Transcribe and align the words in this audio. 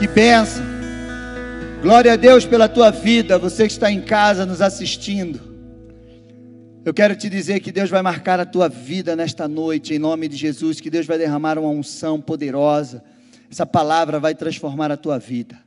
Que 0.00 0.08
benção. 0.08 0.64
Glória 1.82 2.14
a 2.14 2.16
Deus 2.16 2.46
pela 2.46 2.70
tua 2.70 2.90
vida, 2.90 3.38
você 3.38 3.66
que 3.66 3.72
está 3.74 3.92
em 3.92 4.00
casa 4.00 4.46
nos 4.46 4.62
assistindo. 4.62 5.38
Eu 6.82 6.94
quero 6.94 7.14
te 7.14 7.28
dizer 7.28 7.60
que 7.60 7.70
Deus 7.70 7.90
vai 7.90 8.00
marcar 8.00 8.40
a 8.40 8.46
tua 8.46 8.66
vida 8.66 9.14
nesta 9.14 9.46
noite, 9.46 9.92
em 9.92 9.98
nome 9.98 10.26
de 10.26 10.38
Jesus, 10.38 10.80
que 10.80 10.88
Deus 10.88 11.04
vai 11.04 11.18
derramar 11.18 11.58
uma 11.58 11.68
unção 11.68 12.18
poderosa. 12.18 13.04
Essa 13.50 13.66
palavra 13.66 14.18
vai 14.18 14.34
transformar 14.34 14.90
a 14.90 14.96
tua 14.96 15.18
vida. 15.18 15.58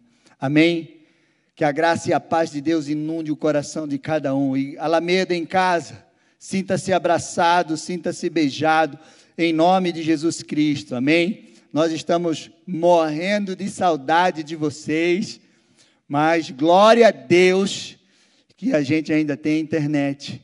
Amém? 0.42 1.02
Que 1.56 1.64
a 1.64 1.72
graça 1.72 2.10
e 2.10 2.14
a 2.14 2.20
paz 2.20 2.50
de 2.50 2.60
Deus 2.60 2.88
inunde 2.88 3.32
o 3.32 3.38
coração 3.38 3.88
de 3.88 4.00
cada 4.00 4.34
um. 4.34 4.58
E 4.58 4.76
Alameda 4.80 5.36
em 5.36 5.46
casa, 5.46 6.04
sinta-se 6.40 6.92
abraçado, 6.92 7.78
sinta-se 7.78 8.32
beijado, 8.32 8.98
em 9.38 9.54
nome 9.54 9.92
de 9.92 10.02
Jesus 10.02 10.42
Cristo. 10.42 10.96
Amém? 10.96 11.53
Nós 11.74 11.92
estamos 11.92 12.52
morrendo 12.68 13.56
de 13.56 13.68
saudade 13.68 14.44
de 14.44 14.56
vocês, 14.56 15.42
mas 16.08 16.52
glória 16.52 17.08
a 17.08 17.12
Deus 17.12 17.98
que 18.56 18.74
a 18.74 18.84
gente 18.84 19.12
ainda 19.12 19.36
tem 19.36 19.60
internet 19.60 20.40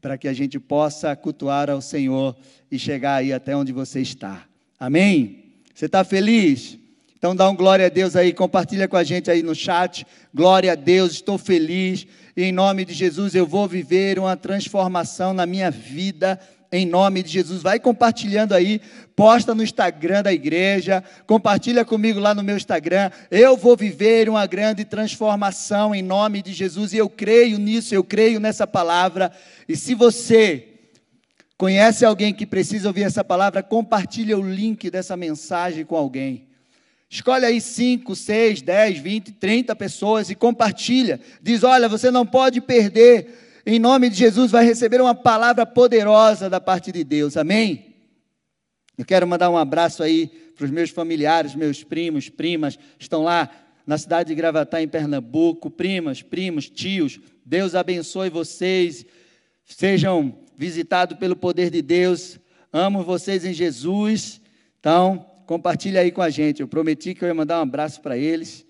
para 0.00 0.18
que 0.18 0.26
a 0.26 0.32
gente 0.32 0.58
possa 0.58 1.14
cultuar 1.14 1.70
ao 1.70 1.80
Senhor 1.80 2.36
e 2.68 2.76
chegar 2.76 3.14
aí 3.14 3.32
até 3.32 3.56
onde 3.56 3.72
você 3.72 4.00
está. 4.00 4.48
Amém? 4.80 5.44
Você 5.72 5.86
está 5.86 6.02
feliz? 6.02 6.76
Então 7.16 7.36
dá 7.36 7.48
um 7.48 7.54
glória 7.54 7.86
a 7.86 7.88
Deus 7.88 8.16
aí, 8.16 8.32
compartilha 8.32 8.88
com 8.88 8.96
a 8.96 9.04
gente 9.04 9.30
aí 9.30 9.44
no 9.44 9.54
chat. 9.54 10.04
Glória 10.34 10.72
a 10.72 10.74
Deus, 10.74 11.12
estou 11.12 11.38
feliz. 11.38 12.04
Em 12.36 12.50
nome 12.50 12.84
de 12.84 12.94
Jesus 12.94 13.36
eu 13.36 13.46
vou 13.46 13.68
viver 13.68 14.18
uma 14.18 14.36
transformação 14.36 15.32
na 15.32 15.46
minha 15.46 15.70
vida 15.70 16.40
em 16.70 16.86
nome 16.86 17.22
de 17.22 17.30
Jesus. 17.30 17.62
Vai 17.62 17.80
compartilhando 17.80 18.54
aí, 18.54 18.80
posta 19.16 19.54
no 19.54 19.62
Instagram 19.62 20.22
da 20.22 20.32
igreja, 20.32 21.02
compartilha 21.26 21.84
comigo 21.84 22.20
lá 22.20 22.34
no 22.34 22.42
meu 22.42 22.56
Instagram. 22.56 23.10
Eu 23.30 23.56
vou 23.56 23.76
viver 23.76 24.28
uma 24.28 24.46
grande 24.46 24.84
transformação 24.84 25.94
em 25.94 26.02
nome 26.02 26.42
de 26.42 26.52
Jesus 26.52 26.92
e 26.92 26.98
eu 26.98 27.08
creio 27.08 27.58
nisso, 27.58 27.94
eu 27.94 28.04
creio 28.04 28.38
nessa 28.38 28.66
palavra. 28.66 29.32
E 29.68 29.76
se 29.76 29.94
você 29.94 30.68
conhece 31.56 32.04
alguém 32.04 32.32
que 32.32 32.46
precisa 32.46 32.88
ouvir 32.88 33.02
essa 33.02 33.24
palavra, 33.24 33.62
compartilha 33.62 34.38
o 34.38 34.48
link 34.48 34.90
dessa 34.90 35.16
mensagem 35.16 35.84
com 35.84 35.96
alguém. 35.96 36.46
Escolhe 37.10 37.46
aí 37.46 37.58
5, 37.58 38.14
6, 38.14 38.60
10, 38.60 38.98
20, 38.98 39.32
30 39.32 39.74
pessoas 39.74 40.28
e 40.28 40.34
compartilha. 40.34 41.18
Diz: 41.42 41.64
olha, 41.64 41.88
você 41.88 42.10
não 42.10 42.26
pode 42.26 42.60
perder 42.60 43.47
em 43.70 43.78
nome 43.78 44.08
de 44.08 44.16
Jesus, 44.16 44.50
vai 44.50 44.64
receber 44.64 44.98
uma 44.98 45.14
palavra 45.14 45.66
poderosa 45.66 46.48
da 46.48 46.58
parte 46.58 46.90
de 46.90 47.04
Deus. 47.04 47.36
Amém? 47.36 47.94
Eu 48.96 49.04
quero 49.04 49.28
mandar 49.28 49.50
um 49.50 49.58
abraço 49.58 50.02
aí 50.02 50.26
para 50.56 50.64
os 50.64 50.70
meus 50.70 50.88
familiares, 50.88 51.54
meus 51.54 51.84
primos, 51.84 52.30
primas, 52.30 52.78
estão 52.98 53.22
lá 53.22 53.50
na 53.86 53.98
cidade 53.98 54.28
de 54.30 54.34
Gravatá, 54.34 54.80
em 54.80 54.88
Pernambuco, 54.88 55.70
primas, 55.70 56.22
primos, 56.22 56.70
tios. 56.70 57.20
Deus 57.44 57.74
abençoe 57.74 58.30
vocês. 58.30 59.04
Sejam 59.66 60.34
visitados 60.56 61.18
pelo 61.18 61.36
poder 61.36 61.70
de 61.70 61.82
Deus. 61.82 62.40
Amo 62.72 63.04
vocês 63.04 63.44
em 63.44 63.52
Jesus. 63.52 64.40
Então, 64.80 65.26
compartilhe 65.44 65.98
aí 65.98 66.10
com 66.10 66.22
a 66.22 66.30
gente. 66.30 66.62
Eu 66.62 66.68
prometi 66.68 67.14
que 67.14 67.22
eu 67.22 67.28
ia 67.28 67.34
mandar 67.34 67.58
um 67.58 67.64
abraço 67.64 68.00
para 68.00 68.16
eles. 68.16 68.64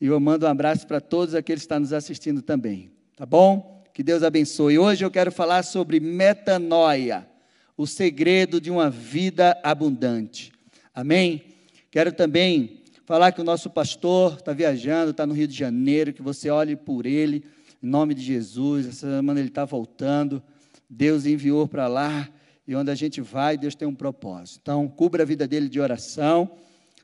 E 0.00 0.06
eu 0.06 0.18
mando 0.18 0.44
um 0.44 0.48
abraço 0.48 0.88
para 0.88 1.00
todos 1.00 1.36
aqueles 1.36 1.62
que 1.62 1.66
estão 1.66 1.78
nos 1.78 1.92
assistindo 1.92 2.42
também. 2.42 2.90
Tá 3.16 3.24
bom? 3.24 3.79
Que 3.92 4.02
Deus 4.02 4.22
abençoe. 4.22 4.78
Hoje 4.78 5.04
eu 5.04 5.10
quero 5.10 5.32
falar 5.32 5.64
sobre 5.64 5.98
metanoia, 5.98 7.28
o 7.76 7.86
segredo 7.86 8.60
de 8.60 8.70
uma 8.70 8.88
vida 8.88 9.58
abundante. 9.62 10.52
Amém? 10.94 11.42
Quero 11.90 12.12
também 12.12 12.82
falar 13.04 13.32
que 13.32 13.40
o 13.40 13.44
nosso 13.44 13.68
pastor 13.68 14.34
está 14.34 14.52
viajando, 14.52 15.10
está 15.10 15.26
no 15.26 15.34
Rio 15.34 15.48
de 15.48 15.56
Janeiro, 15.56 16.12
que 16.12 16.22
você 16.22 16.50
olhe 16.50 16.76
por 16.76 17.04
ele, 17.04 17.44
em 17.82 17.88
nome 17.88 18.14
de 18.14 18.22
Jesus. 18.22 18.86
Essa 18.86 19.16
semana 19.16 19.40
ele 19.40 19.48
está 19.48 19.64
voltando. 19.64 20.40
Deus 20.88 21.26
enviou 21.26 21.66
para 21.66 21.88
lá 21.88 22.28
e 22.66 22.76
onde 22.76 22.90
a 22.90 22.94
gente 22.94 23.20
vai, 23.20 23.58
Deus 23.58 23.74
tem 23.74 23.88
um 23.88 23.94
propósito. 23.94 24.60
Então, 24.62 24.86
cubra 24.86 25.24
a 25.24 25.26
vida 25.26 25.48
dele 25.48 25.68
de 25.68 25.80
oração, 25.80 26.52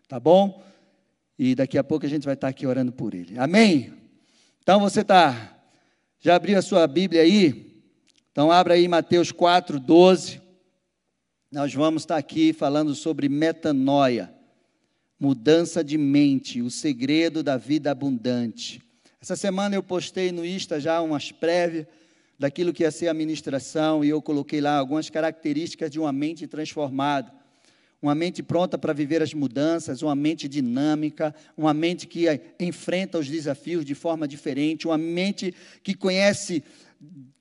tá 0.06 0.20
bom? 0.20 0.62
E 1.36 1.54
daqui 1.56 1.76
a 1.76 1.84
pouco 1.84 2.06
a 2.06 2.08
gente 2.08 2.24
vai 2.24 2.34
estar 2.34 2.48
aqui 2.48 2.66
orando 2.66 2.92
por 2.92 3.12
ele. 3.12 3.36
Amém? 3.38 3.92
Então 4.62 4.80
você 4.80 5.00
está 5.00 5.55
já 6.26 6.34
abriu 6.34 6.58
a 6.58 6.62
sua 6.62 6.88
Bíblia 6.88 7.22
aí? 7.22 7.84
Então 8.32 8.50
abra 8.50 8.74
aí 8.74 8.88
Mateus 8.88 9.30
4, 9.30 9.78
12. 9.78 10.42
Nós 11.52 11.72
vamos 11.72 12.02
estar 12.02 12.16
aqui 12.16 12.52
falando 12.52 12.96
sobre 12.96 13.28
metanoia, 13.28 14.34
mudança 15.20 15.84
de 15.84 15.96
mente, 15.96 16.60
o 16.60 16.68
segredo 16.68 17.44
da 17.44 17.56
vida 17.56 17.92
abundante. 17.92 18.82
Essa 19.22 19.36
semana 19.36 19.76
eu 19.76 19.84
postei 19.84 20.32
no 20.32 20.44
Insta 20.44 20.80
já 20.80 21.00
umas 21.00 21.30
prévias 21.30 21.86
daquilo 22.36 22.72
que 22.72 22.82
ia 22.82 22.90
ser 22.90 23.06
a 23.06 23.14
ministração 23.14 24.04
e 24.04 24.08
eu 24.08 24.20
coloquei 24.20 24.60
lá 24.60 24.78
algumas 24.78 25.08
características 25.08 25.92
de 25.92 26.00
uma 26.00 26.10
mente 26.10 26.48
transformada 26.48 27.32
uma 28.00 28.14
mente 28.14 28.42
pronta 28.42 28.76
para 28.76 28.92
viver 28.92 29.22
as 29.22 29.32
mudanças, 29.32 30.02
uma 30.02 30.14
mente 30.14 30.48
dinâmica, 30.48 31.34
uma 31.56 31.72
mente 31.72 32.06
que 32.06 32.26
enfrenta 32.60 33.18
os 33.18 33.28
desafios 33.28 33.84
de 33.84 33.94
forma 33.94 34.28
diferente, 34.28 34.86
uma 34.86 34.98
mente 34.98 35.54
que 35.82 35.94
conhece 35.94 36.62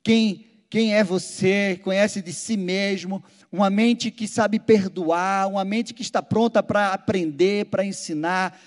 quem, 0.02 0.46
quem 0.70 0.94
é 0.94 1.04
você, 1.04 1.80
conhece 1.84 2.22
de 2.22 2.32
si 2.32 2.58
mesmo, 2.58 3.24
uma 3.52 3.70
mente 3.70 4.10
que 4.10 4.28
sabe 4.28 4.60
perdoar, 4.60 5.48
uma 5.48 5.66
mente 5.66 5.94
que 5.94 6.02
está 6.02 6.22
pronta 6.22 6.64
para 6.64 6.94
aprender, 6.94 7.66
para 7.66 7.86
ensinar. 7.86 8.60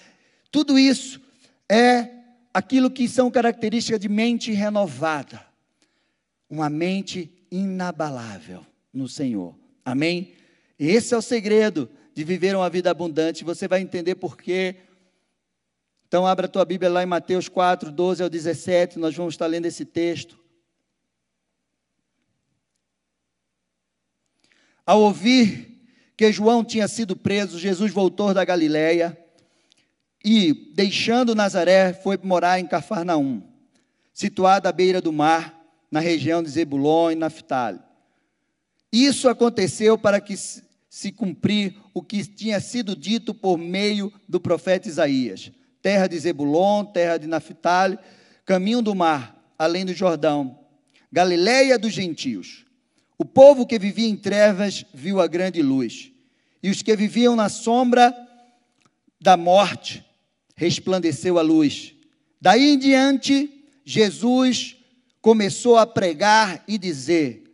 Tudo 0.51 0.79
isso 0.79 1.21
é 1.69 2.09
aquilo 2.53 2.91
que 2.91 3.09
são 3.09 3.31
características 3.31 4.01
de 4.01 4.09
mente 4.09 4.53
renovada, 4.53 5.45
uma 6.51 6.69
mente 6.69 7.31
inabalável 7.51 8.65
no 8.93 9.09
Senhor. 9.09 9.55
Amém? 9.85 10.38
Esse 10.79 11.13
é 11.13 11.17
o 11.17 11.23
segredo 11.23 11.91
de 12.15 12.23
viver 12.23 12.55
uma 12.55 12.71
vida 12.71 12.91
abundante. 12.91 13.45
Você 13.45 13.67
vai 13.67 13.81
entender 13.81 14.15
por 14.15 14.37
quê. 14.37 14.77
Então, 16.07 16.27
abra 16.27 16.47
a 16.47 16.49
tua 16.49 16.65
Bíblia 16.65 16.91
lá 16.91 17.03
em 17.03 17.07
Mateus 17.07 17.49
4, 17.49 17.91
12 17.91 18.23
ao 18.23 18.31
17. 18.31 18.99
Nós 18.99 19.15
vamos 19.15 19.35
estar 19.35 19.47
lendo 19.47 19.67
esse 19.67 19.85
texto. 19.85 20.39
Ao 24.87 25.03
ouvir 25.03 25.85
que 26.17 26.33
João 26.33 26.65
tinha 26.65 26.89
sido 26.89 27.15
preso, 27.15 27.59
Jesus 27.59 27.93
voltou 27.93 28.33
da 28.33 28.45
Galiléia 28.45 29.19
e, 30.25 30.73
deixando 30.75 31.35
Nazaré, 31.35 31.93
foi 31.93 32.19
morar 32.23 32.59
em 32.59 32.67
Cafarnaum, 32.67 33.43
situada 34.13 34.69
à 34.69 34.73
beira 34.73 35.01
do 35.01 35.13
mar, 35.13 35.59
na 35.91 36.01
região 36.01 36.43
de 36.43 36.49
Zebulon 36.49 37.11
e 37.11 37.15
Naftali. 37.15 37.81
Isso 38.93 39.29
aconteceu 39.29 39.99
para 39.99 40.21
que 40.21 40.35
se 40.99 41.13
cumprir 41.13 41.77
o 41.95 42.03
que 42.03 42.25
tinha 42.25 42.59
sido 42.59 42.97
dito 42.97 43.33
por 43.33 43.57
meio 43.57 44.13
do 44.29 44.41
profeta 44.41 44.89
Isaías. 44.89 45.53
Terra 45.81 46.09
de 46.09 46.19
Zebulon, 46.19 46.87
terra 46.87 47.19
de 47.19 47.29
Naphtali, 47.29 47.97
caminho 48.45 48.83
do 48.83 48.97
mar, 48.97 49.41
além 49.57 49.87
do 49.87 49.95
Jordão, 49.95 50.59
Galiléia 51.13 51.79
dos 51.79 51.93
gentios. 51.93 52.65
O 53.17 53.25
povo 53.25 53.65
que 53.65 53.79
vivia 53.79 54.09
em 54.09 54.17
trevas 54.17 54.85
viu 54.93 55.21
a 55.21 55.29
grande 55.29 55.63
luz, 55.63 56.11
e 56.61 56.69
os 56.69 56.83
que 56.83 56.97
viviam 56.97 57.37
na 57.37 57.49
sombra 57.49 58.13
da 59.21 59.37
morte 59.37 60.05
resplandeceu 60.57 61.39
a 61.39 61.43
luz. 61.43 61.95
Daí 62.41 62.73
em 62.73 62.77
diante, 62.77 63.65
Jesus 63.85 64.77
começou 65.23 65.77
a 65.77 65.87
pregar 65.87 66.65
e 66.67 66.77
dizer: 66.77 67.45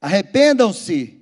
Arrependam-se 0.00 1.17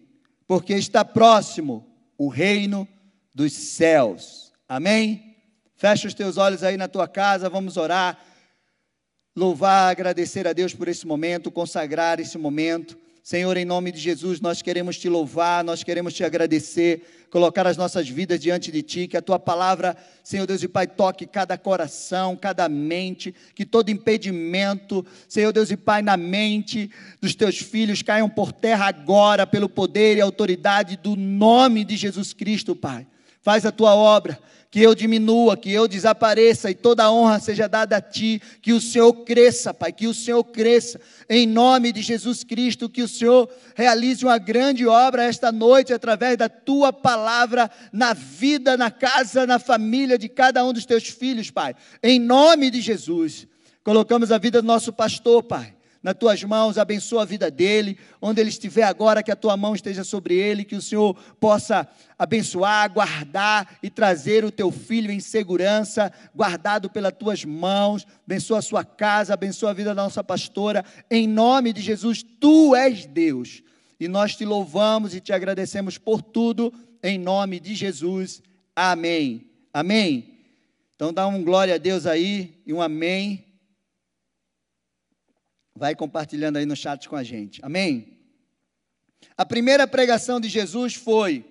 porque 0.47 0.75
está 0.75 1.05
próximo 1.05 1.87
o 2.17 2.29
reino 2.29 2.89
dos 3.35 3.53
céus. 3.53 4.53
Amém? 4.69 5.37
Fecha 5.75 6.09
os 6.09 6.15
teus 6.15 6.37
olhos 6.37 6.63
aí 6.63 6.77
na 6.77 6.89
tua 6.89 7.07
casa, 7.07 7.51
vamos 7.51 7.77
orar, 7.77 8.19
louvar, 9.35 9.91
agradecer 9.91 10.47
a 10.49 10.53
Deus 10.53 10.73
por 10.73 10.89
esse 10.89 11.07
momento, 11.07 11.51
consagrar 11.51 12.19
esse 12.19 12.39
momento. 12.39 12.99
Senhor, 13.27 13.57
em 13.57 13.65
nome 13.65 13.91
de 13.91 13.99
Jesus, 13.99 14.41
nós 14.41 14.63
queremos 14.63 14.97
te 14.97 15.09
louvar, 15.09 15.65
nós 15.65 15.83
queremos 15.83 16.15
te 16.15 16.23
agradecer, 16.23 17.27
colocar 17.29 17.67
as 17.67 17.77
nossas 17.77 18.09
vidas 18.09 18.39
diante 18.39 18.71
de 18.71 18.83
ti, 18.83 19.09
que 19.09 19.17
a 19.17 19.21
tua 19.21 19.37
palavra, 19.37 19.97
Senhor 20.23 20.47
Deus 20.47 20.63
e 20.63 20.69
Pai, 20.69 20.87
toque 20.87 21.27
cada 21.27 21.59
coração, 21.59 22.37
cada 22.37 22.69
mente, 22.69 23.35
que 23.53 23.67
todo 23.67 23.91
impedimento, 23.91 25.05
Senhor 25.27 25.53
Deus 25.53 25.73
e 25.73 25.77
Pai, 25.77 26.03
na 26.03 26.17
mente 26.17 26.89
dos 27.21 27.35
teus 27.35 27.59
filhos 27.59 28.01
caiam 28.01 28.29
por 28.29 28.53
terra 28.53 28.87
agora, 28.87 29.45
pelo 29.45 29.69
poder 29.69 30.17
e 30.19 30.21
autoridade 30.21 30.97
do 30.97 31.17
nome 31.17 31.85
de 31.85 31.97
Jesus 31.97 32.33
Cristo, 32.33 32.77
Pai. 32.77 33.09
faz 33.43 33.67
a 33.67 33.73
tua 33.73 33.97
obra, 33.97 34.39
que 34.77 34.83
eu 34.83 34.95
diminua, 34.95 35.57
que 35.57 35.73
eu 35.73 35.89
desapareça 35.89 36.71
e 36.71 36.75
toda 36.75 37.05
a 37.05 37.11
honra 37.11 37.41
seja 37.41 37.67
dada 37.67 37.97
a 37.97 38.01
ti, 38.03 38.43
que 38.61 38.75
o 38.75 38.81
Senhor 38.81 39.11
cresça, 39.25 39.73
Pai, 39.73 39.91
que 39.91 40.07
o 40.07 40.13
Senhor 40.13 40.45
cresça, 40.45 41.01
em 41.31 41.47
nome 41.47 41.93
de 41.93 42.03
Jesus 42.03 42.45
Cristo, 42.45 42.87
que 42.87 43.01
o 43.01 43.09
Senhor 43.09 43.49
realize 43.75 44.23
uma 44.23 44.37
grande 44.37 44.87
obra 44.87 45.25
esta 45.25 45.51
noite 45.51 45.95
através 45.95 46.37
da 46.37 46.51
tua 46.51 46.93
palavra 46.93 47.71
na 47.91 48.13
vida, 48.13 48.77
na 48.77 48.91
casa, 48.91 49.47
na 49.47 49.59
família 49.59 50.19
de 50.19 50.29
cada 50.29 50.63
um 50.63 50.75
dos 50.75 50.85
teus 50.85 51.05
filhos, 51.05 51.51
Pai, 51.51 51.75
em 52.03 52.21
nome 52.21 52.71
de 52.71 52.83
Jesus. 52.83 53.47
Colocamos 53.83 54.31
a 54.31 54.37
vida 54.37 54.61
do 54.61 54.69
nosso 54.69 54.93
pastor, 54.93 55.43
Pai 55.43 55.76
nas 56.03 56.15
tuas 56.15 56.43
mãos, 56.45 56.79
abençoa 56.79 57.23
a 57.23 57.25
vida 57.25 57.51
dele, 57.51 57.99
onde 58.21 58.41
ele 58.41 58.51
estiver 58.51 58.85
agora, 58.85 59.23
que 59.23 59.31
a 59.31 59.37
tua 59.37 59.57
mão 59.57 59.75
esteja 59.75 60.05
sobre 60.05 60.35
ele, 60.35 60.65
que 60.65 60.77
o 60.77 60.83
Senhor 60.83 61.15
possa 61.41 61.89
abençoar, 62.19 62.93
guardar 62.93 63.79
e 63.83 63.91
trazer 63.91 64.45
o 64.45 64.51
teu 64.51 64.71
filho 64.71 65.11
em 65.11 65.21
segurança, 65.21 66.13
guardado 66.35 66.89
pelas 66.89 67.13
tuas 67.13 67.45
mãos, 67.45 68.07
abençoa 68.25 68.59
a 68.59 68.63
sua 68.63 68.85
casa, 68.85 69.35
abençoa 69.35 69.71
a 69.71 69.75
vida 69.75 69.95
da 69.95 70.03
nossa 70.03 70.23
pastora, 70.23 70.85
em 71.11 71.27
nome 71.27 71.73
de 71.73 71.81
Jesus, 71.81 72.23
tu 72.23 72.75
és 72.75 73.07
Deus, 73.07 73.63
e 73.99 74.09
nós 74.09 74.37
te 74.37 74.45
louvamos 74.45 75.15
e 75.15 75.21
te 75.21 75.33
agradecemos 75.33 75.99
por 75.99 76.23
tudo, 76.23 76.73
em 77.03 77.19
nome 77.19 77.59
de 77.59 77.75
Jesus, 77.75 78.43
amém, 78.75 79.51
amém. 79.73 80.37
Então 80.97 81.13
dá 81.13 81.27
um 81.27 81.45
glória 81.45 81.75
a 81.75 81.79
Deus 81.79 82.07
aí 82.07 82.59
e 82.67 82.73
um 82.73 82.81
amém. 82.81 83.46
Vai 85.77 85.95
compartilhando 85.95 86.57
aí 86.57 86.65
no 86.65 86.75
chat 86.75 87.07
com 87.07 87.17
a 87.17 87.23
gente. 87.23 87.61
Amém? 87.63 88.19
A 89.37 89.45
primeira 89.45 89.87
pregação 89.87 90.41
de 90.41 90.49
Jesus 90.49 90.95
foi: 90.95 91.45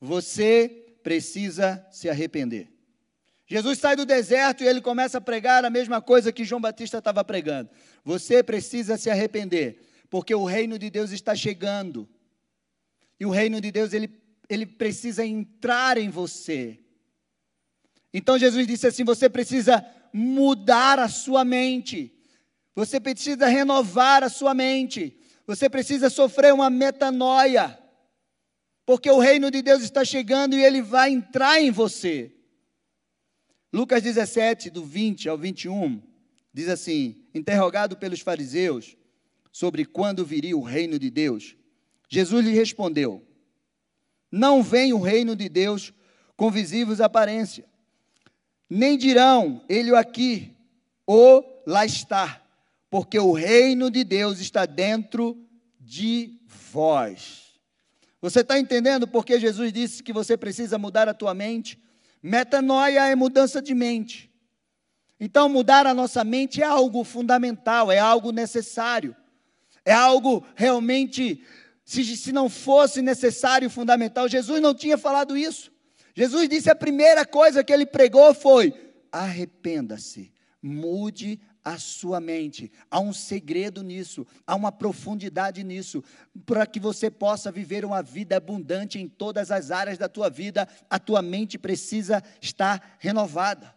Você 0.00 0.96
precisa 1.02 1.86
se 1.90 2.08
arrepender. 2.08 2.68
Jesus 3.46 3.78
sai 3.78 3.96
do 3.96 4.06
deserto 4.06 4.62
e 4.62 4.66
ele 4.66 4.80
começa 4.80 5.18
a 5.18 5.20
pregar 5.20 5.64
a 5.64 5.70
mesma 5.70 6.00
coisa 6.00 6.32
que 6.32 6.44
João 6.44 6.60
Batista 6.60 6.98
estava 6.98 7.22
pregando. 7.22 7.68
Você 8.04 8.42
precisa 8.42 8.96
se 8.96 9.10
arrepender, 9.10 9.82
porque 10.08 10.34
o 10.34 10.44
reino 10.44 10.78
de 10.78 10.88
Deus 10.88 11.10
está 11.10 11.34
chegando. 11.34 12.08
E 13.18 13.26
o 13.26 13.30
reino 13.30 13.60
de 13.60 13.70
Deus, 13.70 13.92
ele, 13.92 14.08
ele 14.48 14.64
precisa 14.64 15.26
entrar 15.26 15.98
em 15.98 16.08
você. 16.08 16.78
Então 18.14 18.38
Jesus 18.38 18.66
disse 18.66 18.86
assim: 18.86 19.04
você 19.04 19.28
precisa 19.28 19.84
mudar 20.12 20.98
a 20.98 21.08
sua 21.08 21.44
mente. 21.44 22.19
Você 22.80 22.98
precisa 22.98 23.46
renovar 23.46 24.24
a 24.24 24.30
sua 24.30 24.54
mente. 24.54 25.14
Você 25.46 25.68
precisa 25.68 26.08
sofrer 26.08 26.54
uma 26.54 26.70
metanoia. 26.70 27.78
Porque 28.86 29.10
o 29.10 29.18
reino 29.18 29.50
de 29.50 29.60
Deus 29.60 29.82
está 29.82 30.02
chegando 30.02 30.56
e 30.56 30.64
ele 30.64 30.80
vai 30.80 31.10
entrar 31.10 31.60
em 31.60 31.70
você. 31.70 32.34
Lucas 33.70 34.02
17, 34.02 34.70
do 34.70 34.82
20 34.82 35.28
ao 35.28 35.36
21, 35.36 36.00
diz 36.54 36.70
assim: 36.70 37.22
interrogado 37.34 37.98
pelos 37.98 38.20
fariseus 38.20 38.96
sobre 39.52 39.84
quando 39.84 40.24
viria 40.24 40.56
o 40.56 40.62
reino 40.62 40.98
de 40.98 41.10
Deus, 41.10 41.54
Jesus 42.08 42.42
lhe 42.46 42.54
respondeu: 42.54 43.22
Não 44.32 44.62
vem 44.62 44.94
o 44.94 45.00
reino 45.00 45.36
de 45.36 45.50
Deus 45.50 45.92
com 46.34 46.50
visíveis 46.50 46.98
aparência, 46.98 47.66
nem 48.70 48.96
dirão 48.96 49.62
ele 49.68 49.94
aqui 49.94 50.56
ou 51.04 51.62
lá 51.66 51.84
está, 51.84 52.39
porque 52.90 53.18
o 53.18 53.32
reino 53.32 53.88
de 53.90 54.02
Deus 54.02 54.40
está 54.40 54.66
dentro 54.66 55.38
de 55.78 56.40
vós. 56.72 57.50
Você 58.20 58.40
está 58.40 58.58
entendendo 58.58 59.06
porque 59.06 59.38
Jesus 59.38 59.72
disse 59.72 60.02
que 60.02 60.12
você 60.12 60.36
precisa 60.36 60.76
mudar 60.76 61.08
a 61.08 61.14
tua 61.14 61.32
mente? 61.32 61.80
Metanoia 62.22 63.06
é 63.06 63.14
mudança 63.14 63.62
de 63.62 63.72
mente. 63.74 64.28
Então, 65.18 65.48
mudar 65.48 65.86
a 65.86 65.94
nossa 65.94 66.24
mente 66.24 66.60
é 66.62 66.64
algo 66.64 67.04
fundamental, 67.04 67.92
é 67.92 67.98
algo 67.98 68.32
necessário, 68.32 69.14
é 69.84 69.92
algo 69.92 70.44
realmente, 70.54 71.44
se, 71.84 72.16
se 72.16 72.32
não 72.32 72.48
fosse 72.48 73.00
necessário 73.02 73.66
e 73.66 73.70
fundamental, 73.70 74.28
Jesus 74.28 74.60
não 74.60 74.74
tinha 74.74 74.98
falado 74.98 75.36
isso. 75.36 75.70
Jesus 76.14 76.48
disse 76.48 76.70
a 76.70 76.74
primeira 76.74 77.24
coisa 77.24 77.62
que 77.62 77.72
ele 77.72 77.86
pregou 77.86 78.34
foi: 78.34 78.74
arrependa-se, 79.12 80.32
mude 80.62 81.40
a 81.64 81.78
sua 81.78 82.20
mente. 82.20 82.70
Há 82.90 83.00
um 83.00 83.12
segredo 83.12 83.82
nisso, 83.82 84.26
há 84.46 84.54
uma 84.54 84.72
profundidade 84.72 85.62
nisso, 85.62 86.02
para 86.44 86.66
que 86.66 86.80
você 86.80 87.10
possa 87.10 87.52
viver 87.52 87.84
uma 87.84 88.02
vida 88.02 88.36
abundante 88.36 88.98
em 88.98 89.08
todas 89.08 89.50
as 89.50 89.70
áreas 89.70 89.98
da 89.98 90.08
tua 90.08 90.28
vida, 90.28 90.68
a 90.88 90.98
tua 90.98 91.22
mente 91.22 91.58
precisa 91.58 92.22
estar 92.40 92.96
renovada. 92.98 93.74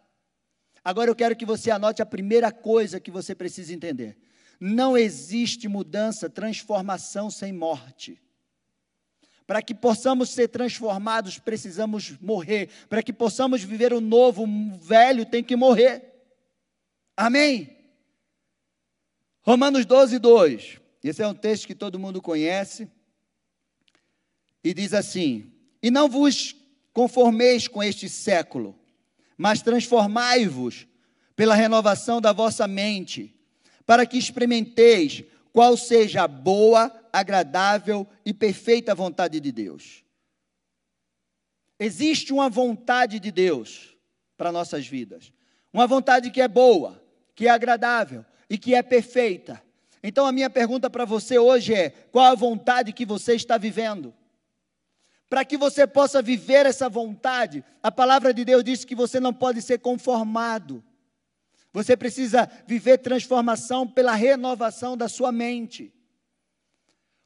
Agora 0.84 1.10
eu 1.10 1.16
quero 1.16 1.36
que 1.36 1.46
você 1.46 1.72
anote 1.72 2.02
a 2.02 2.06
primeira 2.06 2.52
coisa 2.52 3.00
que 3.00 3.12
você 3.12 3.34
precisa 3.34 3.74
entender. 3.74 4.18
Não 4.60 4.98
existe 4.98 5.68
mudança, 5.68 6.30
transformação 6.30 7.30
sem 7.30 7.54
morte. 7.54 8.22
Para 9.46 9.62
que 9.62 9.76
possamos 9.76 10.30
ser 10.30 10.48
transformados, 10.48 11.38
precisamos 11.38 12.18
morrer. 12.20 12.70
Para 12.88 13.04
que 13.04 13.12
possamos 13.12 13.64
viver 13.64 13.94
o 13.94 14.00
novo, 14.00 14.44
o 14.44 14.78
velho 14.78 15.26
tem 15.26 15.44
que 15.44 15.56
morrer. 15.56 16.13
Amém? 17.16 17.78
Romanos 19.42 19.86
12, 19.86 20.20
2. 20.20 20.80
Esse 21.04 21.22
é 21.22 21.28
um 21.28 21.34
texto 21.34 21.68
que 21.68 21.76
todo 21.76 22.00
mundo 22.00 22.22
conhece. 22.22 22.90
E 24.64 24.74
diz 24.74 24.94
assim: 24.94 25.52
E 25.82 25.92
não 25.92 26.08
vos 26.08 26.56
conformeis 26.94 27.68
com 27.68 27.84
este 27.84 28.08
século, 28.08 28.80
mas 29.38 29.62
transformai-vos 29.62 30.88
pela 31.36 31.56
renovação 31.56 32.22
da 32.22 32.32
vossa 32.32 32.68
mente, 32.68 33.36
para 33.86 34.06
que 34.06 34.18
experimenteis 34.18 35.24
qual 35.52 35.76
seja 35.76 36.24
a 36.24 36.28
boa, 36.28 36.92
agradável 37.12 38.08
e 38.26 38.34
perfeita 38.34 38.96
vontade 38.96 39.40
de 39.40 39.52
Deus. 39.52 40.04
Existe 41.78 42.32
uma 42.32 42.50
vontade 42.50 43.20
de 43.20 43.30
Deus 43.32 43.98
para 44.38 44.52
nossas 44.52 44.88
vidas, 44.88 45.34
uma 45.74 45.86
vontade 45.86 46.32
que 46.32 46.42
é 46.42 46.48
boa, 46.48 47.03
que 47.36 47.48
é 47.48 47.52
agradável 47.52 48.26
e 48.50 48.58
que 48.58 48.74
é 48.76 48.82
perfeita. 48.82 49.62
Então 50.02 50.26
a 50.26 50.32
minha 50.32 50.50
pergunta 50.50 50.90
para 50.90 51.06
você 51.06 51.38
hoje 51.38 51.74
é: 51.74 51.90
qual 52.12 52.26
a 52.26 52.36
vontade 52.36 52.92
que 52.92 53.06
você 53.06 53.36
está 53.36 53.58
vivendo? 53.58 54.14
Para 55.30 55.46
que 55.46 55.58
você 55.58 55.88
possa 55.88 56.22
viver 56.22 56.66
essa 56.66 56.90
vontade, 56.90 57.64
a 57.82 57.92
palavra 57.92 58.34
de 58.34 58.44
Deus 58.44 58.64
diz 58.64 58.86
que 58.86 58.96
você 58.96 59.20
não 59.20 59.34
pode 59.34 59.62
ser 59.62 59.80
conformado. 59.80 60.84
Você 61.72 61.98
precisa 61.98 62.50
viver 62.68 63.00
transformação 63.00 63.88
pela 63.88 64.14
renovação 64.14 64.96
da 64.96 65.10
sua 65.10 65.32
mente. 65.32 65.93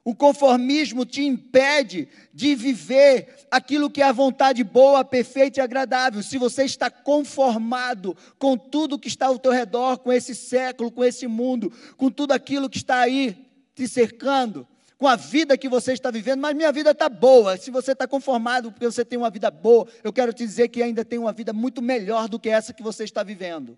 O 0.08 0.16
conformismo 0.16 1.06
te 1.06 1.22
impede 1.22 2.08
de 2.34 2.56
viver 2.56 3.46
aquilo 3.52 3.90
que 3.90 4.02
é 4.02 4.06
a 4.06 4.14
vontade 4.14 4.64
boa, 4.64 5.04
perfeita 5.04 5.60
e 5.60 5.62
agradável. 5.62 6.24
Se 6.24 6.38
você 6.38 6.64
está 6.64 6.90
conformado 6.90 8.16
com 8.40 8.58
tudo 8.58 8.98
que 8.98 9.10
está 9.10 9.26
ao 9.26 9.38
teu 9.38 9.52
redor, 9.52 9.98
com 9.98 10.10
esse 10.14 10.34
século, 10.34 10.90
com 10.90 11.04
esse 11.04 11.28
mundo, 11.28 11.74
com 11.98 12.10
tudo 12.10 12.32
aquilo 12.32 12.70
que 12.70 12.78
está 12.78 13.02
aí 13.02 13.36
te 13.76 13.86
cercando, 13.86 14.66
com 14.98 15.10
a 15.10 15.18
vida 15.18 15.58
que 15.58 15.68
você 15.68 15.92
está 15.92 16.10
vivendo, 16.10 16.40
mas 16.40 16.56
minha 16.56 16.72
vida 16.72 16.92
está 16.92 17.10
boa. 17.10 17.58
Se 17.58 17.70
você 17.70 17.92
está 17.92 18.08
conformado 18.08 18.72
porque 18.72 18.86
você 18.86 19.04
tem 19.04 19.20
uma 19.20 19.30
vida 19.30 19.52
boa, 19.52 19.86
eu 20.06 20.14
quero 20.14 20.32
te 20.32 20.46
dizer 20.46 20.70
que 20.70 20.82
ainda 20.82 21.04
tem 21.04 21.20
uma 21.20 21.34
vida 21.34 21.52
muito 21.52 21.82
melhor 21.82 22.30
do 22.30 22.40
que 22.40 22.48
essa 22.48 22.72
que 22.72 22.82
você 22.82 23.04
está 23.04 23.24
vivendo. 23.24 23.78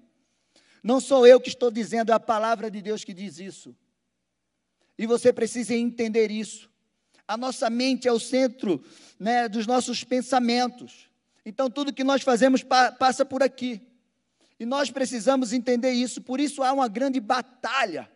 Não 0.83 0.99
sou 0.99 1.25
eu 1.25 1.39
que 1.39 1.49
estou 1.49 1.71
dizendo, 1.71 2.11
é 2.11 2.13
a 2.13 2.19
palavra 2.19 2.69
de 2.69 2.83
Deus 2.83 3.03
que 3.03 3.15
diz 3.15 3.39
isso. 3.39 3.75
E 4.99 5.07
você 5.07 5.31
precisa 5.31 5.73
entender 5.73 6.29
isso. 6.29 6.69
A 7.25 7.37
nossa 7.37 7.69
mente 7.69 8.05
é 8.05 8.11
o 8.11 8.19
centro 8.19 8.83
né, 9.17 9.47
dos 9.47 9.65
nossos 9.65 10.03
pensamentos. 10.03 11.09
Então, 11.45 11.69
tudo 11.69 11.93
que 11.93 12.03
nós 12.03 12.21
fazemos 12.21 12.63
pa 12.63 12.91
passa 12.91 13.23
por 13.23 13.41
aqui. 13.41 13.81
E 14.59 14.65
nós 14.65 14.91
precisamos 14.91 15.53
entender 15.53 15.91
isso. 15.91 16.21
Por 16.21 16.37
isso, 16.41 16.61
há 16.61 16.73
uma 16.73 16.89
grande 16.89 17.21
batalha. 17.21 18.11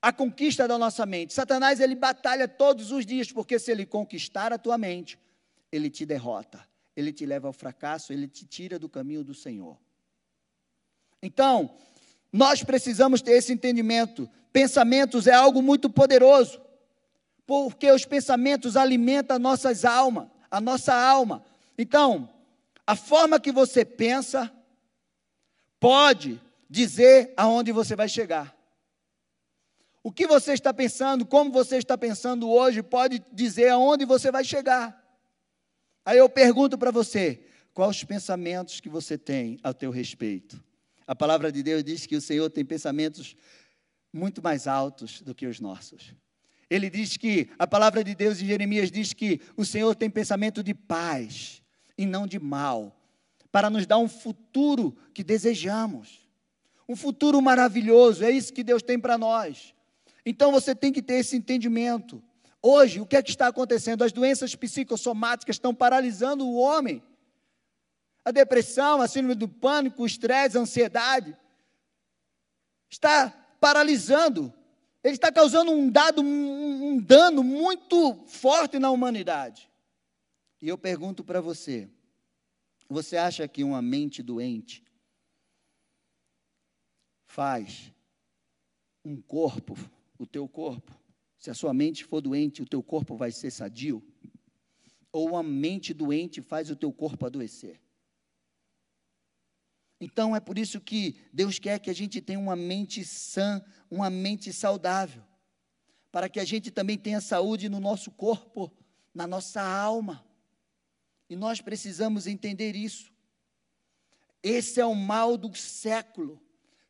A 0.00 0.10
conquista 0.10 0.66
da 0.66 0.78
nossa 0.78 1.04
mente. 1.04 1.34
Satanás, 1.34 1.78
ele 1.78 1.94
batalha 1.94 2.48
todos 2.48 2.90
os 2.90 3.04
dias, 3.04 3.30
porque 3.30 3.58
se 3.58 3.70
ele 3.70 3.84
conquistar 3.84 4.50
a 4.50 4.56
tua 4.56 4.78
mente, 4.78 5.18
ele 5.70 5.90
te 5.90 6.06
derrota. 6.06 6.66
Ele 6.96 7.12
te 7.12 7.26
leva 7.26 7.48
ao 7.48 7.52
fracasso, 7.52 8.14
ele 8.14 8.26
te 8.26 8.46
tira 8.46 8.78
do 8.78 8.88
caminho 8.88 9.22
do 9.22 9.34
Senhor. 9.34 9.76
Então, 11.22 11.76
nós 12.32 12.62
precisamos 12.62 13.22
ter 13.22 13.32
esse 13.32 13.52
entendimento. 13.52 14.28
Pensamentos 14.52 15.26
é 15.26 15.32
algo 15.34 15.62
muito 15.62 15.88
poderoso, 15.88 16.60
porque 17.46 17.90
os 17.90 18.04
pensamentos 18.04 18.76
alimentam 18.76 19.38
nossas 19.38 19.84
almas, 19.84 20.28
a 20.50 20.60
nossa 20.60 20.94
alma. 20.94 21.44
Então, 21.76 22.28
a 22.86 22.96
forma 22.96 23.40
que 23.40 23.52
você 23.52 23.84
pensa 23.84 24.50
pode 25.78 26.40
dizer 26.68 27.32
aonde 27.36 27.72
você 27.72 27.94
vai 27.94 28.08
chegar. 28.08 28.56
O 30.02 30.12
que 30.12 30.26
você 30.26 30.52
está 30.52 30.72
pensando, 30.72 31.26
como 31.26 31.50
você 31.50 31.76
está 31.76 31.98
pensando 31.98 32.48
hoje, 32.48 32.82
pode 32.82 33.22
dizer 33.32 33.68
aonde 33.68 34.04
você 34.04 34.30
vai 34.30 34.44
chegar. 34.44 34.96
Aí 36.04 36.18
eu 36.18 36.28
pergunto 36.28 36.78
para 36.78 36.90
você: 36.90 37.44
Quais 37.74 37.96
os 37.96 38.02
pensamentos 38.04 38.80
que 38.80 38.88
você 38.88 39.16
tem 39.16 39.60
ao 39.62 39.72
teu 39.72 39.90
respeito? 39.92 40.60
A 41.08 41.14
palavra 41.14 41.50
de 41.50 41.62
Deus 41.62 41.82
diz 41.82 42.04
que 42.04 42.14
o 42.14 42.20
Senhor 42.20 42.50
tem 42.50 42.62
pensamentos 42.62 43.34
muito 44.12 44.42
mais 44.42 44.66
altos 44.66 45.22
do 45.22 45.34
que 45.34 45.46
os 45.46 45.58
nossos. 45.58 46.14
Ele 46.68 46.90
diz 46.90 47.16
que, 47.16 47.48
a 47.58 47.66
palavra 47.66 48.04
de 48.04 48.14
Deus 48.14 48.42
em 48.42 48.46
Jeremias 48.46 48.90
diz 48.90 49.14
que 49.14 49.40
o 49.56 49.64
Senhor 49.64 49.94
tem 49.94 50.10
pensamento 50.10 50.62
de 50.62 50.74
paz 50.74 51.62
e 51.96 52.04
não 52.04 52.26
de 52.26 52.38
mal, 52.38 52.94
para 53.50 53.70
nos 53.70 53.86
dar 53.86 53.96
um 53.96 54.06
futuro 54.06 54.94
que 55.14 55.24
desejamos. 55.24 56.28
Um 56.86 56.94
futuro 56.94 57.40
maravilhoso, 57.40 58.22
é 58.22 58.30
isso 58.30 58.52
que 58.52 58.62
Deus 58.62 58.82
tem 58.82 59.00
para 59.00 59.16
nós. 59.16 59.74
Então 60.26 60.52
você 60.52 60.74
tem 60.74 60.92
que 60.92 61.00
ter 61.00 61.14
esse 61.14 61.34
entendimento. 61.34 62.22
Hoje, 62.62 63.00
o 63.00 63.06
que 63.06 63.16
é 63.16 63.22
que 63.22 63.30
está 63.30 63.46
acontecendo? 63.46 64.04
As 64.04 64.12
doenças 64.12 64.54
psicossomáticas 64.54 65.56
estão 65.56 65.74
paralisando 65.74 66.46
o 66.46 66.56
homem. 66.56 67.02
A 68.28 68.30
depressão, 68.30 69.00
a 69.00 69.08
síndrome 69.08 69.34
do 69.34 69.48
pânico, 69.48 70.02
o 70.02 70.06
estresse, 70.06 70.58
a 70.58 70.60
ansiedade 70.60 71.34
está 72.90 73.30
paralisando. 73.58 74.52
Ele 75.02 75.14
está 75.14 75.32
causando 75.32 75.70
um 75.70 75.90
dado, 75.90 76.20
um, 76.20 76.88
um 76.88 77.00
dano 77.00 77.42
muito 77.42 78.22
forte 78.26 78.78
na 78.78 78.90
humanidade. 78.90 79.70
E 80.60 80.68
eu 80.68 80.76
pergunto 80.76 81.24
para 81.24 81.40
você: 81.40 81.88
você 82.86 83.16
acha 83.16 83.48
que 83.48 83.64
uma 83.64 83.80
mente 83.80 84.22
doente 84.22 84.84
faz 87.24 87.90
um 89.02 89.22
corpo, 89.22 89.74
o 90.18 90.26
teu 90.26 90.46
corpo, 90.46 90.94
se 91.38 91.48
a 91.48 91.54
sua 91.54 91.72
mente 91.72 92.04
for 92.04 92.20
doente, 92.20 92.60
o 92.60 92.68
teu 92.68 92.82
corpo 92.82 93.16
vai 93.16 93.32
ser 93.32 93.50
sadio? 93.50 94.06
Ou 95.10 95.30
uma 95.30 95.42
mente 95.42 95.94
doente 95.94 96.42
faz 96.42 96.68
o 96.68 96.76
teu 96.76 96.92
corpo 96.92 97.24
adoecer? 97.24 97.80
Então 100.00 100.34
é 100.34 100.40
por 100.40 100.58
isso 100.58 100.80
que 100.80 101.16
Deus 101.32 101.58
quer 101.58 101.78
que 101.80 101.90
a 101.90 101.94
gente 101.94 102.20
tenha 102.20 102.38
uma 102.38 102.54
mente 102.54 103.04
sã, 103.04 103.62
uma 103.90 104.08
mente 104.08 104.52
saudável, 104.52 105.22
para 106.12 106.28
que 106.28 106.38
a 106.38 106.44
gente 106.44 106.70
também 106.70 106.96
tenha 106.96 107.20
saúde 107.20 107.68
no 107.68 107.80
nosso 107.80 108.10
corpo, 108.10 108.72
na 109.12 109.26
nossa 109.26 109.60
alma. 109.60 110.24
E 111.28 111.34
nós 111.34 111.60
precisamos 111.60 112.26
entender 112.26 112.76
isso. 112.76 113.12
Esse 114.42 114.80
é 114.80 114.86
o 114.86 114.94
mal 114.94 115.36
do 115.36 115.54
século. 115.56 116.40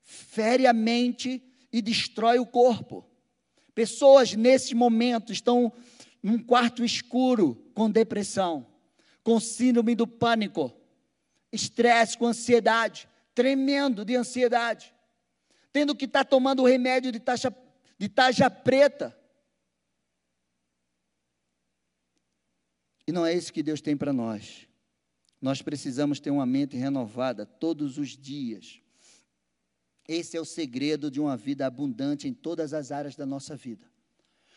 Fere 0.03 0.67
a 0.67 0.73
mente 0.73 1.43
e 1.73 1.81
destrói 1.81 2.39
o 2.39 2.47
corpo. 2.47 3.09
Pessoas 3.75 4.35
nesse 4.35 4.75
momento 4.75 5.33
estão 5.33 5.73
num 6.23 6.39
quarto 6.39 6.85
escuro 6.85 7.55
com 7.75 7.91
depressão, 7.91 8.67
com 9.23 9.41
síndrome 9.41 9.95
do 9.95 10.07
pânico, 10.07 10.78
estresse, 11.53 12.17
com 12.17 12.27
ansiedade, 12.27 13.09
tremendo 13.35 14.05
de 14.05 14.17
ansiedade, 14.17 14.95
tendo 15.73 15.95
que 15.95 16.05
estar 16.05 16.25
tá 16.25 16.31
tomando 16.31 16.65
remédio 16.65 17.13
de 17.13 17.21
taxa, 17.21 17.55
de 17.99 18.09
taxa 18.09 18.51
preta. 18.51 19.17
E 23.07 23.13
não 23.13 23.25
é 23.25 23.33
isso 23.33 23.53
que 23.53 23.63
Deus 23.63 23.81
tem 23.81 23.97
para 23.97 24.13
nós. 24.13 24.67
Nós 25.41 25.63
precisamos 25.63 26.21
ter 26.21 26.31
uma 26.31 26.45
mente 26.45 26.77
renovada 26.77 27.47
todos 27.47 27.97
os 27.97 28.17
dias. 28.17 28.81
Esse 30.07 30.37
é 30.37 30.41
o 30.41 30.45
segredo 30.45 31.11
de 31.11 31.21
uma 31.21 31.37
vida 31.37 31.67
abundante 31.67 32.27
em 32.27 32.33
todas 32.33 32.73
as 32.75 32.91
áreas 32.91 33.15
da 33.15 33.27
nossa 33.27 33.55
vida. 33.55 33.87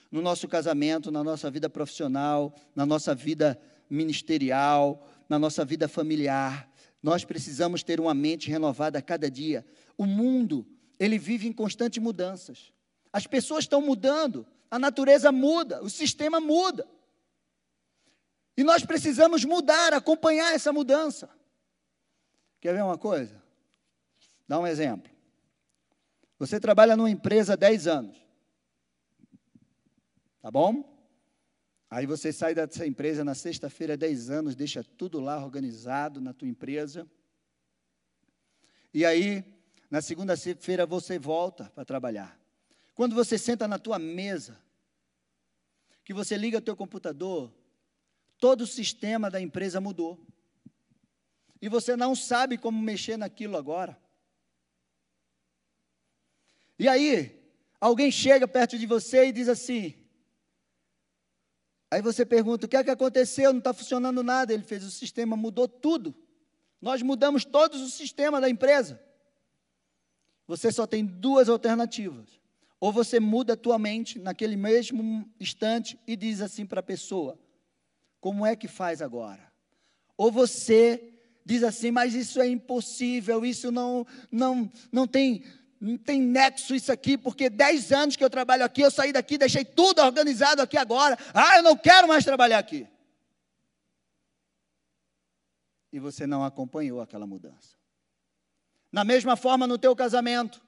No 0.09 0.21
nosso 0.21 0.47
casamento, 0.47 1.11
na 1.11 1.23
nossa 1.23 1.51
vida 1.51 1.69
profissional, 1.69 2.55
na 2.75 2.85
nossa 2.85 3.13
vida 3.13 3.61
ministerial, 3.89 5.07
na 5.29 5.37
nossa 5.37 5.63
vida 5.63 5.87
familiar, 5.87 6.70
nós 7.01 7.25
precisamos 7.25 7.83
ter 7.83 7.99
uma 7.99 8.13
mente 8.13 8.49
renovada 8.49 8.99
a 8.99 9.01
cada 9.01 9.29
dia. 9.29 9.65
O 9.97 10.05
mundo, 10.05 10.67
ele 10.99 11.17
vive 11.17 11.47
em 11.47 11.53
constantes 11.53 12.01
mudanças. 12.01 12.71
As 13.11 13.25
pessoas 13.25 13.63
estão 13.63 13.81
mudando, 13.81 14.45
a 14.69 14.77
natureza 14.77 15.31
muda, 15.31 15.83
o 15.83 15.89
sistema 15.89 16.39
muda. 16.39 16.87
E 18.55 18.63
nós 18.63 18.85
precisamos 18.85 19.43
mudar, 19.43 19.93
acompanhar 19.93 20.53
essa 20.53 20.71
mudança. 20.71 21.29
Quer 22.59 22.73
ver 22.73 22.83
uma 22.83 22.97
coisa? 22.97 23.41
Dá 24.47 24.59
um 24.59 24.67
exemplo. 24.67 25.11
Você 26.37 26.59
trabalha 26.59 26.95
numa 26.95 27.09
empresa 27.09 27.53
há 27.53 27.55
10 27.55 27.87
anos. 27.87 28.17
Tá 30.41 30.51
bom? 30.51 30.90
Aí 31.91 32.05
você 32.05 32.31
sai 32.31 32.55
dessa 32.55 32.87
empresa 32.87 33.21
na 33.21 33.35
sexta-feira, 33.35 33.97
10 33.97 34.29
anos, 34.29 34.55
deixa 34.55 34.81
tudo 34.81 35.19
lá 35.19 35.43
organizado 35.43 36.21
na 36.21 36.33
tua 36.33 36.47
empresa. 36.47 37.05
E 38.93 39.03
aí, 39.03 39.43
na 39.89 40.01
segunda-feira, 40.01 40.85
você 40.85 41.19
volta 41.19 41.65
para 41.75 41.83
trabalhar. 41.83 42.39
Quando 42.95 43.13
você 43.13 43.37
senta 43.37 43.67
na 43.67 43.77
tua 43.77 43.99
mesa, 43.99 44.57
que 46.05 46.13
você 46.13 46.37
liga 46.37 46.59
o 46.59 46.61
teu 46.61 46.77
computador, 46.77 47.51
todo 48.37 48.61
o 48.61 48.67
sistema 48.67 49.29
da 49.29 49.41
empresa 49.41 49.81
mudou. 49.81 50.17
E 51.61 51.67
você 51.67 51.97
não 51.97 52.15
sabe 52.15 52.57
como 52.57 52.81
mexer 52.81 53.17
naquilo 53.17 53.57
agora. 53.57 53.99
E 56.79 56.87
aí, 56.87 57.37
alguém 57.81 58.09
chega 58.09 58.47
perto 58.47 58.79
de 58.79 58.85
você 58.85 59.25
e 59.25 59.33
diz 59.33 59.49
assim: 59.49 60.00
Aí 61.91 62.01
você 62.01 62.25
pergunta: 62.25 62.65
o 62.65 62.69
que 62.69 62.77
é 62.77 62.83
que 62.83 62.89
aconteceu? 62.89 63.51
Não 63.51 63.59
está 63.59 63.73
funcionando 63.73 64.23
nada. 64.23 64.53
Ele 64.53 64.63
fez 64.63 64.83
o 64.85 64.89
sistema, 64.89 65.35
mudou 65.35 65.67
tudo. 65.67 66.15
Nós 66.81 67.01
mudamos 67.01 67.43
todos 67.43 67.81
o 67.81 67.89
sistema 67.89 68.39
da 68.39 68.49
empresa. 68.49 68.99
Você 70.47 70.71
só 70.71 70.87
tem 70.87 71.05
duas 71.05 71.49
alternativas. 71.49 72.39
Ou 72.79 72.91
você 72.91 73.19
muda 73.19 73.53
a 73.53 73.57
tua 73.57 73.77
mente 73.77 74.17
naquele 74.17 74.55
mesmo 74.55 75.29
instante 75.39 75.99
e 76.07 76.15
diz 76.15 76.41
assim 76.41 76.65
para 76.65 76.79
a 76.79 76.83
pessoa: 76.83 77.37
como 78.21 78.45
é 78.45 78.55
que 78.55 78.67
faz 78.67 79.01
agora? 79.01 79.51
Ou 80.17 80.31
você 80.31 81.11
diz 81.45 81.63
assim, 81.63 81.91
mas 81.91 82.13
isso 82.13 82.39
é 82.39 82.47
impossível, 82.47 83.45
isso 83.45 83.71
não, 83.71 84.05
não, 84.31 84.71
não 84.91 85.07
tem 85.07 85.43
não 85.81 85.97
tem 85.97 86.21
nexo 86.21 86.75
isso 86.75 86.91
aqui, 86.91 87.17
porque 87.17 87.49
10 87.49 87.91
anos 87.91 88.15
que 88.15 88.23
eu 88.23 88.29
trabalho 88.29 88.63
aqui, 88.63 88.81
eu 88.81 88.91
saí 88.91 89.11
daqui, 89.11 89.35
deixei 89.35 89.65
tudo 89.65 89.99
organizado 89.99 90.61
aqui 90.61 90.77
agora. 90.77 91.17
Ah, 91.33 91.57
eu 91.57 91.63
não 91.63 91.75
quero 91.75 92.07
mais 92.07 92.23
trabalhar 92.23 92.59
aqui. 92.59 92.87
E 95.91 95.99
você 95.99 96.27
não 96.27 96.45
acompanhou 96.45 97.01
aquela 97.01 97.25
mudança. 97.25 97.75
Na 98.91 99.03
mesma 99.03 99.35
forma 99.35 99.65
no 99.65 99.79
teu 99.79 99.95
casamento. 99.95 100.61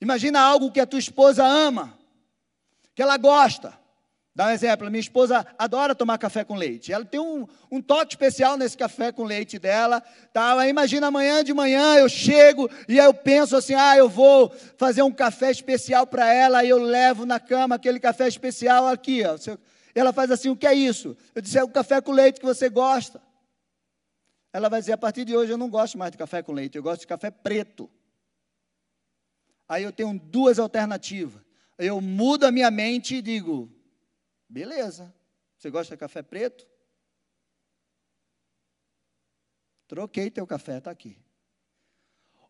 Imagina 0.00 0.40
algo 0.40 0.72
que 0.72 0.80
a 0.80 0.86
tua 0.86 0.98
esposa 0.98 1.44
ama, 1.44 1.96
que 2.94 3.02
ela 3.02 3.18
gosta. 3.18 3.78
Dá 4.34 4.46
um 4.46 4.50
exemplo, 4.50 4.90
minha 4.90 5.00
esposa 5.00 5.46
adora 5.58 5.94
tomar 5.94 6.16
café 6.16 6.42
com 6.42 6.54
leite. 6.54 6.90
Ela 6.90 7.04
tem 7.04 7.20
um, 7.20 7.46
um 7.70 7.82
toque 7.82 8.14
especial 8.14 8.56
nesse 8.56 8.78
café 8.78 9.12
com 9.12 9.24
leite 9.24 9.58
dela. 9.58 10.00
Tá? 10.32 10.66
Imagina 10.66 11.08
amanhã 11.08 11.44
de 11.44 11.52
manhã 11.52 11.96
eu 11.96 12.08
chego 12.08 12.70
e 12.88 12.98
aí 12.98 13.04
eu 13.04 13.12
penso 13.12 13.54
assim: 13.54 13.74
ah, 13.74 13.94
eu 13.94 14.08
vou 14.08 14.50
fazer 14.78 15.02
um 15.02 15.12
café 15.12 15.50
especial 15.50 16.06
para 16.06 16.32
ela, 16.32 16.64
e 16.64 16.70
eu 16.70 16.78
levo 16.78 17.26
na 17.26 17.38
cama 17.38 17.74
aquele 17.74 18.00
café 18.00 18.26
especial 18.26 18.88
aqui. 18.88 19.22
Ó. 19.22 19.36
Ela 19.94 20.14
faz 20.14 20.30
assim: 20.30 20.48
o 20.48 20.56
que 20.56 20.66
é 20.66 20.72
isso? 20.72 21.14
Eu 21.34 21.42
disse: 21.42 21.58
é 21.58 21.62
o 21.62 21.68
café 21.68 22.00
com 22.00 22.12
leite 22.12 22.40
que 22.40 22.46
você 22.46 22.70
gosta. 22.70 23.20
Ela 24.50 24.70
vai 24.70 24.80
dizer: 24.80 24.94
a 24.94 24.98
partir 24.98 25.26
de 25.26 25.36
hoje 25.36 25.52
eu 25.52 25.58
não 25.58 25.68
gosto 25.68 25.98
mais 25.98 26.10
de 26.10 26.16
café 26.16 26.42
com 26.42 26.52
leite, 26.52 26.76
eu 26.76 26.82
gosto 26.82 27.02
de 27.02 27.06
café 27.06 27.30
preto. 27.30 27.90
Aí 29.68 29.82
eu 29.82 29.92
tenho 29.92 30.18
duas 30.18 30.58
alternativas. 30.58 31.42
Eu 31.78 32.00
mudo 32.00 32.46
a 32.46 32.50
minha 32.50 32.70
mente 32.70 33.16
e 33.16 33.22
digo: 33.22 33.70
Beleza. 34.52 35.14
Você 35.56 35.70
gosta 35.70 35.94
de 35.94 35.98
café 35.98 36.20
preto? 36.22 36.68
Troquei 39.88 40.30
teu 40.30 40.46
café, 40.46 40.76
está 40.76 40.90
aqui. 40.90 41.18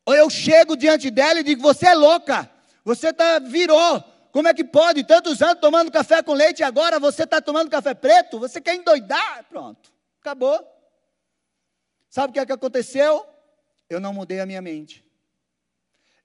Ou 0.05 0.13
eu 0.13 0.29
chego 0.29 0.77
diante 0.77 1.13
dela 1.13 1.39
e 1.39 1.45
digo: 1.45 1.63
Você 1.63 1.87
é 1.87 1.95
louca, 1.95 2.51
você 2.85 3.13
tá, 3.13 3.39
virou. 3.39 4.03
Como 4.33 4.49
é 4.49 4.55
que 4.55 4.65
pode? 4.65 5.05
Tantos 5.05 5.41
anos 5.43 5.61
tomando 5.61 5.93
café 5.93 6.25
com 6.25 6.33
leite 6.33 6.59
e 6.59 6.65
agora 6.65 6.99
você 6.99 7.23
está 7.23 7.41
tomando 7.41 7.71
café 7.71 7.95
preto? 7.95 8.41
Você 8.41 8.61
quer 8.61 8.75
endoidar? 8.75 9.45
Pronto, 9.49 9.93
acabou. 10.21 10.59
Sabe 12.09 12.31
o 12.31 12.33
que, 12.33 12.41
é 12.41 12.47
que 12.47 12.53
aconteceu? 12.53 13.25
Eu 13.89 14.01
não 14.01 14.13
mudei 14.13 14.41
a 14.41 14.47
minha 14.47 14.61
mente. 14.61 15.07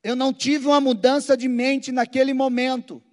Eu 0.01 0.15
não 0.15 0.34
tive 0.34 0.65
uma 0.65 0.81
mudança 0.81 1.38
de 1.38 1.48
mente 1.48 1.91
naquele 1.91 2.34
momento. 2.34 3.03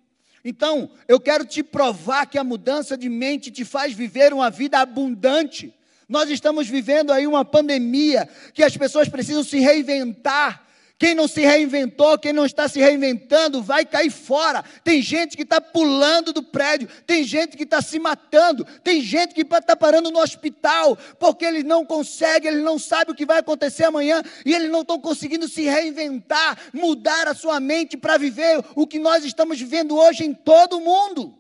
Então, 0.45 0.91
eu 1.09 1.19
quero 1.19 1.47
te 1.47 1.63
provar 1.63 2.27
que 2.27 2.37
a 2.37 2.45
mudança 2.45 2.99
de 2.99 3.09
mente 3.09 3.51
te 3.51 3.65
faz 3.65 3.95
viver 3.95 4.33
uma 4.33 4.51
vida 4.51 4.79
abundante. 4.79 5.73
Nós 6.07 6.29
estamos 6.29 6.69
vivendo 6.69 7.13
aí 7.13 7.27
uma 7.27 7.47
pandemia 7.47 8.29
que 8.53 8.63
as 8.63 8.77
pessoas 8.77 9.09
precisam 9.09 9.43
se 9.43 9.59
reinventar, 9.59 10.63
Quem 10.97 11.13
não 11.13 11.27
se 11.27 11.41
reinventou, 11.41 12.17
quem 12.19 12.33
não 12.33 12.47
está 12.47 12.69
se 12.69 12.79
reinventando, 12.79 13.61
vai 13.61 13.85
cair 13.85 14.11
fora. 14.11 14.63
Tem 14.85 15.03
gente 15.03 15.37
que 15.37 15.43
está 15.43 15.61
pulando 15.61 16.33
do 16.33 16.43
prédio, 16.43 16.89
tem 17.05 17.25
gente 17.25 17.57
que 17.57 17.65
está 17.65 17.83
se 17.83 17.99
matando, 17.99 18.65
tem 18.83 19.01
gente 19.01 19.35
que 19.35 19.41
está 19.41 19.75
parando 19.75 20.11
no 20.11 20.21
hospital, 20.21 20.97
porque 21.19 21.45
ele 21.45 21.65
não 21.65 21.85
consegue, 21.85 22.47
ele 22.47 22.63
não 22.63 22.79
sabe 22.79 23.11
o 23.11 23.15
que 23.15 23.27
vai 23.27 23.39
acontecer 23.39 23.85
amanhã, 23.85 24.23
e 24.47 24.55
eles 24.55 24.71
não 24.71 24.83
estão 24.83 25.01
conseguindo 25.01 25.49
se 25.49 25.63
reinventar, 25.63 26.59
mudar 26.73 27.27
a 27.27 27.35
sua 27.35 27.59
mente 27.59 27.97
para 27.97 28.17
viver 28.17 28.65
o 28.77 28.87
que 28.87 29.01
nós 29.01 29.25
estamos 29.25 29.59
vivendo 29.59 29.97
hoje 29.97 30.25
em 30.25 30.33
todo 30.33 30.79
o 30.79 30.81
mundo. 30.81 31.37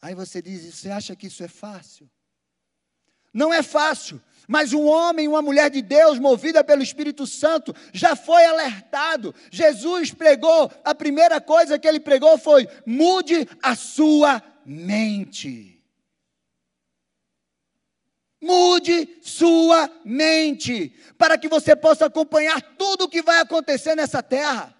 Aí 0.00 0.14
você 0.14 0.40
diz: 0.40 0.72
você 0.72 0.88
acha 0.88 1.16
que 1.16 1.26
isso 1.26 1.42
é 1.42 1.48
fácil? 1.48 2.08
Não 3.32 3.52
é 3.52 3.62
fácil, 3.62 4.22
mas 4.48 4.72
um 4.72 4.86
homem, 4.86 5.28
uma 5.28 5.42
mulher 5.42 5.70
de 5.70 5.82
Deus, 5.82 6.18
movida 6.18 6.64
pelo 6.64 6.82
Espírito 6.82 7.26
Santo, 7.26 7.76
já 7.92 8.16
foi 8.16 8.46
alertado. 8.46 9.34
Jesus 9.50 10.10
pregou, 10.10 10.72
a 10.82 10.94
primeira 10.94 11.38
coisa 11.38 11.78
que 11.78 11.86
ele 11.86 12.00
pregou 12.00 12.38
foi: 12.38 12.66
mude 12.86 13.46
a 13.62 13.76
sua 13.76 14.42
mente. 14.64 15.74
Mude 18.40 19.18
sua 19.20 19.90
mente, 20.02 20.94
para 21.18 21.36
que 21.36 21.48
você 21.48 21.76
possa 21.76 22.06
acompanhar 22.06 22.62
tudo 22.78 23.04
o 23.04 23.08
que 23.08 23.20
vai 23.20 23.40
acontecer 23.40 23.94
nessa 23.94 24.22
terra. 24.22 24.74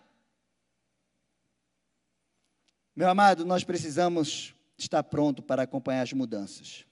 Meu 2.97 3.11
amado, 3.11 3.45
nós 3.45 3.65
precisamos 3.65 4.55
estar 4.79 5.03
pronto 5.03 5.43
para 5.43 5.65
acompanhar 5.65 6.03
as 6.03 6.13
mudanças. 6.15 6.88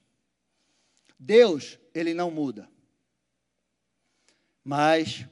Deus, 1.19 1.79
ele 1.93 2.13
não 2.13 2.29
muda. 2.29 2.69
Mas 4.63 5.25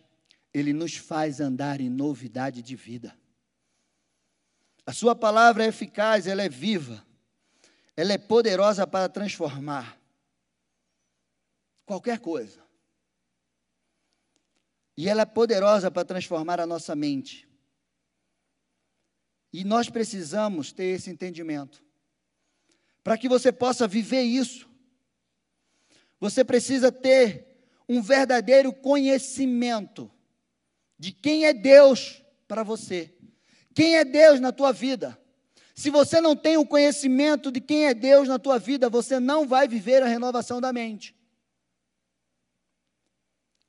ele 0.53 0.73
nos 0.73 0.95
faz 0.95 1.39
andar 1.39 1.81
em 1.81 1.89
novidade 1.89 2.61
de 2.61 2.75
vida. 2.75 3.17
A 4.85 4.93
sua 4.93 5.15
palavra 5.15 5.65
é 5.65 5.67
eficaz, 5.67 6.27
ela 6.27 6.43
é 6.43 6.49
viva. 6.49 7.05
Ela 7.97 8.13
é 8.13 8.17
poderosa 8.17 8.85
para 8.85 9.09
transformar 9.09 9.99
qualquer 11.85 12.19
coisa. 12.19 12.63
E 14.97 15.09
ela 15.09 15.23
é 15.23 15.25
poderosa 15.25 15.91
para 15.91 16.05
transformar 16.05 16.59
a 16.59 16.65
nossa 16.65 16.95
mente. 16.95 17.47
E 19.51 19.63
nós 19.63 19.89
precisamos 19.89 20.71
ter 20.71 20.85
esse 20.85 21.09
entendimento. 21.09 21.83
Para 23.03 23.17
que 23.17 23.27
você 23.27 23.51
possa 23.51 23.87
viver 23.87 24.23
isso, 24.23 24.69
você 26.25 26.43
precisa 26.43 26.91
ter 26.91 27.45
um 27.87 28.01
verdadeiro 28.01 28.73
conhecimento 28.73 30.11
de 30.97 31.11
quem 31.11 31.45
é 31.45 31.53
Deus 31.53 32.23
para 32.47 32.63
você. 32.63 33.13
Quem 33.75 33.97
é 33.97 34.03
Deus 34.03 34.39
na 34.39 34.51
tua 34.51 34.73
vida? 34.73 35.19
Se 35.75 35.91
você 35.91 36.19
não 36.19 36.35
tem 36.35 36.57
o 36.57 36.65
conhecimento 36.65 37.51
de 37.51 37.61
quem 37.61 37.85
é 37.85 37.93
Deus 37.93 38.27
na 38.27 38.39
tua 38.39 38.57
vida, 38.57 38.89
você 38.89 39.19
não 39.19 39.47
vai 39.47 39.67
viver 39.67 40.01
a 40.01 40.07
renovação 40.07 40.59
da 40.59 40.73
mente. 40.73 41.15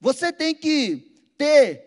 Você 0.01 0.33
tem 0.33 0.55
que 0.55 1.33
ter 1.37 1.85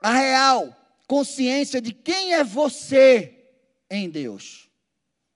a 0.00 0.14
real 0.14 0.74
consciência 1.06 1.78
de 1.78 1.92
quem 1.92 2.32
é 2.32 2.42
você 2.42 3.50
em 3.90 4.08
Deus. 4.08 4.70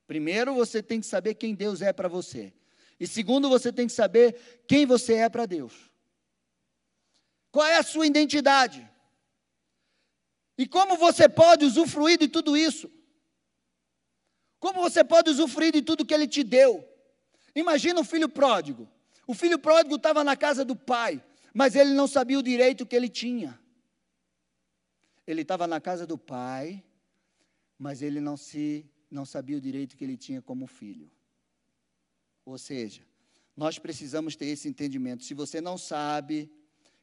Primeiro, 0.07 0.55
você 0.55 0.83
tem 0.83 1.01
que 1.01 1.07
saber 1.07 1.35
quem 1.35 1.55
Deus 1.55 1.83
é 1.83 1.93
para 1.93 2.09
você. 2.09 2.55
E 3.01 3.07
segundo, 3.07 3.49
você 3.49 3.73
tem 3.73 3.87
que 3.87 3.93
saber 3.95 4.63
quem 4.69 4.85
você 4.85 5.15
é 5.15 5.29
para 5.31 5.47
Deus. 5.47 5.91
Qual 7.51 7.67
é 7.67 7.79
a 7.79 7.83
sua 7.83 8.07
identidade? 8.07 8.89
E 10.59 10.67
como 10.67 10.99
você 10.99 11.27
pode 11.27 11.65
usufruir 11.65 12.19
de 12.19 12.29
tudo 12.29 12.55
isso? 12.55 12.93
Como 14.59 14.83
você 14.83 15.03
pode 15.03 15.31
usufruir 15.31 15.73
de 15.73 15.81
tudo 15.81 16.05
que 16.05 16.13
ele 16.13 16.29
te 16.29 16.45
deu? 16.45 16.87
Imagina 17.55 17.99
um 17.99 18.05
filho 18.05 18.29
pródigo. 18.29 18.87
O 19.27 19.33
filho 19.33 19.59
pródigo 19.59 19.97
estava 19.97 20.23
na 20.23 20.37
casa 20.37 20.63
do 20.63 20.77
pai, 20.77 21.25
mas 21.55 21.75
ele 21.75 21.95
não 21.95 22.07
sabia 22.07 22.39
o 22.39 22.43
direito 22.43 22.85
que 22.85 22.95
ele 22.95 23.09
tinha. 23.09 23.59
Ele 25.27 25.41
estava 25.41 25.67
na 25.67 25.81
casa 25.81 26.07
do 26.07 26.19
pai, 26.19 26.85
mas 27.79 28.03
ele 28.03 28.21
não 28.21 28.37
se 28.37 28.85
não 29.11 29.25
sabia 29.25 29.57
o 29.57 29.61
direito 29.61 29.97
que 29.97 30.05
ele 30.05 30.17
tinha 30.17 30.43
como 30.43 30.67
filho. 30.67 31.11
Ou 32.51 32.59
seja, 32.59 33.07
nós 33.57 33.79
precisamos 33.79 34.35
ter 34.35 34.47
esse 34.47 34.69
entendimento. 34.69 35.23
Se 35.23 35.35
você 35.35 35.61
não 35.61 35.79
sabe 35.79 36.51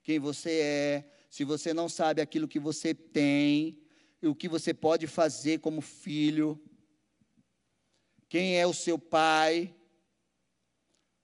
quem 0.04 0.20
você 0.20 0.60
é, 0.60 1.12
se 1.30 1.46
você 1.46 1.74
não 1.74 1.88
sabe 1.88 2.22
aquilo 2.22 2.50
que 2.50 2.60
você 2.60 2.94
tem, 2.94 3.80
o 4.22 4.36
que 4.36 4.50
você 4.50 4.74
pode 4.74 5.08
fazer 5.08 5.60
como 5.60 5.80
filho, 5.80 6.62
quem 8.28 8.58
é 8.58 8.68
o 8.68 8.74
seu 8.74 9.00
pai, 9.00 9.74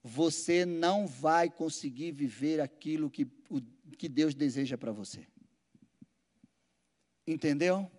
você 0.01 0.65
não 0.65 1.05
vai 1.05 1.49
conseguir 1.49 2.11
viver 2.11 2.61
aquilo 2.61 3.09
que, 3.09 3.25
o, 3.49 3.61
que 3.97 4.07
Deus 4.07 4.33
deseja 4.33 4.77
para 4.77 4.93
você. 4.93 5.27
Entendeu? 7.27 7.91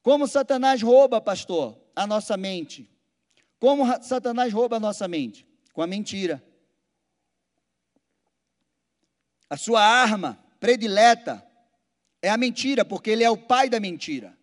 Como 0.00 0.26
Satanás 0.26 0.80
rouba, 0.80 1.20
pastor, 1.20 1.78
a 1.94 2.06
nossa 2.06 2.38
mente. 2.38 2.91
Como 3.62 3.84
Satanás 4.02 4.52
rouba 4.52 4.78
a 4.78 4.80
nossa 4.80 5.06
mente? 5.06 5.46
Com 5.72 5.82
a 5.82 5.86
mentira. 5.86 6.42
A 9.48 9.56
sua 9.56 9.80
arma 9.80 10.36
predileta 10.58 11.40
é 12.20 12.28
a 12.28 12.36
mentira, 12.36 12.84
porque 12.84 13.08
ele 13.08 13.22
é 13.22 13.30
o 13.30 13.36
pai 13.36 13.70
da 13.70 13.78
mentira. 13.78 14.36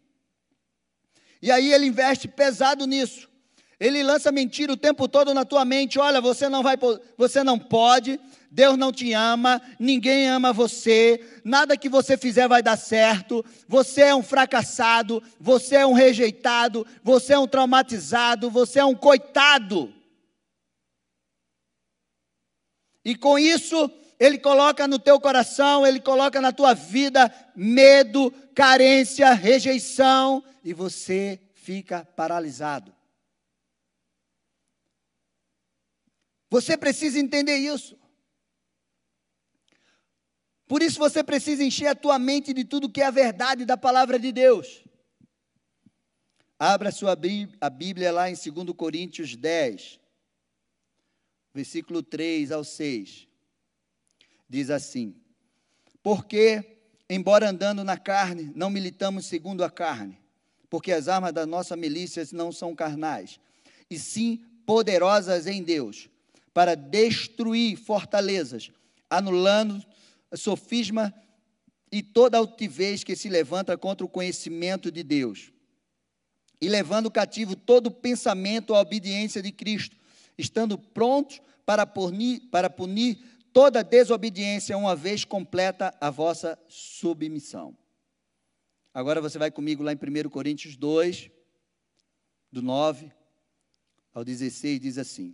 E 1.41 1.51
aí 1.51 1.73
ele 1.73 1.86
investe 1.86 2.29
pesado 2.29 2.88
nisso. 2.88 3.27
Ele 3.77 4.01
lança 4.03 4.32
mentira 4.32 4.71
o 4.71 4.77
tempo 4.77 5.05
todo 5.05 5.34
na 5.34 5.43
tua 5.43 5.65
mente. 5.65 5.99
Olha, 5.99 6.21
você 6.21 6.47
não 6.47 6.63
vai, 6.63 6.77
você 7.17 7.43
não 7.43 7.60
pode, 7.60 8.17
Deus 8.51 8.77
não 8.77 8.91
te 8.91 9.13
ama, 9.13 9.62
ninguém 9.79 10.27
ama 10.27 10.51
você, 10.51 11.23
nada 11.43 11.77
que 11.77 11.88
você 11.88 12.17
fizer 12.17 12.47
vai 12.47 12.63
dar 12.63 12.77
certo, 12.77 13.45
você 13.67 14.01
é 14.01 14.15
um 14.15 14.23
fracassado, 14.23 15.21
você 15.39 15.75
é 15.75 15.85
um 15.85 15.93
rejeitado, 15.93 16.85
você 17.03 17.33
é 17.33 17.39
um 17.39 17.47
traumatizado, 17.47 18.49
você 18.49 18.79
é 18.79 18.85
um 18.85 18.95
coitado. 18.95 19.93
E 23.05 23.15
com 23.15 23.38
isso, 23.38 23.89
ele 24.19 24.39
coloca 24.39 24.88
no 24.88 24.97
teu 24.97 25.19
coração, 25.19 25.85
ele 25.85 25.99
coloca 25.99 26.41
na 26.41 26.51
tua 26.51 26.73
vida 26.73 27.33
medo, 27.55 28.31
carência, 28.55 29.31
rejeição, 29.33 30.43
e 30.63 30.73
você 30.73 31.39
fica 31.53 32.03
paralisado. 32.15 32.93
Você 36.49 36.75
precisa 36.75 37.19
entender 37.19 37.57
isso. 37.57 37.98
Por 40.69 40.84
isso 40.84 40.99
você 40.99 41.23
precisa 41.23 41.63
encher 41.63 41.88
a 41.88 41.95
tua 41.95 42.19
mente 42.19 42.53
de 42.53 42.63
tudo 42.63 42.91
que 42.91 43.01
é 43.01 43.08
a 43.08 43.12
verdade 43.12 43.65
da 43.65 43.75
palavra 43.75 44.19
de 44.19 44.32
Deus. 44.32 44.84
Abra 46.60 46.91
sua 46.91 47.17
a 47.60 47.69
Bíblia 47.71 48.12
lá 48.12 48.29
em 48.29 48.36
2 48.36 48.71
Coríntios 48.77 49.36
10, 49.36 49.99
versículo 51.51 52.03
3 52.03 52.51
ao 52.51 52.63
6. 52.63 53.27
Diz 54.47 54.69
assim: 54.69 55.15
Porque, 56.03 56.77
embora 57.10 57.49
andando 57.49 57.84
na 57.84 57.97
carne, 57.97 58.51
não 58.53 58.69
militamos 58.69 59.25
segundo 59.25 59.63
a 59.63 59.71
carne, 59.71 60.19
porque 60.69 60.91
as 60.91 61.08
armas 61.08 61.34
das 61.34 61.47
nossas 61.47 61.79
milícias 61.79 62.32
não 62.32 62.51
são 62.51 62.75
carnais, 62.75 63.39
e 63.89 63.97
sim 63.97 64.45
poderosas 64.67 65.47
em 65.47 65.63
Deus, 65.63 66.10
para 66.53 66.75
destruir 66.75 67.75
fortalezas, 67.75 68.69
anulando 69.10 69.84
sofisma 70.35 71.13
e 71.91 72.03
toda 72.03 72.37
altivez 72.37 73.03
que 73.03 73.15
se 73.15 73.29
levanta 73.29 73.77
contra 73.77 74.05
o 74.05 74.09
conhecimento 74.09 74.91
de 74.91 75.03
Deus. 75.03 75.51
E 76.61 76.67
levando 76.67 77.09
cativo 77.09 77.55
todo 77.55 77.89
pensamento 77.89 78.75
à 78.75 78.81
obediência 78.81 79.41
de 79.41 79.51
Cristo, 79.51 79.95
estando 80.37 80.77
prontos 80.77 81.41
para 81.65 81.85
punir, 81.85 82.41
para 82.51 82.69
punir 82.69 83.17
toda 83.53 83.83
desobediência, 83.83 84.77
uma 84.77 84.95
vez 84.95 85.23
completa 85.25 85.95
a 85.99 86.09
vossa 86.09 86.59
submissão. 86.67 87.75
Agora 88.93 89.21
você 89.21 89.37
vai 89.37 89.51
comigo 89.51 89.83
lá 89.83 89.93
em 89.93 89.95
1 89.95 90.29
Coríntios 90.29 90.75
2, 90.75 91.29
do 92.51 92.61
9 92.61 93.11
ao 94.13 94.23
16, 94.23 94.79
diz 94.79 94.97
assim: 94.97 95.33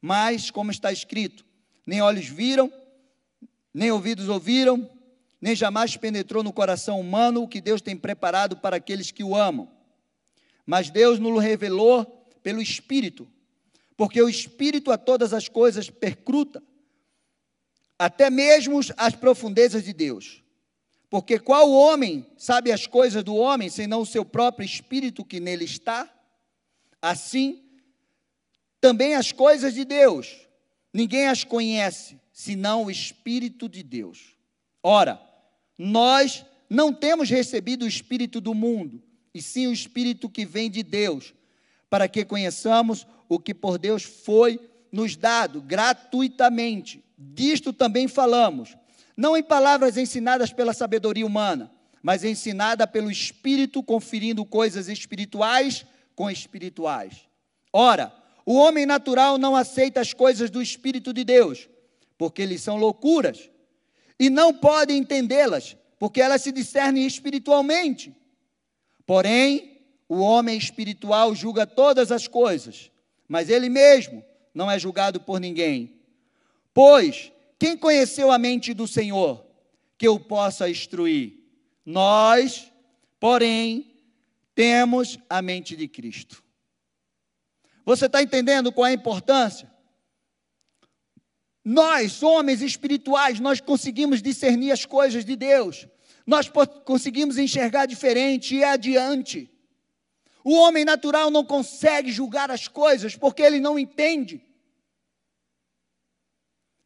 Mas, 0.00 0.50
como 0.50 0.70
está 0.70 0.92
escrito, 0.92 1.44
nem 1.86 2.00
olhos 2.00 2.26
viram, 2.26 2.72
nem 3.72 3.90
ouvidos 3.90 4.28
ouviram, 4.28 4.88
nem 5.40 5.56
jamais 5.56 5.96
penetrou 5.96 6.42
no 6.42 6.52
coração 6.52 7.00
humano 7.00 7.42
o 7.42 7.48
que 7.48 7.60
Deus 7.60 7.80
tem 7.80 7.96
preparado 7.96 8.56
para 8.56 8.76
aqueles 8.76 9.10
que 9.10 9.24
o 9.24 9.34
amam. 9.34 9.70
Mas 10.64 10.90
Deus 10.90 11.18
nos 11.18 11.42
revelou 11.42 12.04
pelo 12.42 12.62
Espírito, 12.62 13.28
porque 13.96 14.20
o 14.22 14.28
Espírito 14.28 14.90
a 14.92 14.98
todas 14.98 15.32
as 15.32 15.48
coisas 15.48 15.90
percruta 15.90 16.62
até 17.98 18.30
mesmo 18.30 18.80
as 18.96 19.14
profundezas 19.14 19.84
de 19.84 19.92
Deus. 19.92 20.42
Porque 21.08 21.38
qual 21.38 21.70
homem 21.70 22.26
sabe 22.36 22.72
as 22.72 22.86
coisas 22.86 23.22
do 23.22 23.36
homem, 23.36 23.68
senão 23.68 24.00
o 24.00 24.06
seu 24.06 24.24
próprio 24.24 24.64
espírito 24.64 25.24
que 25.24 25.38
nele 25.38 25.66
está? 25.66 26.10
Assim, 27.00 27.62
também 28.80 29.14
as 29.14 29.30
coisas 29.30 29.74
de 29.74 29.84
Deus, 29.84 30.48
ninguém 30.92 31.28
as 31.28 31.44
conhece, 31.44 32.18
senão 32.42 32.86
o 32.86 32.90
Espírito 32.90 33.68
de 33.68 33.84
Deus. 33.84 34.34
Ora, 34.82 35.22
nós 35.78 36.44
não 36.68 36.92
temos 36.92 37.30
recebido 37.30 37.84
o 37.84 37.88
Espírito 37.88 38.40
do 38.40 38.52
mundo, 38.52 39.00
e 39.32 39.40
sim 39.40 39.68
o 39.68 39.72
Espírito 39.72 40.28
que 40.28 40.44
vem 40.44 40.68
de 40.68 40.82
Deus, 40.82 41.32
para 41.88 42.08
que 42.08 42.24
conheçamos 42.24 43.06
o 43.28 43.38
que 43.38 43.54
por 43.54 43.78
Deus 43.78 44.02
foi 44.02 44.58
nos 44.90 45.14
dado 45.14 45.62
gratuitamente. 45.62 47.04
Disto 47.16 47.72
também 47.72 48.08
falamos, 48.08 48.76
não 49.16 49.36
em 49.36 49.42
palavras 49.42 49.96
ensinadas 49.96 50.52
pela 50.52 50.74
sabedoria 50.74 51.24
humana, 51.24 51.70
mas 52.02 52.24
ensinada 52.24 52.88
pelo 52.88 53.08
Espírito, 53.08 53.84
conferindo 53.84 54.44
coisas 54.44 54.88
espirituais 54.88 55.86
com 56.16 56.28
espirituais. 56.28 57.20
Ora, 57.72 58.12
o 58.44 58.54
homem 58.54 58.84
natural 58.84 59.38
não 59.38 59.54
aceita 59.54 60.00
as 60.00 60.12
coisas 60.12 60.50
do 60.50 60.60
Espírito 60.60 61.12
de 61.12 61.22
Deus, 61.22 61.68
porque 62.16 62.42
eles 62.42 62.62
são 62.62 62.76
loucuras, 62.76 63.50
e 64.18 64.30
não 64.30 64.54
pode 64.54 64.92
entendê-las, 64.92 65.76
porque 65.98 66.20
elas 66.20 66.42
se 66.42 66.52
discernem 66.52 67.06
espiritualmente. 67.06 68.14
Porém, 69.06 69.80
o 70.08 70.18
homem 70.20 70.56
espiritual 70.56 71.34
julga 71.34 71.66
todas 71.66 72.12
as 72.12 72.28
coisas, 72.28 72.90
mas 73.26 73.48
ele 73.48 73.68
mesmo 73.68 74.22
não 74.54 74.70
é 74.70 74.78
julgado 74.78 75.20
por 75.20 75.40
ninguém. 75.40 76.00
Pois, 76.74 77.32
quem 77.58 77.76
conheceu 77.76 78.30
a 78.30 78.38
mente 78.38 78.74
do 78.74 78.86
Senhor 78.86 79.44
que 79.96 80.08
o 80.08 80.20
possa 80.20 80.68
instruir? 80.68 81.38
Nós, 81.84 82.70
porém, 83.18 83.94
temos 84.54 85.18
a 85.28 85.40
mente 85.40 85.74
de 85.74 85.88
Cristo. 85.88 86.42
Você 87.84 88.06
está 88.06 88.22
entendendo 88.22 88.70
qual 88.70 88.86
é 88.86 88.90
a 88.90 88.94
importância? 88.94 89.71
Nós, 91.64 92.22
homens 92.22 92.60
espirituais, 92.60 93.38
nós 93.38 93.60
conseguimos 93.60 94.20
discernir 94.20 94.72
as 94.72 94.84
coisas 94.84 95.24
de 95.24 95.36
Deus. 95.36 95.86
Nós 96.26 96.50
conseguimos 96.84 97.38
enxergar 97.38 97.86
diferente 97.86 98.56
e 98.56 98.64
adiante. 98.64 99.48
O 100.44 100.54
homem 100.54 100.84
natural 100.84 101.30
não 101.30 101.44
consegue 101.44 102.10
julgar 102.10 102.50
as 102.50 102.66
coisas 102.66 103.16
porque 103.16 103.42
ele 103.42 103.60
não 103.60 103.78
entende. 103.78 104.44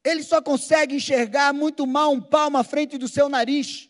Ele 0.04 0.22
só 0.22 0.42
consegue 0.42 0.96
enxergar 0.96 1.52
muito 1.52 1.86
mal 1.86 2.12
um 2.12 2.20
palmo 2.20 2.58
à 2.58 2.64
frente 2.64 2.98
do 2.98 3.08
seu 3.08 3.28
nariz. 3.28 3.88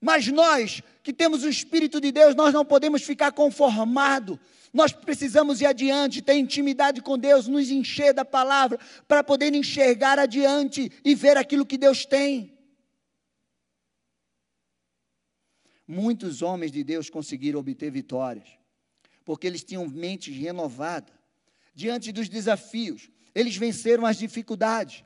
Mas 0.00 0.28
nós, 0.28 0.82
que 1.02 1.12
temos 1.12 1.42
o 1.42 1.48
Espírito 1.48 2.00
de 2.00 2.10
Deus, 2.10 2.34
nós 2.34 2.54
não 2.54 2.64
podemos 2.64 3.02
ficar 3.02 3.32
conformados 3.32 4.38
nós 4.72 4.92
precisamos 4.92 5.60
ir 5.60 5.66
adiante, 5.66 6.22
ter 6.22 6.34
intimidade 6.34 7.02
com 7.02 7.18
Deus, 7.18 7.48
nos 7.48 7.70
encher 7.70 8.14
da 8.14 8.24
palavra, 8.24 8.78
para 9.08 9.24
poder 9.24 9.54
enxergar 9.54 10.18
adiante 10.18 10.90
e 11.04 11.14
ver 11.14 11.36
aquilo 11.36 11.66
que 11.66 11.76
Deus 11.76 12.04
tem. 12.04 12.56
Muitos 15.86 16.40
homens 16.40 16.70
de 16.70 16.84
Deus 16.84 17.10
conseguiram 17.10 17.58
obter 17.58 17.90
vitórias, 17.90 18.48
porque 19.24 19.46
eles 19.46 19.64
tinham 19.64 19.88
mente 19.88 20.30
renovada. 20.30 21.12
Diante 21.74 22.12
dos 22.12 22.28
desafios, 22.28 23.10
eles 23.34 23.56
venceram 23.56 24.06
as 24.06 24.16
dificuldades, 24.16 25.02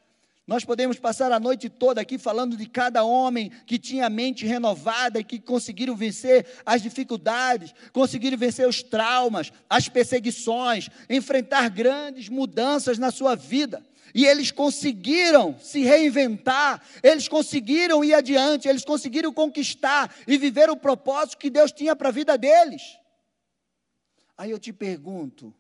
nós 0.47 0.63
podemos 0.63 0.99
passar 0.99 1.33
a 1.33 1.41
noite 1.41 1.71
toda 1.71 2.03
aqui 2.03 2.19
falando 2.19 2.55
de 2.55 2.67
cada 2.67 3.03
homem 3.03 3.51
que 3.67 3.79
tinha 3.79 4.07
a 4.07 4.11
mente 4.11 4.45
renovada 4.45 5.19
e 5.19 5.25
que 5.25 5.39
conseguiram 5.39 5.97
vencer 5.97 6.47
as 6.67 6.83
dificuldades, 6.83 7.75
conseguiram 7.93 8.37
vencer 8.37 8.69
os 8.69 8.83
traumas, 8.83 9.51
as 9.71 9.89
perseguições, 9.89 10.91
enfrentar 11.09 11.71
grandes 11.71 12.29
mudanças 12.29 12.99
na 12.99 13.11
sua 13.11 13.35
vida. 13.35 13.83
E 14.15 14.27
eles 14.27 14.51
conseguiram 14.51 15.59
se 15.59 15.83
reinventar, 15.83 16.81
eles 17.03 17.27
conseguiram 17.27 18.05
ir 18.05 18.13
adiante, 18.13 18.69
eles 18.69 18.85
conseguiram 18.85 19.33
conquistar 19.33 20.15
e 20.27 20.37
viver 20.37 20.69
o 20.69 20.77
propósito 20.77 21.39
que 21.39 21.49
Deus 21.49 21.73
tinha 21.73 21.97
para 21.97 22.11
a 22.11 22.13
vida 22.13 22.37
deles. 22.37 22.99
Aí 24.37 24.51
eu 24.51 24.59
te 24.59 24.75
pergunto, 24.75 25.55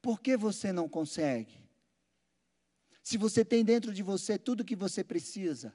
por 0.00 0.20
que 0.20 0.36
você 0.36 0.72
não 0.72 0.88
consegue? 0.88 1.63
Se 3.04 3.18
você 3.18 3.44
tem 3.44 3.62
dentro 3.62 3.92
de 3.92 4.02
você 4.02 4.38
tudo 4.38 4.62
o 4.62 4.64
que 4.64 4.74
você 4.74 5.04
precisa, 5.04 5.74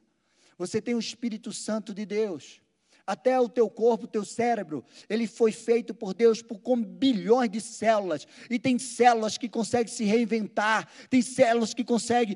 você 0.57 0.81
tem 0.81 0.95
o 0.95 0.99
Espírito 0.99 1.53
Santo 1.53 1.93
de 1.93 2.03
Deus. 2.03 2.59
Até 3.05 3.39
o 3.39 3.47
teu 3.47 3.69
corpo, 3.69 4.05
o 4.05 4.07
teu 4.07 4.25
cérebro, 4.25 4.83
ele 5.07 5.27
foi 5.27 5.51
feito 5.51 5.93
por 5.93 6.13
Deus 6.13 6.41
por, 6.41 6.59
com 6.59 6.83
bilhões 6.83 7.49
de 7.49 7.61
células. 7.61 8.27
E 8.49 8.57
tem 8.57 8.79
células 8.79 9.37
que 9.37 9.47
conseguem 9.47 9.93
se 9.93 10.03
reinventar, 10.03 10.89
tem 11.07 11.21
células 11.21 11.73
que 11.73 11.83
conseguem 11.83 12.35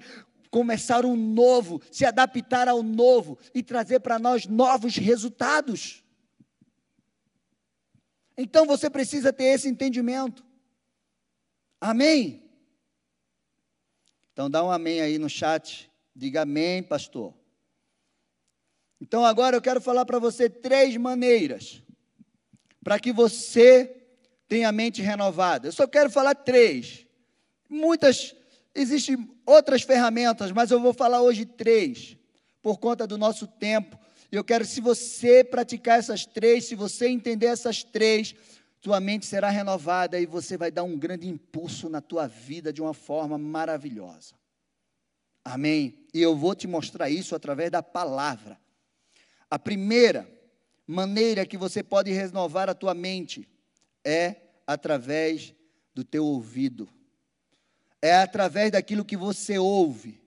começar 0.51 1.05
um 1.05 1.15
novo, 1.15 1.81
se 1.91 2.05
adaptar 2.05 2.67
ao 2.67 2.83
novo 2.83 3.39
e 3.53 3.63
trazer 3.63 3.99
para 3.99 4.19
nós 4.19 4.45
novos 4.45 4.95
resultados. 4.95 6.03
Então 8.37 8.67
você 8.67 8.91
precisa 8.91 9.33
ter 9.33 9.45
esse 9.45 9.67
entendimento. 9.67 10.45
Amém? 11.81 12.42
Então 14.33 14.49
dá 14.49 14.63
um 14.63 14.71
amém 14.71 14.99
aí 14.99 15.17
no 15.17 15.29
chat. 15.29 15.89
Diga 16.15 16.41
amém, 16.41 16.83
pastor. 16.83 17.33
Então 18.99 19.23
agora 19.23 19.55
eu 19.55 19.61
quero 19.61 19.79
falar 19.79 20.05
para 20.05 20.19
você 20.19 20.49
três 20.49 20.97
maneiras 20.97 21.83
para 22.83 22.99
que 22.99 23.13
você 23.13 23.95
tenha 24.47 24.67
a 24.69 24.71
mente 24.71 25.01
renovada. 25.01 25.67
Eu 25.67 25.71
só 25.71 25.87
quero 25.87 26.09
falar 26.09 26.35
três. 26.35 27.05
Muitas, 27.69 28.35
existem 28.75 29.29
outras 29.45 29.83
ferramentas, 29.83 30.51
mas 30.51 30.69
eu 30.69 30.79
vou 30.79 30.93
falar 30.93 31.21
hoje 31.21 31.45
três, 31.45 32.17
por 32.61 32.77
conta 32.77 33.07
do 33.07 33.17
nosso 33.17 33.47
tempo. 33.47 33.97
Eu 34.31 34.43
quero, 34.43 34.65
se 34.65 34.81
você 34.81 35.43
praticar 35.43 35.99
essas 35.99 36.25
três, 36.25 36.65
se 36.65 36.75
você 36.75 37.07
entender 37.07 37.47
essas 37.47 37.83
três, 37.83 38.35
tua 38.83 38.99
mente 38.99 39.25
será 39.25 39.49
renovada 39.49 40.19
e 40.19 40.25
você 40.25 40.57
vai 40.57 40.69
dar 40.69 40.83
um 40.83 40.99
grande 40.99 41.25
impulso 41.25 41.87
na 41.87 42.01
tua 42.01 42.27
vida 42.27 42.73
de 42.73 42.81
uma 42.81 42.93
forma 42.93 43.37
maravilhosa. 43.37 44.35
Amém? 45.41 46.05
E 46.13 46.21
eu 46.21 46.35
vou 46.35 46.53
te 46.53 46.67
mostrar 46.67 47.09
isso 47.09 47.33
através 47.33 47.71
da 47.71 47.81
palavra. 47.81 48.59
A 49.49 49.57
primeira 49.57 50.29
maneira 50.85 51.45
que 51.45 51.57
você 51.57 51.81
pode 51.81 52.11
renovar 52.11 52.69
a 52.69 52.73
tua 52.73 52.93
mente 52.93 53.47
é 54.03 54.35
através 54.67 55.53
do 55.95 56.03
teu 56.03 56.25
ouvido. 56.25 56.89
É 58.01 58.15
através 58.15 58.69
daquilo 58.69 59.05
que 59.05 59.15
você 59.15 59.57
ouve. 59.57 60.21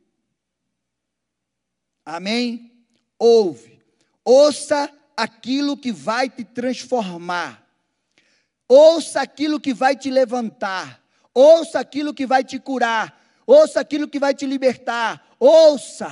Amém? 2.07 2.73
Ouve. 3.19 3.83
Ouça 4.25 4.91
aquilo 5.15 5.77
que 5.77 5.93
vai 5.93 6.31
te 6.31 6.43
transformar. 6.43 7.66
Ouça 8.69 9.21
aquilo 9.21 9.61
que 9.61 9.73
vai 9.73 9.97
te 9.97 10.11
levantar. 10.11 11.03
Ouça 11.33 11.79
aquilo 11.79 12.15
que 12.15 12.27
vai 12.27 12.43
te 12.43 12.59
curar. 12.59 13.23
Ouça 13.47 13.81
aquilo 13.81 14.09
que 14.09 14.19
vai 14.19 14.35
te 14.35 14.47
libertar. 14.47 15.37
Ouça 15.39 16.11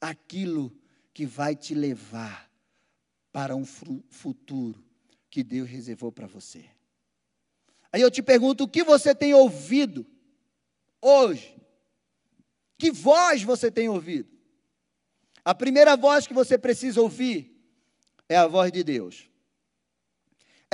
aquilo 0.00 0.76
que 1.12 1.24
vai 1.24 1.56
te 1.56 1.74
levar 1.74 2.50
para 3.32 3.56
um 3.56 3.64
futuro 3.64 4.84
que 5.30 5.42
Deus 5.42 5.68
reservou 5.68 6.12
para 6.12 6.26
você. 6.26 6.64
Aí 7.92 8.00
eu 8.00 8.10
te 8.10 8.22
pergunto: 8.22 8.64
o 8.64 8.68
que 8.68 8.84
você 8.84 9.14
tem 9.14 9.32
ouvido 9.32 10.06
hoje? 11.00 11.56
Que 12.76 12.90
voz 12.90 13.42
você 13.42 13.70
tem 13.70 13.88
ouvido? 13.88 14.28
A 15.44 15.54
primeira 15.54 15.96
voz 15.96 16.26
que 16.26 16.34
você 16.34 16.58
precisa 16.58 17.00
ouvir 17.00 17.54
é 18.28 18.36
a 18.36 18.46
voz 18.46 18.72
de 18.72 18.82
Deus. 18.82 19.28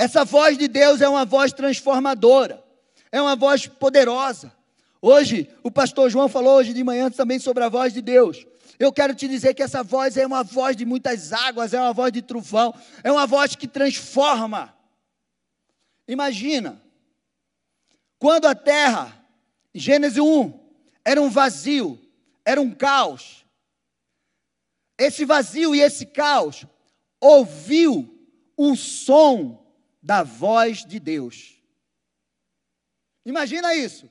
Essa 0.01 0.25
voz 0.25 0.57
de 0.57 0.67
Deus 0.67 0.99
é 0.99 1.07
uma 1.07 1.23
voz 1.23 1.53
transformadora, 1.53 2.63
é 3.11 3.21
uma 3.21 3.35
voz 3.35 3.67
poderosa. 3.67 4.51
Hoje, 4.99 5.47
o 5.61 5.69
pastor 5.69 6.09
João 6.09 6.27
falou 6.27 6.55
hoje 6.55 6.73
de 6.73 6.83
manhã 6.83 7.11
também 7.11 7.37
sobre 7.37 7.63
a 7.63 7.69
voz 7.69 7.93
de 7.93 8.01
Deus. 8.01 8.47
Eu 8.79 8.91
quero 8.91 9.13
te 9.13 9.27
dizer 9.27 9.53
que 9.53 9.61
essa 9.61 9.83
voz 9.83 10.17
é 10.17 10.25
uma 10.25 10.43
voz 10.43 10.75
de 10.75 10.87
muitas 10.87 11.31
águas, 11.31 11.71
é 11.71 11.79
uma 11.79 11.93
voz 11.93 12.11
de 12.11 12.23
trovão, 12.23 12.73
é 13.03 13.11
uma 13.11 13.27
voz 13.27 13.55
que 13.55 13.67
transforma. 13.67 14.75
Imagina, 16.07 16.81
quando 18.17 18.47
a 18.47 18.55
terra, 18.55 19.23
Gênesis 19.71 20.17
1, 20.17 20.51
era 21.05 21.21
um 21.21 21.29
vazio, 21.29 22.01
era 22.43 22.59
um 22.59 22.71
caos. 22.71 23.45
Esse 24.97 25.25
vazio 25.25 25.75
e 25.75 25.79
esse 25.79 26.07
caos 26.07 26.65
ouviu 27.19 28.11
o 28.57 28.75
som 28.75 29.60
da 30.01 30.23
voz 30.23 30.85
de 30.85 30.99
Deus. 30.99 31.61
Imagina 33.25 33.75
isso. 33.75 34.09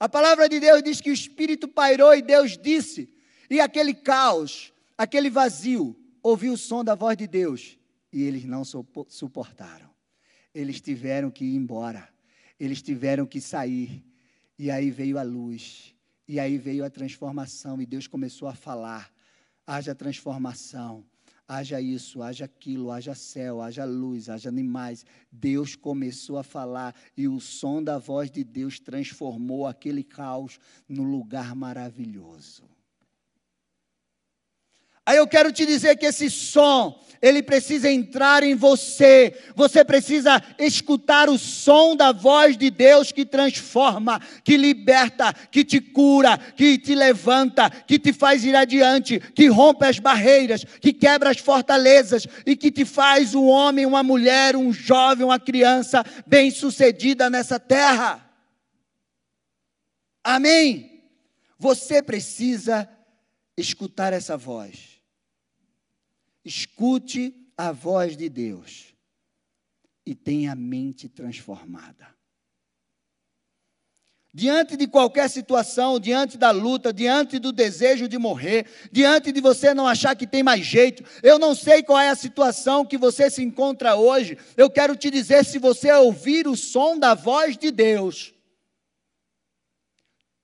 A 0.00 0.08
palavra 0.08 0.48
de 0.48 0.58
Deus 0.58 0.82
diz 0.82 1.00
que 1.00 1.10
o 1.10 1.12
Espírito 1.12 1.68
pairou 1.68 2.14
e 2.14 2.22
Deus 2.22 2.56
disse, 2.56 3.12
e 3.50 3.60
aquele 3.60 3.94
caos, 3.94 4.72
aquele 4.96 5.30
vazio, 5.30 5.96
ouviu 6.22 6.52
o 6.52 6.58
som 6.58 6.84
da 6.84 6.94
voz 6.94 7.16
de 7.16 7.26
Deus 7.26 7.78
e 8.12 8.22
eles 8.22 8.44
não 8.44 8.62
suportaram. 8.64 9.88
Eles 10.54 10.80
tiveram 10.80 11.30
que 11.30 11.44
ir 11.44 11.54
embora, 11.54 12.08
eles 12.58 12.82
tiveram 12.82 13.26
que 13.26 13.40
sair, 13.40 14.04
e 14.58 14.70
aí 14.70 14.90
veio 14.90 15.18
a 15.18 15.22
luz, 15.22 15.94
e 16.26 16.40
aí 16.40 16.58
veio 16.58 16.84
a 16.84 16.90
transformação, 16.90 17.80
e 17.80 17.86
Deus 17.86 18.06
começou 18.06 18.48
a 18.48 18.54
falar: 18.54 19.12
haja 19.66 19.94
transformação 19.94 21.04
haja 21.48 21.80
isso, 21.80 22.22
haja 22.22 22.44
aquilo, 22.44 22.92
haja 22.92 23.14
céu, 23.14 23.62
haja 23.62 23.84
luz, 23.86 24.28
haja 24.28 24.50
animais. 24.50 25.06
Deus 25.32 25.74
começou 25.74 26.36
a 26.36 26.42
falar 26.42 26.94
e 27.16 27.26
o 27.26 27.40
som 27.40 27.82
da 27.82 27.96
voz 27.96 28.30
de 28.30 28.44
Deus 28.44 28.78
transformou 28.78 29.66
aquele 29.66 30.04
caos 30.04 30.60
num 30.86 31.10
lugar 31.10 31.56
maravilhoso. 31.56 32.62
Aí 35.08 35.16
eu 35.16 35.26
quero 35.26 35.50
te 35.50 35.64
dizer 35.64 35.96
que 35.96 36.04
esse 36.04 36.28
som, 36.28 37.02
ele 37.22 37.42
precisa 37.42 37.90
entrar 37.90 38.42
em 38.42 38.54
você. 38.54 39.34
Você 39.56 39.82
precisa 39.82 40.42
escutar 40.58 41.30
o 41.30 41.38
som 41.38 41.96
da 41.96 42.12
voz 42.12 42.58
de 42.58 42.70
Deus 42.70 43.10
que 43.10 43.24
transforma, 43.24 44.20
que 44.44 44.54
liberta, 44.54 45.32
que 45.32 45.64
te 45.64 45.80
cura, 45.80 46.36
que 46.36 46.76
te 46.76 46.94
levanta, 46.94 47.70
que 47.70 47.98
te 47.98 48.12
faz 48.12 48.44
ir 48.44 48.54
adiante, 48.54 49.18
que 49.18 49.46
rompe 49.46 49.86
as 49.86 49.98
barreiras, 49.98 50.62
que 50.78 50.92
quebra 50.92 51.30
as 51.30 51.38
fortalezas 51.38 52.26
e 52.44 52.54
que 52.54 52.70
te 52.70 52.84
faz 52.84 53.34
um 53.34 53.46
homem, 53.46 53.86
uma 53.86 54.02
mulher, 54.02 54.56
um 54.56 54.70
jovem, 54.74 55.24
uma 55.24 55.40
criança 55.40 56.04
bem-sucedida 56.26 57.30
nessa 57.30 57.58
terra. 57.58 58.30
Amém? 60.22 61.02
Você 61.58 62.02
precisa 62.02 62.86
escutar 63.56 64.12
essa 64.12 64.36
voz. 64.36 64.97
Escute 66.44 67.34
a 67.56 67.72
voz 67.72 68.16
de 68.16 68.28
Deus 68.28 68.94
e 70.06 70.14
tenha 70.14 70.52
a 70.52 70.56
mente 70.56 71.08
transformada. 71.08 72.16
Diante 74.32 74.76
de 74.76 74.86
qualquer 74.86 75.28
situação, 75.28 75.98
diante 75.98 76.38
da 76.38 76.50
luta, 76.50 76.92
diante 76.92 77.38
do 77.38 77.50
desejo 77.50 78.06
de 78.06 78.16
morrer, 78.16 78.66
diante 78.92 79.32
de 79.32 79.40
você 79.40 79.74
não 79.74 79.86
achar 79.86 80.14
que 80.14 80.26
tem 80.26 80.42
mais 80.42 80.64
jeito, 80.64 81.02
eu 81.22 81.38
não 81.38 81.54
sei 81.54 81.82
qual 81.82 81.98
é 81.98 82.08
a 82.08 82.14
situação 82.14 82.86
que 82.86 82.96
você 82.96 83.28
se 83.28 83.42
encontra 83.42 83.96
hoje. 83.96 84.38
Eu 84.56 84.70
quero 84.70 84.94
te 84.94 85.10
dizer: 85.10 85.44
se 85.44 85.58
você 85.58 85.90
ouvir 85.92 86.46
o 86.46 86.56
som 86.56 86.98
da 86.98 87.14
voz 87.14 87.56
de 87.56 87.70
Deus, 87.70 88.32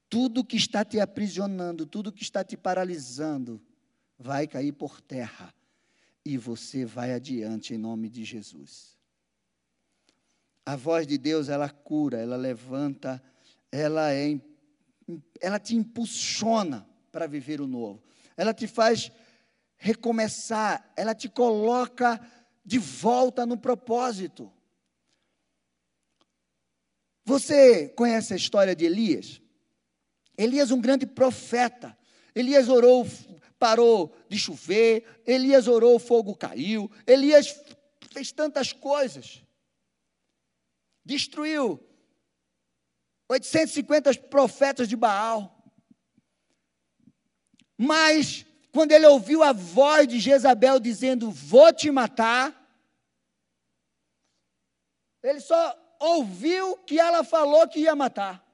tudo 0.08 0.44
que 0.44 0.56
está 0.56 0.84
te 0.84 0.98
aprisionando, 0.98 1.86
tudo 1.86 2.12
que 2.12 2.22
está 2.22 2.42
te 2.42 2.56
paralisando, 2.56 3.62
vai 4.18 4.46
cair 4.46 4.72
por 4.72 5.00
terra 5.00 5.54
e 6.24 6.38
você 6.38 6.84
vai 6.84 7.12
adiante 7.12 7.74
em 7.74 7.78
nome 7.78 8.08
de 8.08 8.24
Jesus. 8.24 8.96
A 10.64 10.76
voz 10.76 11.06
de 11.06 11.18
Deus, 11.18 11.48
ela 11.48 11.68
cura, 11.68 12.18
ela 12.18 12.36
levanta, 12.36 13.22
ela 13.70 14.12
é 14.12 14.40
ela 15.40 15.58
te 15.58 15.76
impulsiona 15.76 16.88
para 17.12 17.26
viver 17.26 17.60
o 17.60 17.66
novo. 17.66 18.02
Ela 18.36 18.54
te 18.54 18.66
faz 18.66 19.12
recomeçar, 19.76 20.92
ela 20.96 21.14
te 21.14 21.28
coloca 21.28 22.18
de 22.64 22.78
volta 22.78 23.44
no 23.44 23.58
propósito. 23.58 24.50
Você 27.24 27.88
conhece 27.90 28.32
a 28.32 28.36
história 28.36 28.74
de 28.74 28.86
Elias? 28.86 29.42
Elias, 30.36 30.70
um 30.70 30.80
grande 30.80 31.06
profeta. 31.06 31.96
Elias 32.34 32.68
orou 32.68 33.06
parou 33.58 34.14
de 34.28 34.38
chover, 34.38 35.22
Elias 35.26 35.68
orou, 35.68 35.96
o 35.96 36.00
fogo 36.00 36.34
caiu, 36.36 36.90
Elias 37.06 37.58
fez 38.12 38.32
tantas 38.32 38.72
coisas. 38.72 39.42
Destruiu 41.04 41.80
850 43.28 44.14
profetas 44.28 44.88
de 44.88 44.96
Baal. 44.96 45.50
Mas, 47.76 48.46
quando 48.72 48.92
ele 48.92 49.06
ouviu 49.06 49.42
a 49.42 49.52
voz 49.52 50.06
de 50.06 50.20
Jezabel 50.20 50.78
dizendo: 50.78 51.30
Vou 51.30 51.72
te 51.72 51.90
matar, 51.90 52.54
ele 55.22 55.40
só 55.40 55.96
ouviu 56.00 56.76
que 56.78 56.98
ela 56.98 57.24
falou 57.24 57.66
que 57.68 57.80
ia 57.80 57.96
matar. 57.96 58.44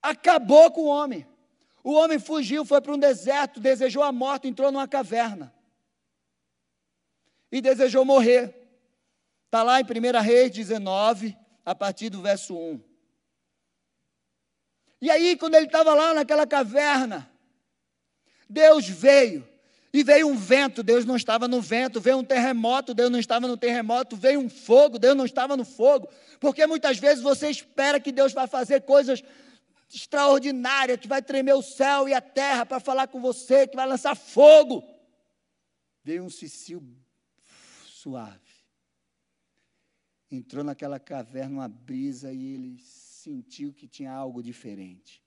Acabou 0.00 0.70
com 0.72 0.82
o 0.82 0.86
homem. 0.86 1.26
O 1.82 1.92
homem 1.92 2.18
fugiu, 2.18 2.64
foi 2.64 2.80
para 2.80 2.92
um 2.92 2.98
deserto, 2.98 3.60
desejou 3.60 4.02
a 4.02 4.12
morte, 4.12 4.48
entrou 4.48 4.70
numa 4.70 4.88
caverna. 4.88 5.54
E 7.50 7.60
desejou 7.60 8.04
morrer. 8.04 8.54
Está 9.46 9.62
lá 9.62 9.80
em 9.80 9.84
1 9.84 10.20
Reis 10.20 10.50
19, 10.50 11.36
a 11.64 11.74
partir 11.74 12.10
do 12.10 12.20
verso 12.20 12.56
1. 12.56 12.80
E 15.00 15.10
aí, 15.10 15.36
quando 15.36 15.54
ele 15.54 15.66
estava 15.66 15.94
lá 15.94 16.12
naquela 16.12 16.46
caverna, 16.46 17.30
Deus 18.48 18.88
veio. 18.88 19.46
E 19.90 20.02
veio 20.02 20.28
um 20.28 20.36
vento, 20.36 20.82
Deus 20.82 21.06
não 21.06 21.16
estava 21.16 21.48
no 21.48 21.62
vento, 21.62 21.98
veio 22.00 22.18
um 22.18 22.24
terremoto, 22.24 22.92
Deus 22.92 23.10
não 23.10 23.18
estava 23.18 23.48
no 23.48 23.56
terremoto, 23.56 24.16
veio 24.16 24.38
um 24.38 24.48
fogo, 24.48 24.98
Deus 24.98 25.16
não 25.16 25.24
estava 25.24 25.56
no 25.56 25.64
fogo. 25.64 26.08
Porque 26.38 26.66
muitas 26.66 26.98
vezes 26.98 27.22
você 27.22 27.48
espera 27.48 27.98
que 27.98 28.12
Deus 28.12 28.34
vai 28.34 28.46
fazer 28.46 28.82
coisas 28.82 29.22
extraordinária 29.96 30.98
que 30.98 31.08
vai 31.08 31.22
tremer 31.22 31.54
o 31.54 31.62
céu 31.62 32.08
e 32.08 32.14
a 32.14 32.20
terra 32.20 32.66
para 32.66 32.80
falar 32.80 33.08
com 33.08 33.20
você, 33.20 33.66
que 33.66 33.76
vai 33.76 33.86
lançar 33.86 34.14
fogo. 34.14 34.82
Veio 36.02 36.24
um 36.24 36.30
cicio 36.30 36.82
suave. 37.86 38.48
Entrou 40.30 40.62
naquela 40.62 41.00
caverna 41.00 41.56
uma 41.56 41.68
brisa 41.68 42.32
e 42.32 42.54
ele 42.54 42.78
sentiu 42.80 43.72
que 43.72 43.88
tinha 43.88 44.12
algo 44.12 44.42
diferente. 44.42 45.22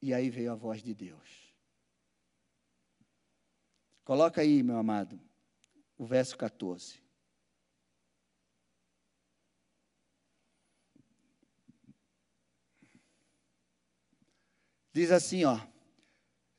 E 0.00 0.14
aí 0.14 0.30
veio 0.30 0.52
a 0.52 0.54
voz 0.54 0.82
de 0.82 0.94
Deus. 0.94 1.54
Coloca 4.04 4.40
aí, 4.40 4.62
meu 4.62 4.78
amado, 4.78 5.20
o 5.96 6.04
verso 6.04 6.36
14. 6.36 7.00
Diz 14.92 15.10
assim, 15.10 15.44
ó. 15.44 15.58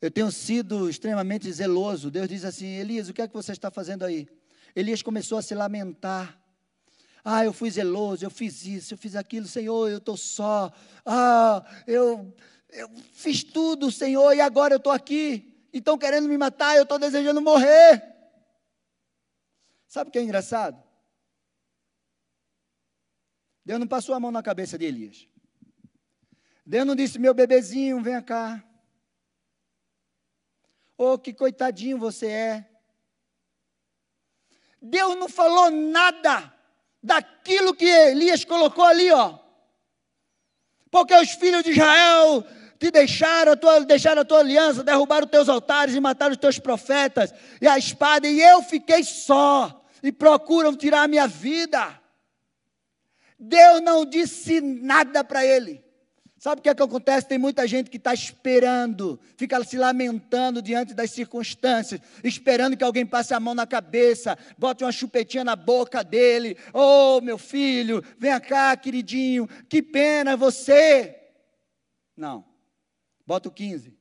Eu 0.01 0.11
tenho 0.11 0.29
sido 0.31 0.89
extremamente 0.89 1.49
zeloso. 1.51 2.11
Deus 2.11 2.27
diz 2.27 2.43
assim: 2.43 2.65
Elias, 2.65 3.07
o 3.07 3.13
que 3.13 3.21
é 3.21 3.27
que 3.27 3.33
você 3.33 3.53
está 3.53 3.71
fazendo 3.71 4.03
aí? 4.03 4.27
Elias 4.75 5.01
começou 5.01 5.37
a 5.37 5.41
se 5.41 5.55
lamentar. 5.55 6.37
Ah, 7.23 7.45
eu 7.45 7.53
fui 7.53 7.71
zeloso, 7.71 8.25
eu 8.25 8.29
fiz 8.29 8.65
isso, 8.65 8.93
eu 8.93 8.97
fiz 8.97 9.15
aquilo, 9.15 9.47
Senhor, 9.47 9.89
eu 9.89 9.99
estou 9.99 10.17
só. 10.17 10.73
Ah, 11.05 11.63
eu, 11.87 12.35
eu 12.69 12.89
fiz 13.13 13.45
tudo, 13.45 13.89
Senhor, 13.89 14.33
e 14.33 14.41
agora 14.41 14.73
eu 14.73 14.77
estou 14.77 14.91
aqui. 14.91 15.67
Estão 15.71 15.97
querendo 15.97 16.27
me 16.27 16.37
matar, 16.37 16.75
eu 16.75 16.83
estou 16.83 16.99
desejando 16.99 17.41
morrer. 17.41 18.03
Sabe 19.87 20.09
o 20.09 20.11
que 20.11 20.19
é 20.19 20.21
engraçado? 20.21 20.83
Deus 23.65 23.79
não 23.79 23.87
passou 23.87 24.13
a 24.13 24.19
mão 24.19 24.31
na 24.31 24.43
cabeça 24.43 24.77
de 24.77 24.83
Elias. 24.83 25.27
Deus 26.65 26.85
não 26.85 26.95
disse, 26.95 27.19
meu 27.19 27.33
bebezinho, 27.33 28.01
vem 28.01 28.21
cá. 28.21 28.63
Oh, 30.97 31.17
que 31.17 31.33
coitadinho 31.33 31.97
você 31.97 32.27
é. 32.27 32.69
Deus 34.81 35.15
não 35.15 35.27
falou 35.27 35.69
nada 35.69 36.53
daquilo 37.01 37.73
que 37.75 37.85
Elias 37.85 38.45
colocou 38.45 38.85
ali, 38.85 39.11
ó. 39.11 39.39
Porque 40.89 41.13
os 41.15 41.31
filhos 41.31 41.63
de 41.63 41.71
Israel 41.71 42.45
te 42.79 42.91
deixaram 42.91 43.53
a 43.53 43.55
tua, 43.55 43.79
deixaram 43.81 44.21
a 44.21 44.25
tua 44.25 44.39
aliança, 44.39 44.83
derrubaram 44.83 45.25
os 45.25 45.31
teus 45.31 45.49
altares 45.49 45.95
e 45.95 45.99
mataram 45.99 46.31
os 46.31 46.37
teus 46.37 46.59
profetas 46.59 47.33
e 47.61 47.67
a 47.67 47.77
espada, 47.77 48.27
e 48.27 48.39
eu 48.39 48.61
fiquei 48.61 49.03
só, 49.03 49.85
e 50.01 50.11
procuram 50.11 50.75
tirar 50.75 51.03
a 51.03 51.07
minha 51.07 51.27
vida. 51.27 51.99
Deus 53.37 53.81
não 53.81 54.05
disse 54.05 54.61
nada 54.61 55.23
para 55.23 55.45
ele. 55.45 55.82
Sabe 56.43 56.59
o 56.59 56.61
que 56.61 56.67
é 56.67 56.75
que 56.75 56.83
acontece? 56.83 57.25
Tem 57.25 57.37
muita 57.37 57.65
gente 57.65 57.89
que 57.89 57.95
está 57.95 58.13
esperando, 58.13 59.17
fica 59.37 59.63
se 59.63 59.77
lamentando 59.77 60.61
diante 60.61 60.93
das 60.93 61.09
circunstâncias, 61.11 62.01
esperando 62.21 62.75
que 62.75 62.83
alguém 62.83 63.05
passe 63.05 63.33
a 63.33 63.39
mão 63.39 63.55
na 63.55 63.65
cabeça, 63.65 64.37
bote 64.57 64.83
uma 64.83 64.91
chupetinha 64.91 65.45
na 65.45 65.55
boca 65.55 66.03
dele. 66.03 66.57
Oh, 66.73 67.21
meu 67.21 67.37
filho, 67.37 68.03
vem 68.19 68.37
cá, 68.41 68.75
queridinho, 68.75 69.47
que 69.69 69.81
pena 69.81 70.35
você. 70.35 71.17
Não, 72.13 72.43
bota 73.25 73.47
o 73.47 73.51
15. 73.53 73.97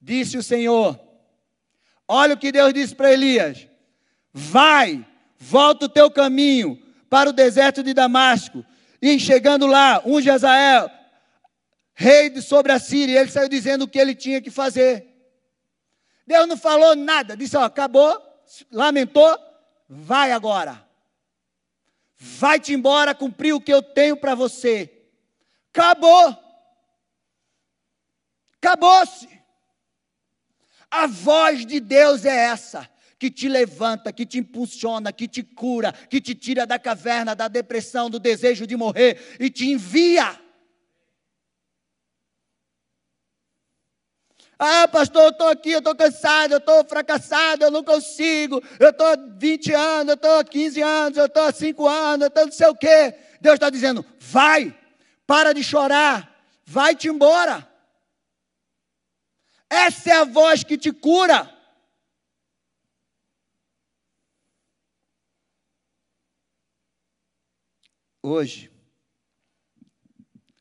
Disse 0.00 0.38
o 0.38 0.42
Senhor: 0.42 1.00
Olha 2.06 2.34
o 2.34 2.38
que 2.38 2.52
Deus 2.52 2.72
disse 2.72 2.94
para 2.94 3.12
Elias: 3.12 3.66
Vai, 4.32 5.04
volta 5.36 5.86
o 5.86 5.88
teu 5.88 6.08
caminho 6.12 6.80
para 7.10 7.30
o 7.30 7.32
deserto 7.32 7.82
de 7.82 7.92
Damasco 7.92 8.64
E 9.04 9.20
chegando 9.20 9.66
lá, 9.66 10.00
unge 10.06 10.30
Azael, 10.30 10.90
rei 11.92 12.30
de 12.30 12.40
sobre 12.40 12.72
a 12.72 12.78
Síria, 12.78 13.20
ele 13.20 13.30
saiu 13.30 13.50
dizendo 13.50 13.82
o 13.82 13.86
que 13.86 13.98
ele 13.98 14.14
tinha 14.14 14.40
que 14.40 14.50
fazer. 14.50 15.06
Deus 16.26 16.48
não 16.48 16.56
falou 16.56 16.96
nada, 16.96 17.36
disse: 17.36 17.54
ó, 17.54 17.64
acabou, 17.64 18.18
lamentou, 18.72 19.38
vai 19.86 20.32
agora. 20.32 20.82
Vai-te 22.16 22.72
embora 22.72 23.14
cumprir 23.14 23.52
o 23.52 23.60
que 23.60 23.74
eu 23.74 23.82
tenho 23.82 24.16
para 24.16 24.34
você. 24.34 24.90
Acabou. 25.70 26.42
Acabou-se. 28.56 29.28
A 30.90 31.06
voz 31.06 31.66
de 31.66 31.78
Deus 31.78 32.24
é 32.24 32.34
essa 32.34 32.88
que 33.24 33.30
te 33.30 33.48
levanta, 33.48 34.12
que 34.12 34.26
te 34.26 34.38
impulsiona, 34.38 35.10
que 35.10 35.26
te 35.26 35.42
cura, 35.42 35.94
que 36.10 36.20
te 36.20 36.34
tira 36.34 36.66
da 36.66 36.78
caverna, 36.78 37.34
da 37.34 37.48
depressão, 37.48 38.10
do 38.10 38.20
desejo 38.20 38.66
de 38.66 38.76
morrer 38.76 39.38
e 39.40 39.48
te 39.48 39.70
envia. 39.70 40.38
Ah, 44.58 44.86
pastor, 44.88 45.22
eu 45.22 45.28
estou 45.30 45.48
aqui, 45.48 45.70
eu 45.70 45.78
estou 45.78 45.96
cansado, 45.96 46.52
eu 46.52 46.58
estou 46.58 46.84
fracassado, 46.84 47.64
eu 47.64 47.70
não 47.70 47.82
consigo, 47.82 48.62
eu 48.78 48.90
estou 48.90 49.06
20 49.38 49.72
anos, 49.72 50.08
eu 50.08 50.14
estou 50.16 50.44
15 50.44 50.82
anos, 50.82 51.16
eu 51.16 51.24
estou 51.24 51.50
5 51.50 51.88
anos, 51.88 52.20
eu 52.20 52.28
estou 52.28 52.44
não 52.44 52.52
sei 52.52 52.66
o 52.66 52.76
quê. 52.76 53.14
Deus 53.40 53.54
está 53.54 53.70
dizendo: 53.70 54.04
vai, 54.18 54.78
para 55.26 55.54
de 55.54 55.64
chorar, 55.64 56.30
vai-te 56.62 57.08
embora. 57.08 57.66
Essa 59.70 60.10
é 60.10 60.12
a 60.12 60.24
voz 60.24 60.62
que 60.62 60.76
te 60.76 60.92
cura. 60.92 61.53
Hoje 68.26 68.72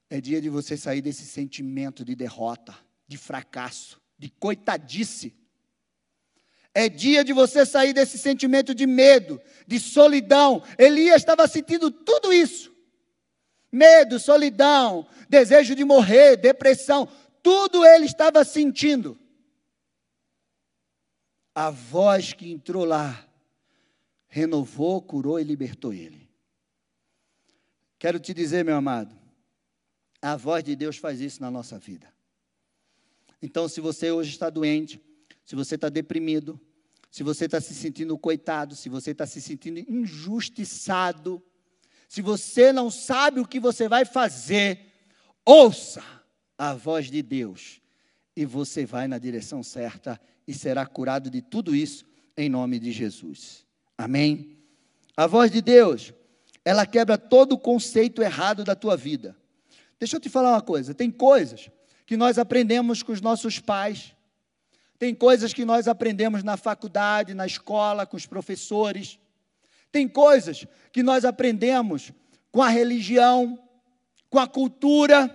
é 0.10 0.20
dia 0.20 0.42
de 0.42 0.50
você 0.50 0.76
sair 0.76 1.02
desse 1.02 1.26
sentimento 1.26 2.04
de 2.04 2.14
derrota, 2.14 2.78
de 3.08 3.18
fracasso, 3.18 4.02
de 4.20 4.30
coitadice. 4.30 5.34
É 6.74 6.90
dia 6.90 7.24
de 7.24 7.32
você 7.32 7.66
sair 7.66 7.94
desse 7.94 8.20
sentimento 8.20 8.76
de 8.76 8.86
medo, 8.86 9.42
de 9.66 9.80
solidão. 9.80 10.62
Elias 10.78 11.22
estava 11.22 11.48
sentindo 11.48 11.90
tudo 11.90 12.34
isso: 12.34 12.76
medo, 13.72 14.20
solidão, 14.20 15.08
desejo 15.30 15.74
de 15.74 15.86
morrer, 15.86 16.36
depressão. 16.36 17.08
Tudo 17.42 17.86
ele 17.86 18.04
estava 18.04 18.44
sentindo. 18.44 19.18
A 21.56 21.70
voz 21.70 22.34
que 22.34 22.52
entrou 22.52 22.84
lá 22.84 23.26
renovou, 24.28 25.02
curou 25.02 25.40
e 25.40 25.46
libertou 25.46 25.94
ele. 25.94 26.23
Quero 28.04 28.20
te 28.20 28.34
dizer, 28.34 28.66
meu 28.66 28.76
amado, 28.76 29.16
a 30.22 30.36
voz 30.36 30.62
de 30.62 30.76
Deus 30.76 30.98
faz 30.98 31.22
isso 31.22 31.42
na 31.42 31.50
nossa 31.50 31.80
vida. 31.80 32.14
Então, 33.42 33.66
se 33.70 33.80
você 33.80 34.12
hoje 34.12 34.30
está 34.32 34.50
doente, 34.50 35.00
se 35.46 35.56
você 35.56 35.76
está 35.76 35.88
deprimido, 35.88 36.60
se 37.10 37.24
você 37.24 37.46
está 37.46 37.62
se 37.62 37.74
sentindo 37.74 38.18
coitado, 38.18 38.76
se 38.76 38.90
você 38.90 39.12
está 39.12 39.26
se 39.26 39.42
sentindo 39.42 39.80
injustiçado, 39.90 41.42
se 42.10 42.22
você 42.22 42.74
não 42.74 42.92
sabe 42.92 43.40
o 43.40 43.48
que 43.48 43.58
você 43.58 43.88
vai 43.88 44.04
fazer, 44.04 44.82
ouça 45.46 46.04
a 46.58 46.74
voz 46.74 47.10
de 47.10 47.22
Deus 47.22 47.80
e 48.36 48.44
você 48.44 48.86
vai 48.86 49.08
na 49.08 49.18
direção 49.18 49.64
certa 49.64 50.20
e 50.46 50.54
será 50.54 50.86
curado 50.86 51.30
de 51.30 51.42
tudo 51.42 51.74
isso 51.74 52.06
em 52.36 52.50
nome 52.50 52.80
de 52.80 52.92
Jesus. 52.92 53.66
Amém? 53.98 54.58
A 55.16 55.26
voz 55.26 55.50
de 55.50 55.62
Deus 55.62 56.14
ela 56.66 56.86
quebra 56.86 57.18
todo 57.18 57.54
o 57.54 57.60
conceito 57.60 58.22
errado 58.22 58.64
da 58.64 58.76
tua 58.76 58.96
vida. 58.96 59.36
Deixa 60.00 60.16
eu 60.16 60.20
te 60.20 60.30
falar 60.30 60.52
uma 60.52 60.62
coisa: 60.62 60.94
tem 60.94 61.12
coisas 61.12 61.70
que 62.06 62.18
nós 62.18 62.38
aprendemos 62.38 63.04
com 63.04 63.12
os 63.12 63.22
nossos 63.22 63.60
pais, 63.60 64.16
tem 64.98 65.14
coisas 65.14 65.54
que 65.54 65.66
nós 65.66 65.88
aprendemos 65.88 66.44
na 66.44 66.58
faculdade, 66.58 67.34
na 67.34 67.46
escola, 67.46 68.06
com 68.06 68.16
os 68.16 68.26
professores, 68.26 69.20
tem 69.92 70.08
coisas 70.08 70.66
que 70.92 71.04
nós 71.04 71.26
aprendemos 71.26 72.12
com 72.52 72.62
a 72.62 72.70
religião, 72.70 73.60
com 74.30 74.40
a 74.40 74.48
cultura, 74.48 75.30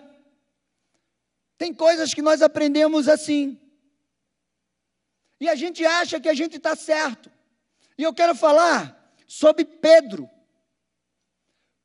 tem 1.56 1.74
coisas 1.74 2.14
que 2.14 2.22
nós 2.22 2.40
aprendemos 2.40 3.08
assim. 3.08 3.60
E 5.40 5.48
a 5.48 5.54
gente 5.54 5.84
acha 5.84 6.20
que 6.20 6.28
a 6.28 6.34
gente 6.34 6.56
está 6.56 6.74
certo. 6.74 7.30
E 7.96 8.02
eu 8.02 8.14
quero 8.14 8.34
falar 8.34 9.14
sobre 9.26 9.64
Pedro. 9.64 10.28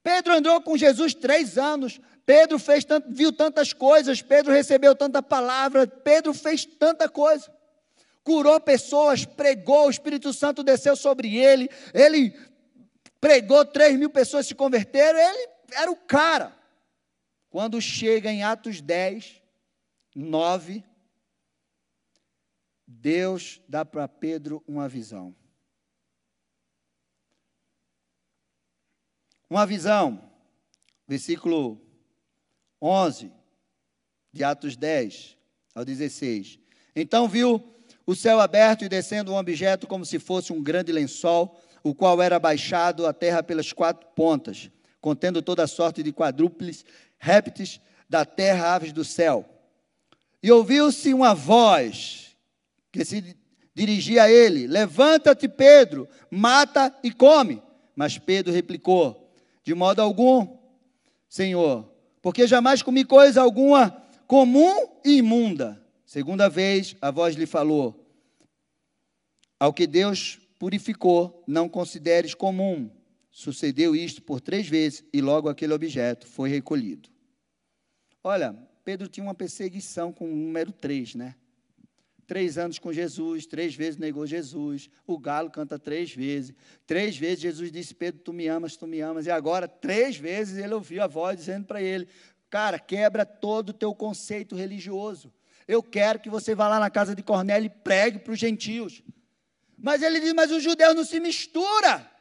Pedro 0.03 0.33
andou 0.33 0.61
com 0.61 0.77
Jesus 0.77 1.13
três 1.15 1.57
anos. 1.57 1.99
Pedro 2.25 2.59
fez 2.59 2.83
tanto, 2.83 3.09
viu 3.09 3.31
tantas 3.31 3.71
coisas. 3.71 4.21
Pedro 4.21 4.51
recebeu 4.51 4.93
tanta 4.93 5.23
palavra. 5.23 5.87
Pedro 5.87 6.33
fez 6.33 6.65
tanta 6.65 7.07
coisa. 7.07 7.51
Curou 8.23 8.59
pessoas, 8.59 9.25
pregou, 9.25 9.87
o 9.87 9.89
Espírito 9.89 10.33
Santo 10.33 10.63
desceu 10.63 10.95
sobre 10.95 11.35
ele. 11.37 11.69
Ele 11.93 12.37
pregou, 13.19 13.65
três 13.65 13.97
mil 13.97 14.09
pessoas 14.09 14.45
se 14.45 14.53
converteram. 14.53 15.17
Ele 15.17 15.49
era 15.71 15.89
o 15.89 15.95
cara. 15.95 16.53
Quando 17.49 17.79
chega 17.79 18.31
em 18.31 18.43
Atos 18.43 18.81
10, 18.81 19.41
9, 20.15 20.83
Deus 22.85 23.61
dá 23.67 23.85
para 23.85 24.07
Pedro 24.07 24.63
uma 24.67 24.89
visão. 24.89 25.35
Uma 29.53 29.67
visão, 29.67 30.19
versículo 31.07 31.79
11 32.81 33.31
de 34.31 34.43
Atos 34.43 34.75
10 34.75 35.37
ao 35.75 35.85
16. 35.85 36.57
Então 36.95 37.27
viu 37.27 37.63
o 38.03 38.15
céu 38.15 38.39
aberto 38.39 38.83
e 38.83 38.89
descendo 38.89 39.31
um 39.31 39.37
objeto 39.37 39.85
como 39.85 40.07
se 40.07 40.17
fosse 40.17 40.51
um 40.51 40.63
grande 40.63 40.91
lençol, 40.91 41.55
o 41.83 41.93
qual 41.93 42.19
era 42.19 42.39
baixado 42.39 43.05
à 43.05 43.13
terra 43.13 43.43
pelas 43.43 43.71
quatro 43.71 44.09
pontas, 44.15 44.71
contendo 44.99 45.39
toda 45.39 45.67
sorte 45.67 46.01
de 46.01 46.11
quadrúpedes, 46.11 46.83
répteis 47.19 47.79
da 48.09 48.25
terra, 48.25 48.73
aves 48.73 48.91
do 48.91 49.05
céu. 49.05 49.47
E 50.41 50.51
ouviu-se 50.51 51.13
uma 51.13 51.35
voz 51.35 52.35
que 52.91 53.05
se 53.05 53.37
dirigia 53.75 54.23
a 54.23 54.31
ele: 54.31 54.65
Levanta-te, 54.65 55.47
Pedro, 55.47 56.09
mata 56.31 56.91
e 57.03 57.11
come. 57.11 57.61
Mas 57.95 58.17
Pedro 58.17 58.51
replicou: 58.51 59.22
de 59.63 59.73
modo 59.73 60.01
algum, 60.01 60.57
Senhor, 61.29 61.89
porque 62.21 62.45
jamais 62.45 62.81
comi 62.81 63.03
coisa 63.05 63.41
alguma 63.41 64.03
comum 64.27 64.87
e 65.03 65.17
imunda. 65.17 65.81
Segunda 66.05 66.49
vez, 66.49 66.95
a 67.01 67.11
voz 67.11 67.35
lhe 67.35 67.45
falou: 67.45 68.07
Ao 69.59 69.73
que 69.73 69.87
Deus 69.87 70.39
purificou, 70.59 71.43
não 71.47 71.67
consideres 71.67 72.33
comum. 72.33 72.89
Sucedeu 73.31 73.95
isto 73.95 74.21
por 74.21 74.39
três 74.39 74.67
vezes 74.67 75.03
e 75.11 75.19
logo 75.19 75.49
aquele 75.49 75.73
objeto 75.73 76.27
foi 76.27 76.49
recolhido. 76.49 77.09
Olha, 78.23 78.55
Pedro 78.85 79.07
tinha 79.07 79.23
uma 79.23 79.33
perseguição 79.33 80.13
com 80.13 80.31
o 80.31 80.35
número 80.35 80.71
três, 80.71 81.15
né? 81.15 81.35
Três 82.25 82.57
anos 82.57 82.79
com 82.79 82.93
Jesus, 82.93 83.45
três 83.45 83.75
vezes 83.75 83.97
negou 83.97 84.25
Jesus. 84.25 84.89
O 85.05 85.17
galo 85.17 85.49
canta 85.49 85.77
três 85.77 86.13
vezes. 86.13 86.53
Três 86.87 87.17
vezes 87.17 87.41
Jesus 87.41 87.71
disse: 87.71 87.93
Pedro, 87.93 88.21
tu 88.21 88.31
me 88.31 88.47
amas, 88.47 88.77
tu 88.77 88.87
me 88.87 89.01
amas. 89.01 89.25
E 89.25 89.31
agora, 89.31 89.67
três 89.67 90.15
vezes 90.15 90.57
ele 90.57 90.73
ouviu 90.73 91.03
a 91.03 91.07
voz 91.07 91.37
dizendo 91.37 91.65
para 91.65 91.81
ele: 91.81 92.07
Cara, 92.49 92.79
quebra 92.79 93.25
todo 93.25 93.69
o 93.69 93.73
teu 93.73 93.93
conceito 93.93 94.55
religioso. 94.55 95.33
Eu 95.67 95.81
quero 95.81 96.19
que 96.19 96.29
você 96.29 96.53
vá 96.53 96.67
lá 96.67 96.79
na 96.79 96.89
casa 96.89 97.15
de 97.15 97.23
Cornélio 97.23 97.67
e 97.67 97.83
pregue 97.83 98.19
para 98.19 98.33
os 98.33 98.39
gentios. 98.39 99.01
Mas 99.77 100.01
ele 100.01 100.19
diz: 100.19 100.33
Mas 100.33 100.51
o 100.51 100.59
judeu 100.59 100.93
não 100.93 101.03
se 101.03 101.19
mistura. 101.19 102.12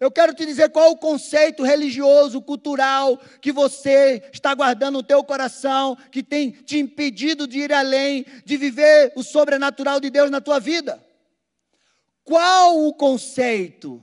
Eu 0.00 0.10
quero 0.10 0.32
te 0.32 0.46
dizer 0.46 0.70
qual 0.70 0.92
o 0.92 0.96
conceito 0.96 1.62
religioso, 1.62 2.40
cultural 2.40 3.18
que 3.38 3.52
você 3.52 4.30
está 4.32 4.54
guardando 4.54 4.94
no 4.94 5.02
teu 5.02 5.22
coração, 5.22 5.94
que 6.10 6.22
tem 6.22 6.52
te 6.52 6.78
impedido 6.78 7.46
de 7.46 7.58
ir 7.58 7.72
além, 7.72 8.24
de 8.46 8.56
viver 8.56 9.12
o 9.14 9.22
sobrenatural 9.22 10.00
de 10.00 10.08
Deus 10.08 10.30
na 10.30 10.40
tua 10.40 10.58
vida. 10.58 11.06
Qual 12.24 12.86
o 12.86 12.94
conceito? 12.94 14.02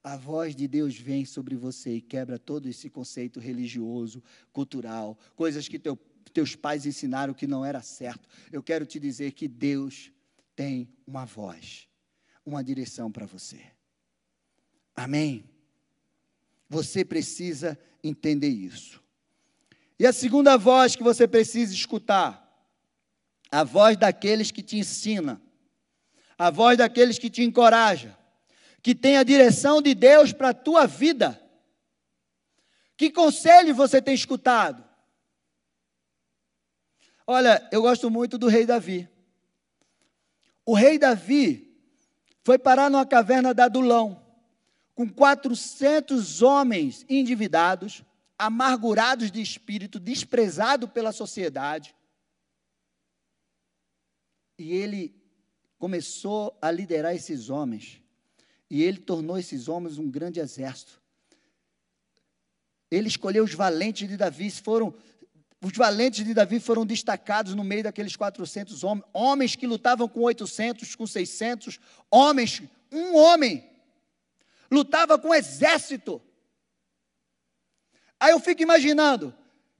A 0.00 0.16
voz 0.16 0.54
de 0.54 0.68
Deus 0.68 0.96
vem 0.96 1.24
sobre 1.24 1.56
você 1.56 1.96
e 1.96 2.00
quebra 2.00 2.38
todo 2.38 2.68
esse 2.68 2.88
conceito 2.88 3.40
religioso, 3.40 4.22
cultural, 4.52 5.18
coisas 5.34 5.66
que 5.66 5.78
teu, 5.78 5.98
teus 6.32 6.54
pais 6.54 6.86
ensinaram 6.86 7.34
que 7.34 7.48
não 7.48 7.64
era 7.64 7.82
certo. 7.82 8.28
Eu 8.52 8.62
quero 8.62 8.86
te 8.86 9.00
dizer 9.00 9.32
que 9.32 9.48
Deus 9.48 10.12
tem 10.54 10.88
uma 11.04 11.24
voz, 11.24 11.88
uma 12.46 12.62
direção 12.62 13.10
para 13.10 13.26
você. 13.26 13.60
Amém? 15.00 15.48
Você 16.68 17.06
precisa 17.06 17.78
entender 18.04 18.50
isso. 18.50 19.02
E 19.98 20.06
a 20.06 20.12
segunda 20.12 20.58
voz 20.58 20.94
que 20.94 21.02
você 21.02 21.26
precisa 21.26 21.72
escutar, 21.72 22.46
a 23.50 23.64
voz 23.64 23.96
daqueles 23.96 24.50
que 24.50 24.62
te 24.62 24.76
ensina, 24.76 25.40
a 26.36 26.50
voz 26.50 26.76
daqueles 26.76 27.18
que 27.18 27.30
te 27.30 27.42
encoraja, 27.42 28.14
que 28.82 28.94
tem 28.94 29.16
a 29.16 29.22
direção 29.22 29.80
de 29.80 29.94
Deus 29.94 30.34
para 30.34 30.50
a 30.50 30.54
tua 30.54 30.86
vida. 30.86 31.42
Que 32.94 33.10
conselho 33.10 33.74
você 33.74 34.02
tem 34.02 34.14
escutado? 34.14 34.84
Olha, 37.26 37.66
eu 37.72 37.80
gosto 37.80 38.10
muito 38.10 38.36
do 38.36 38.48
rei 38.48 38.66
Davi. 38.66 39.08
O 40.66 40.74
rei 40.74 40.98
Davi 40.98 41.74
foi 42.44 42.58
parar 42.58 42.90
numa 42.90 43.06
caverna 43.06 43.54
da 43.54 43.64
Adulão, 43.64 44.19
com 45.00 45.08
400 45.08 46.42
homens 46.42 47.06
endividados, 47.08 48.04
amargurados 48.38 49.30
de 49.30 49.40
espírito, 49.40 49.98
desprezados 49.98 50.90
pela 50.90 51.10
sociedade. 51.10 51.94
E 54.58 54.74
ele 54.74 55.14
começou 55.78 56.54
a 56.60 56.70
liderar 56.70 57.14
esses 57.14 57.48
homens. 57.48 58.02
E 58.68 58.82
ele 58.82 58.98
tornou 58.98 59.38
esses 59.38 59.68
homens 59.68 59.96
um 59.96 60.10
grande 60.10 60.38
exército. 60.38 61.00
Ele 62.90 63.08
escolheu 63.08 63.44
os 63.44 63.54
valentes 63.54 64.06
de 64.06 64.18
Davi, 64.18 64.50
foram 64.50 64.94
os 65.62 65.72
valentes 65.72 66.26
de 66.26 66.34
Davi 66.34 66.60
foram 66.60 66.84
destacados 66.84 67.54
no 67.54 67.64
meio 67.64 67.84
daqueles 67.84 68.16
400 68.16 68.84
homens, 68.84 69.06
homens 69.14 69.56
que 69.56 69.66
lutavam 69.66 70.06
com 70.06 70.20
800, 70.20 70.94
com 70.94 71.06
600, 71.06 71.80
homens, 72.10 72.62
um 72.92 73.16
homem 73.16 73.69
lutava 74.70 75.18
com 75.18 75.28
um 75.28 75.34
exército. 75.34 76.22
Aí 78.18 78.32
eu 78.32 78.40
fico 78.40 78.62
imaginando 78.62 79.34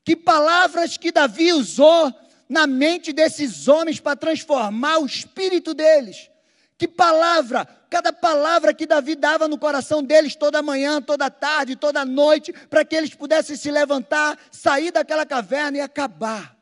que 0.05 0.16
palavras 0.16 0.97
que 0.97 1.12
Davi 1.12 1.53
usou 1.53 2.12
na 2.49 2.66
mente 2.66 3.12
desses 3.12 3.68
homens 3.68 4.01
para 4.01 4.16
transformar 4.16 4.99
o 4.99 5.07
espírito 5.07 5.72
deles. 5.72 6.30
Que 6.76 6.88
palavra, 6.88 7.66
cada 7.91 8.12
palavra 8.12 8.72
que 8.72 8.86
Davi 8.86 9.14
dava 9.14 9.47
no 9.47 9.59
coração 9.59 10.03
deles 10.03 10.34
toda 10.34 10.62
manhã, 10.62 11.01
toda 11.01 11.30
tarde, 11.30 11.76
toda 11.76 12.05
noite, 12.05 12.53
para 12.53 12.84
que 12.84 12.97
eles 12.97 13.14
pudessem 13.14 13.55
se 13.55 13.70
levantar, 13.70 14.38
sair 14.51 14.91
daquela 14.91 15.26
caverna 15.26 15.76
e 15.76 15.80
acabar. 15.80 16.57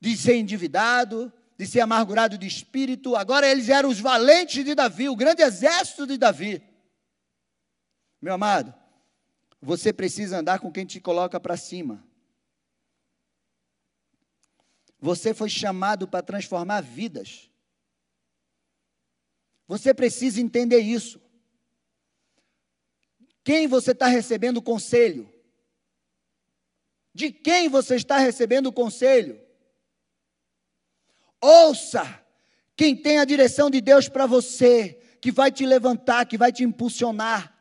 De 0.00 0.16
ser 0.16 0.34
endividado, 0.34 1.32
de 1.62 1.68
ser 1.68 1.78
amargurado 1.78 2.36
de 2.36 2.44
espírito, 2.44 3.14
agora 3.14 3.48
eles 3.48 3.68
eram 3.68 3.88
os 3.88 4.00
valentes 4.00 4.64
de 4.64 4.74
Davi, 4.74 5.08
o 5.08 5.14
grande 5.14 5.42
exército 5.42 6.08
de 6.08 6.18
Davi. 6.18 6.60
Meu 8.20 8.34
amado, 8.34 8.74
você 9.60 9.92
precisa 9.92 10.38
andar 10.38 10.58
com 10.58 10.72
quem 10.72 10.84
te 10.84 11.00
coloca 11.00 11.38
para 11.38 11.56
cima. 11.56 12.04
Você 14.98 15.32
foi 15.32 15.48
chamado 15.48 16.08
para 16.08 16.20
transformar 16.20 16.80
vidas. 16.80 17.48
Você 19.68 19.94
precisa 19.94 20.40
entender 20.40 20.80
isso. 20.80 21.20
Quem 23.44 23.68
você 23.68 23.92
está 23.92 24.08
recebendo 24.08 24.60
conselho? 24.60 25.32
De 27.14 27.30
quem 27.30 27.68
você 27.68 27.94
está 27.94 28.18
recebendo 28.18 28.72
conselho? 28.72 29.40
Ouça 31.42 32.24
quem 32.76 32.96
tem 32.96 33.18
a 33.18 33.24
direção 33.24 33.68
de 33.68 33.80
Deus 33.80 34.08
para 34.08 34.26
você, 34.26 34.94
que 35.20 35.32
vai 35.32 35.50
te 35.50 35.66
levantar, 35.66 36.24
que 36.26 36.38
vai 36.38 36.52
te 36.52 36.62
impulsionar. 36.62 37.52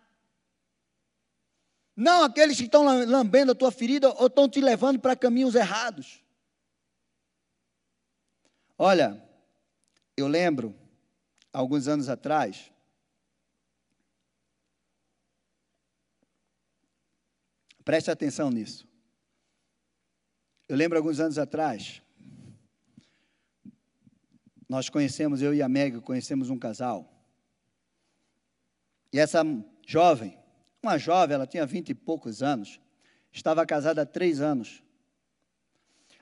Não 1.95 2.23
aqueles 2.23 2.57
que 2.57 2.63
estão 2.63 2.83
lambendo 2.83 3.51
a 3.51 3.55
tua 3.55 3.71
ferida 3.71 4.09
ou 4.13 4.27
estão 4.27 4.47
te 4.47 4.61
levando 4.61 4.99
para 4.99 5.15
caminhos 5.15 5.55
errados. 5.55 6.23
Olha, 8.77 9.21
eu 10.15 10.27
lembro, 10.27 10.75
alguns 11.51 11.87
anos 11.87 12.09
atrás, 12.09 12.71
preste 17.83 18.09
atenção 18.09 18.49
nisso. 18.49 18.87
Eu 20.67 20.75
lembro 20.77 20.97
alguns 20.97 21.19
anos 21.19 21.37
atrás, 21.37 22.00
nós 24.71 24.87
conhecemos, 24.87 25.41
eu 25.41 25.53
e 25.53 25.61
a 25.61 25.67
Meg, 25.67 25.99
conhecemos 25.99 26.49
um 26.49 26.57
casal. 26.57 27.13
E 29.11 29.19
essa 29.19 29.43
jovem, 29.85 30.39
uma 30.81 30.97
jovem, 30.97 31.35
ela 31.35 31.45
tinha 31.45 31.65
vinte 31.65 31.89
e 31.89 31.93
poucos 31.93 32.41
anos, 32.41 32.79
estava 33.33 33.65
casada 33.65 34.03
há 34.03 34.05
três 34.05 34.39
anos. 34.39 34.81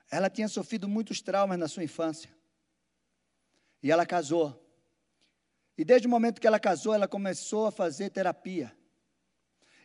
Ela 0.09 0.31
tinha 0.31 0.47
sofrido 0.47 0.89
muitos 0.89 1.21
traumas 1.21 1.59
na 1.59 1.67
sua 1.67 1.83
infância. 1.83 2.31
E 3.83 3.91
ela 3.91 4.03
casou. 4.03 4.59
E 5.77 5.85
desde 5.85 6.07
o 6.07 6.09
momento 6.09 6.41
que 6.41 6.47
ela 6.47 6.59
casou, 6.59 6.95
ela 6.95 7.07
começou 7.07 7.67
a 7.67 7.71
fazer 7.71 8.09
terapia. 8.09 8.75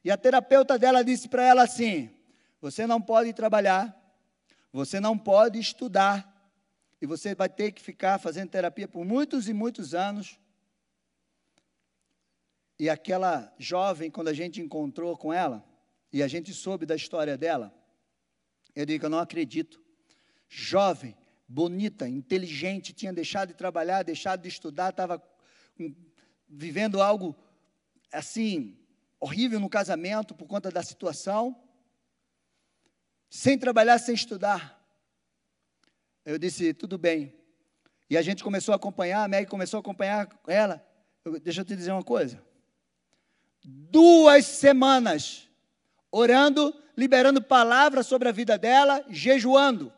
E 0.03 0.11
a 0.11 0.17
terapeuta 0.17 0.79
dela 0.79 1.05
disse 1.05 1.29
para 1.29 1.45
ela 1.45 1.65
assim: 1.65 2.09
Você 2.63 2.87
não 2.87 2.99
pode 2.99 3.35
trabalhar, 3.35 3.95
você 4.73 4.99
não 5.01 5.19
pode 5.19 5.59
estudar, 5.59 6.34
e 7.05 7.07
você 7.07 7.35
vai 7.35 7.51
ter 7.51 7.71
que 7.71 7.83
ficar 7.83 8.19
fazendo 8.19 8.49
terapia 8.49 8.89
por 8.89 9.05
muitos 9.05 9.47
e 9.47 9.53
muitos 9.53 9.95
anos. 9.95 10.41
E 12.79 12.89
aquela 12.89 13.55
jovem, 13.59 14.11
quando 14.11 14.29
a 14.29 14.33
gente 14.33 14.59
encontrou 14.63 15.15
com 15.15 15.31
ela, 15.31 15.63
e 16.11 16.23
a 16.23 16.29
gente 16.29 16.55
soube 16.55 16.87
da 16.87 16.97
história 16.97 17.37
dela, 17.37 17.75
eu 18.75 18.87
digo: 18.87 19.05
Eu 19.05 19.11
não 19.11 19.19
acredito. 19.19 19.83
Jovem, 20.49 21.15
bonita, 21.47 22.09
inteligente, 22.09 22.95
tinha 22.95 23.13
deixado 23.13 23.49
de 23.49 23.55
trabalhar, 23.55 24.03
deixado 24.03 24.41
de 24.41 24.49
estudar, 24.49 24.89
estava 24.89 25.23
vivendo 26.49 27.03
algo 27.03 27.37
assim 28.11 28.79
horrível 29.21 29.61
no 29.61 29.69
casamento 29.69 30.35
por 30.35 30.47
conta 30.47 30.71
da 30.71 30.83
situação, 30.83 31.55
sem 33.29 33.59
trabalhar, 33.59 33.99
sem 33.99 34.15
estudar. 34.15 34.83
Eu 36.25 36.39
disse, 36.39 36.73
tudo 36.75 36.97
bem. 36.97 37.35
E 38.09 38.17
a 38.17 38.23
gente 38.23 38.43
começou 38.43 38.73
a 38.73 38.77
acompanhar, 38.77 39.25
a 39.25 39.29
Meg 39.29 39.47
começou 39.49 39.79
a 39.79 39.81
acompanhar 39.81 40.29
ela. 40.47 40.85
Eu, 41.25 41.39
deixa 41.41 41.61
eu 41.61 41.65
te 41.65 41.77
dizer 41.77 41.93
uma 41.93 42.03
coisa. 42.03 42.43
Duas 43.65 44.45
semanas 44.45 45.49
orando, 46.11 46.75
liberando 46.97 47.43
palavras 47.43 48.07
sobre 48.07 48.29
a 48.29 48.33
vida 48.33 48.57
dela, 48.57 49.05
jejuando 49.09 49.93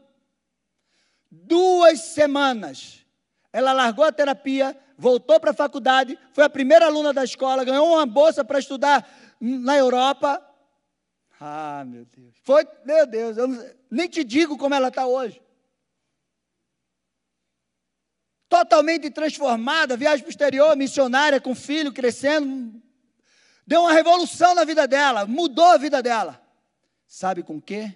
duas 1.30 2.00
semanas. 2.00 3.04
Ela 3.52 3.72
largou 3.72 4.04
a 4.04 4.12
terapia, 4.12 4.76
voltou 4.96 5.38
para 5.40 5.50
a 5.50 5.54
faculdade, 5.54 6.18
foi 6.32 6.44
a 6.44 6.50
primeira 6.50 6.86
aluna 6.86 7.12
da 7.12 7.24
escola, 7.24 7.64
ganhou 7.64 7.86
uma 7.94 8.06
bolsa 8.06 8.44
para 8.44 8.58
estudar 8.58 9.08
na 9.40 9.76
Europa. 9.76 10.42
Ah, 11.40 11.84
meu 11.86 12.04
Deus. 12.06 12.34
Foi, 12.42 12.66
meu 12.84 13.06
Deus, 13.06 13.36
eu 13.36 13.48
não, 13.48 13.70
nem 13.90 14.08
te 14.08 14.24
digo 14.24 14.56
como 14.56 14.74
ela 14.74 14.88
está 14.88 15.06
hoje. 15.06 15.40
Totalmente 18.48 19.10
transformada, 19.10 19.96
viagem 19.96 20.20
para 20.20 20.28
o 20.28 20.30
exterior, 20.30 20.76
missionária, 20.76 21.40
com 21.40 21.54
filho, 21.54 21.92
crescendo. 21.92 22.80
Deu 23.66 23.82
uma 23.82 23.92
revolução 23.92 24.54
na 24.54 24.64
vida 24.64 24.86
dela, 24.86 25.26
mudou 25.26 25.64
a 25.64 25.76
vida 25.76 26.02
dela. 26.02 26.40
Sabe 27.06 27.42
com 27.42 27.60
quê? 27.60 27.92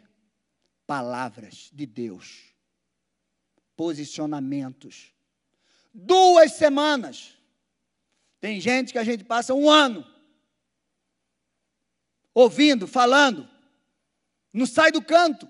Palavras 0.87 1.71
de 1.73 1.87
Deus 1.87 2.51
posicionamentos. 3.81 5.11
Duas 5.95 6.53
semanas. 6.53 7.33
Tem 8.39 8.61
gente 8.61 8.93
que 8.93 8.99
a 8.99 9.05
gente 9.05 9.25
passa 9.25 9.55
um 9.55 9.71
ano 9.71 10.07
ouvindo, 12.35 12.87
falando, 12.87 13.49
não 14.53 14.67
sai 14.67 14.93
do 14.93 15.01
canto. 15.01 15.49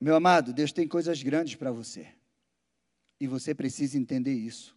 Meu 0.00 0.14
amado, 0.14 0.52
Deus 0.52 0.72
tem 0.72 0.86
coisas 0.86 1.22
grandes 1.22 1.54
para 1.54 1.72
você. 1.72 2.08
E 3.20 3.26
você 3.26 3.54
precisa 3.54 3.98
entender 3.98 4.32
isso. 4.32 4.76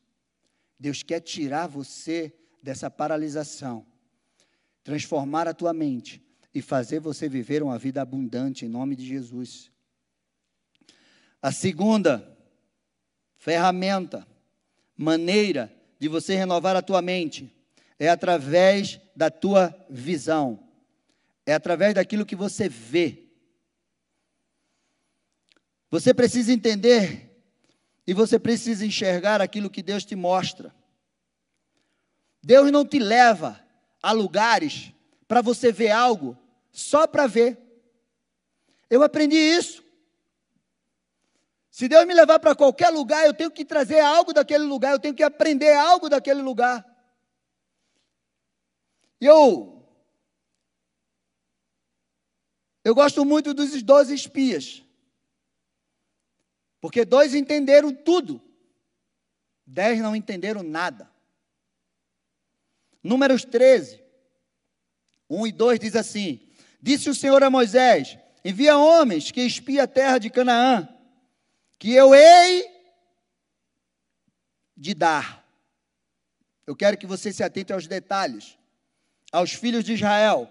Deus 0.79 1.03
quer 1.03 1.19
tirar 1.19 1.67
você 1.67 2.33
dessa 2.61 2.89
paralisação, 2.89 3.85
transformar 4.83 5.47
a 5.47 5.53
tua 5.53 5.73
mente 5.73 6.21
e 6.53 6.61
fazer 6.61 6.99
você 6.99 7.29
viver 7.29 7.61
uma 7.61 7.77
vida 7.77 8.01
abundante 8.01 8.65
em 8.65 8.69
nome 8.69 8.95
de 8.95 9.05
Jesus. 9.05 9.71
A 11.41 11.51
segunda 11.51 12.27
ferramenta, 13.37 14.27
maneira 14.95 15.71
de 15.99 16.07
você 16.07 16.35
renovar 16.35 16.75
a 16.75 16.81
tua 16.81 17.01
mente 17.01 17.51
é 17.97 18.09
através 18.09 18.99
da 19.15 19.29
tua 19.29 19.75
visão. 19.89 20.59
É 21.45 21.53
através 21.53 21.93
daquilo 21.93 22.25
que 22.25 22.35
você 22.35 22.67
vê. 22.67 23.20
Você 25.91 26.13
precisa 26.13 26.53
entender 26.53 27.29
e 28.07 28.13
você 28.13 28.39
precisa 28.39 28.85
enxergar 28.85 29.41
aquilo 29.41 29.69
que 29.69 29.83
Deus 29.83 30.05
te 30.05 30.15
mostra. 30.15 30.73
Deus 32.41 32.71
não 32.71 32.85
te 32.85 32.97
leva 32.97 33.61
a 34.01 34.13
lugares 34.13 34.93
para 35.27 35.41
você 35.41 35.69
ver 35.69 35.91
algo 35.91 36.37
só 36.71 37.05
para 37.05 37.27
ver. 37.27 37.59
Eu 38.89 39.03
aprendi 39.03 39.35
isso. 39.35 39.83
Se 41.69 41.89
Deus 41.89 42.05
me 42.07 42.13
levar 42.13 42.39
para 42.39 42.55
qualquer 42.55 42.89
lugar, 42.89 43.25
eu 43.25 43.33
tenho 43.33 43.51
que 43.51 43.65
trazer 43.65 43.99
algo 43.99 44.33
daquele 44.33 44.63
lugar, 44.63 44.93
eu 44.93 44.99
tenho 44.99 45.13
que 45.13 45.23
aprender 45.23 45.73
algo 45.73 46.07
daquele 46.07 46.41
lugar. 46.41 46.85
Eu 49.19 49.85
eu 52.83 52.95
gosto 52.95 53.25
muito 53.25 53.53
dos 53.53 53.83
doze 53.83 54.15
espias. 54.15 54.83
Porque 56.81 57.05
dois 57.05 57.35
entenderam 57.35 57.93
tudo, 57.93 58.41
dez 59.65 59.99
não 59.99 60.15
entenderam 60.15 60.63
nada. 60.63 61.09
Números 63.03 63.45
13, 63.45 64.03
1 65.29 65.47
e 65.47 65.51
2 65.51 65.79
diz 65.79 65.95
assim: 65.95 66.51
Disse 66.81 67.09
o 67.09 67.15
Senhor 67.15 67.43
a 67.43 67.49
Moisés: 67.51 68.17
Envia 68.43 68.77
homens 68.77 69.31
que 69.31 69.41
espiem 69.41 69.79
a 69.79 69.87
terra 69.87 70.17
de 70.17 70.31
Canaã, 70.31 70.89
que 71.77 71.93
eu 71.93 72.15
hei 72.15 72.67
de 74.75 74.95
dar. 74.95 75.47
Eu 76.65 76.75
quero 76.75 76.97
que 76.97 77.05
você 77.05 77.31
se 77.31 77.43
atente 77.43 77.71
aos 77.71 77.85
detalhes. 77.85 78.57
Aos 79.31 79.53
filhos 79.53 79.85
de 79.85 79.93
Israel, 79.93 80.49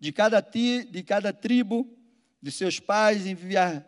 de 0.00 0.12
cada, 0.12 0.40
de 0.40 1.02
cada 1.02 1.30
tribo 1.30 1.86
de 2.40 2.50
seus 2.50 2.80
pais 2.80 3.26
enviar, 3.26 3.86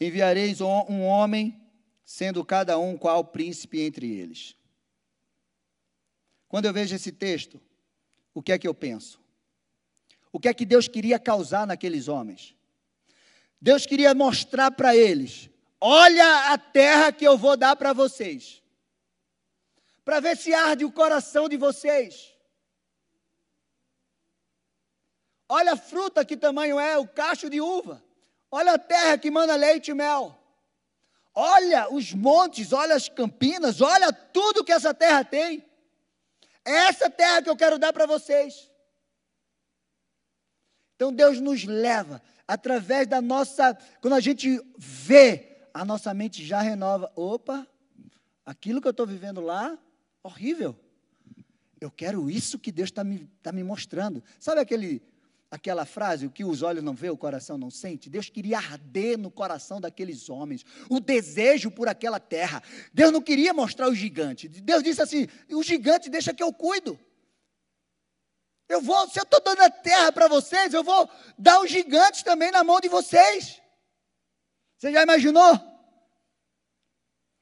enviareis 0.00 0.60
um 0.60 1.02
homem, 1.02 1.60
sendo 2.04 2.44
cada 2.44 2.78
um 2.78 2.96
qual 2.96 3.24
príncipe 3.24 3.80
entre 3.80 4.10
eles. 4.10 4.56
Quando 6.48 6.66
eu 6.66 6.72
vejo 6.72 6.94
esse 6.94 7.10
texto, 7.10 7.60
o 8.32 8.42
que 8.42 8.52
é 8.52 8.58
que 8.58 8.68
eu 8.68 8.74
penso? 8.74 9.20
O 10.32 10.38
que 10.38 10.48
é 10.48 10.54
que 10.54 10.64
Deus 10.64 10.86
queria 10.86 11.18
causar 11.18 11.66
naqueles 11.66 12.08
homens? 12.08 12.54
Deus 13.60 13.86
queria 13.86 14.14
mostrar 14.14 14.70
para 14.70 14.94
eles: 14.94 15.50
olha 15.80 16.52
a 16.52 16.58
terra 16.58 17.10
que 17.10 17.26
eu 17.26 17.36
vou 17.36 17.56
dar 17.56 17.74
para 17.74 17.92
vocês, 17.92 18.62
para 20.04 20.20
ver 20.20 20.36
se 20.36 20.54
arde 20.54 20.84
o 20.84 20.92
coração 20.92 21.48
de 21.48 21.56
vocês. 21.56 22.32
Olha 25.48 25.72
a 25.72 25.76
fruta 25.76 26.24
que 26.24 26.36
tamanho 26.36 26.78
é, 26.78 26.98
o 26.98 27.06
cacho 27.06 27.48
de 27.48 27.60
uva. 27.60 28.05
Olha 28.58 28.72
a 28.72 28.78
terra 28.78 29.18
que 29.18 29.30
manda 29.30 29.54
leite 29.54 29.90
e 29.90 29.94
mel. 29.94 30.34
Olha 31.34 31.92
os 31.92 32.14
montes, 32.14 32.72
olha 32.72 32.94
as 32.94 33.06
campinas, 33.06 33.82
olha 33.82 34.10
tudo 34.10 34.64
que 34.64 34.72
essa 34.72 34.94
terra 34.94 35.22
tem. 35.22 35.62
É 36.64 36.72
essa 36.88 37.10
terra 37.10 37.42
que 37.42 37.50
eu 37.50 37.56
quero 37.56 37.78
dar 37.78 37.92
para 37.92 38.06
vocês. 38.06 38.70
Então 40.94 41.12
Deus 41.12 41.38
nos 41.38 41.64
leva 41.64 42.22
através 42.48 43.06
da 43.06 43.20
nossa, 43.20 43.76
quando 44.00 44.14
a 44.14 44.20
gente 44.20 44.58
vê, 44.78 45.68
a 45.74 45.84
nossa 45.84 46.14
mente 46.14 46.42
já 46.42 46.62
renova. 46.62 47.12
Opa, 47.14 47.66
aquilo 48.46 48.80
que 48.80 48.88
eu 48.88 48.92
estou 48.92 49.06
vivendo 49.06 49.42
lá, 49.42 49.78
horrível. 50.22 50.74
Eu 51.78 51.90
quero 51.90 52.30
isso 52.30 52.58
que 52.58 52.72
Deus 52.72 52.88
está 52.88 53.04
me, 53.04 53.30
tá 53.42 53.52
me 53.52 53.62
mostrando. 53.62 54.24
Sabe 54.40 54.62
aquele 54.62 55.02
aquela 55.56 55.84
frase, 55.84 56.26
o 56.26 56.30
que 56.30 56.44
os 56.44 56.62
olhos 56.62 56.84
não 56.84 56.94
vê, 56.94 57.10
o 57.10 57.16
coração 57.16 57.56
não 57.56 57.70
sente. 57.70 58.10
Deus 58.10 58.28
queria 58.28 58.58
arder 58.58 59.18
no 59.18 59.30
coração 59.30 59.80
daqueles 59.80 60.28
homens, 60.28 60.64
o 60.88 61.00
desejo 61.00 61.70
por 61.70 61.88
aquela 61.88 62.20
terra. 62.20 62.62
Deus 62.92 63.10
não 63.10 63.22
queria 63.22 63.52
mostrar 63.52 63.88
o 63.88 63.94
gigante. 63.94 64.48
Deus 64.48 64.82
disse 64.82 65.02
assim: 65.02 65.26
o 65.50 65.62
gigante 65.62 66.10
deixa 66.10 66.34
que 66.34 66.42
eu 66.42 66.52
cuido. 66.52 66.98
Eu 68.68 68.80
vou, 68.80 69.08
se 69.08 69.18
eu 69.18 69.22
estou 69.22 69.40
dando 69.40 69.62
a 69.62 69.70
terra 69.70 70.12
para 70.12 70.28
vocês, 70.28 70.74
eu 70.74 70.84
vou 70.84 71.08
dar 71.38 71.60
os 71.60 71.70
gigantes 71.70 72.22
também 72.22 72.50
na 72.50 72.62
mão 72.62 72.80
de 72.80 72.88
vocês. 72.88 73.60
Você 74.76 74.92
já 74.92 75.02
imaginou? 75.02 75.58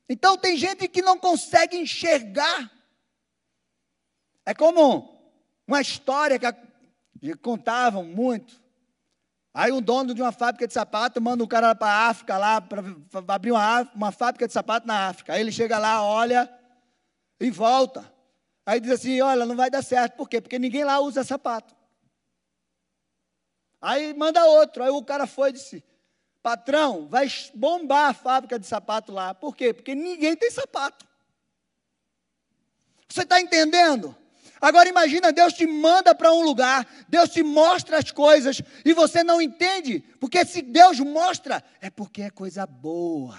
Então 0.09 0.37
tem 0.37 0.57
gente 0.57 0.87
que 0.87 1.03
não 1.03 1.19
consegue 1.19 1.77
enxergar. 1.77 2.71
É 4.47 4.55
como 4.55 5.33
uma 5.67 5.81
história 5.81 6.39
que 6.39 6.47
e 7.25 7.35
contavam 7.35 8.05
muito. 8.05 8.63
Aí 9.55 9.73
um 9.73 9.81
dono 9.81 10.13
de 10.13 10.21
uma 10.21 10.31
fábrica 10.31 10.67
de 10.67 10.75
sapato 10.75 11.23
manda 11.23 11.43
um 11.43 11.47
cara 11.47 11.75
para 11.75 11.91
a 11.91 12.09
África 12.09 12.37
lá 12.37 12.61
para 12.61 12.83
abrir 13.29 13.51
uma, 13.51 13.83
uma 13.95 14.13
fábrica 14.13 14.47
de 14.47 14.53
sapato 14.53 14.87
na 14.87 15.09
África. 15.09 15.33
Aí 15.33 15.41
ele 15.41 15.51
chega 15.51 15.79
lá, 15.79 16.03
olha 16.03 16.53
e 17.41 17.51
volta. 17.51 18.13
Aí 18.67 18.79
diz 18.79 18.91
assim: 18.91 19.23
olha, 19.23 19.47
não 19.47 19.57
vai 19.57 19.71
dar 19.71 19.83
certo. 19.83 20.17
Por 20.17 20.29
quê? 20.29 20.39
Porque 20.39 20.59
ninguém 20.59 20.85
lá 20.85 21.01
usa 21.01 21.25
sapato. 21.25 21.75
Aí 23.81 24.13
manda 24.13 24.45
outro. 24.45 24.83
Aí 24.83 24.91
o 24.91 25.03
cara 25.03 25.27
foi 25.27 25.49
e 25.49 25.53
disse: 25.55 25.83
patrão, 26.43 27.09
vai 27.09 27.27
bombar 27.55 28.11
a 28.11 28.15
fábrica 28.15 28.59
de 28.59 28.67
sapato 28.67 29.13
lá. 29.13 29.33
Por 29.33 29.57
quê? 29.57 29.73
Porque 29.73 29.95
ninguém 29.95 30.37
tem 30.37 30.51
sapato. 30.51 31.07
Você 33.09 33.23
está 33.23 33.41
entendendo? 33.41 34.15
Agora 34.65 34.89
imagina, 34.89 35.31
Deus 35.31 35.53
te 35.53 35.67
manda 35.67 36.15
para 36.15 36.33
um 36.33 36.41
lugar, 36.41 36.89
Deus 37.07 37.29
te 37.29 37.43
mostra 37.43 37.99
as 37.99 38.11
coisas 38.11 38.63
e 38.83 38.95
você 38.95 39.23
não 39.23 39.43
entende, 39.43 40.03
porque 40.19 40.43
se 40.43 40.63
Deus 40.63 40.99
mostra, 41.01 41.63
é 41.83 41.91
porque 41.91 42.23
é 42.23 42.31
coisa 42.31 42.67
boa. 42.67 43.39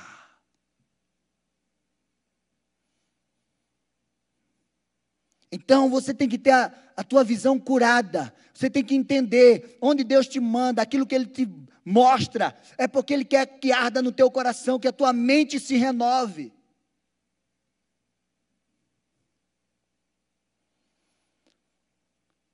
Então 5.51 5.89
você 5.89 6.13
tem 6.13 6.29
que 6.29 6.37
ter 6.37 6.51
a, 6.51 6.71
a 6.95 7.03
tua 7.03 7.23
visão 7.23 7.57
curada, 7.57 8.31
você 8.53 8.69
tem 8.69 8.83
que 8.83 8.93
entender 8.93 9.79
onde 9.81 10.03
Deus 10.03 10.27
te 10.27 10.39
manda, 10.39 10.83
aquilo 10.83 11.07
que 11.07 11.15
Ele 11.15 11.25
te 11.25 11.49
mostra, 11.83 12.55
é 12.77 12.87
porque 12.87 13.15
Ele 13.15 13.25
quer 13.25 13.47
que 13.47 13.71
arda 13.71 13.99
no 13.99 14.11
teu 14.11 14.29
coração, 14.29 14.77
que 14.77 14.87
a 14.87 14.93
tua 14.93 15.11
mente 15.11 15.59
se 15.59 15.75
renove. 15.75 16.53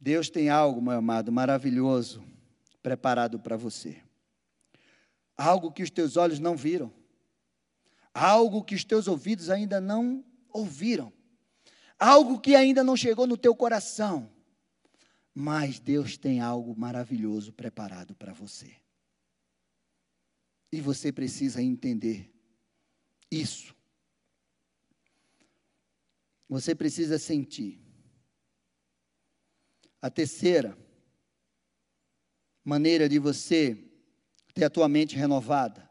Deus 0.02 0.32
tem 0.32 0.49
algo, 0.49 0.82
meu 0.82 0.93
amado, 0.93 1.32
maravilhoso 1.32 2.24
preparado 2.82 3.39
para 3.39 3.56
você. 3.56 4.02
Algo 5.38 5.72
que 5.72 5.84
os 5.84 5.91
teus 5.91 6.18
olhos 6.18 6.39
não 6.39 6.58
viram. 6.58 6.91
Algo 8.12 8.64
que 8.64 8.74
os 8.74 8.84
teus 8.84 9.08
ouvidos 9.08 9.52
ainda 9.52 9.80
não 9.80 10.26
ouviram. 10.49 11.14
Algo 11.99 12.39
que 12.39 12.56
ainda 12.56 12.84
não 12.84 12.97
chegou 12.97 13.28
no 13.28 13.38
teu 13.38 13.56
coração. 13.56 14.28
Mas 15.36 15.80
Deus 15.80 16.18
tem 16.18 16.41
algo 16.41 16.76
maravilhoso 16.76 17.54
preparado 17.54 18.16
para 18.16 18.34
você. 18.34 18.76
E 20.72 20.82
você 20.82 21.12
precisa 21.12 21.62
entender 21.62 22.34
isso. 23.30 23.76
Você 26.49 26.74
precisa 26.74 27.20
sentir. 27.20 27.91
A 30.02 30.10
terceira 30.10 30.78
maneira 32.64 33.08
de 33.08 33.20
você 33.20 33.78
ter 34.54 34.66
a 34.66 34.70
tua 34.70 34.88
mente 34.88 35.16
renovada 35.16 35.89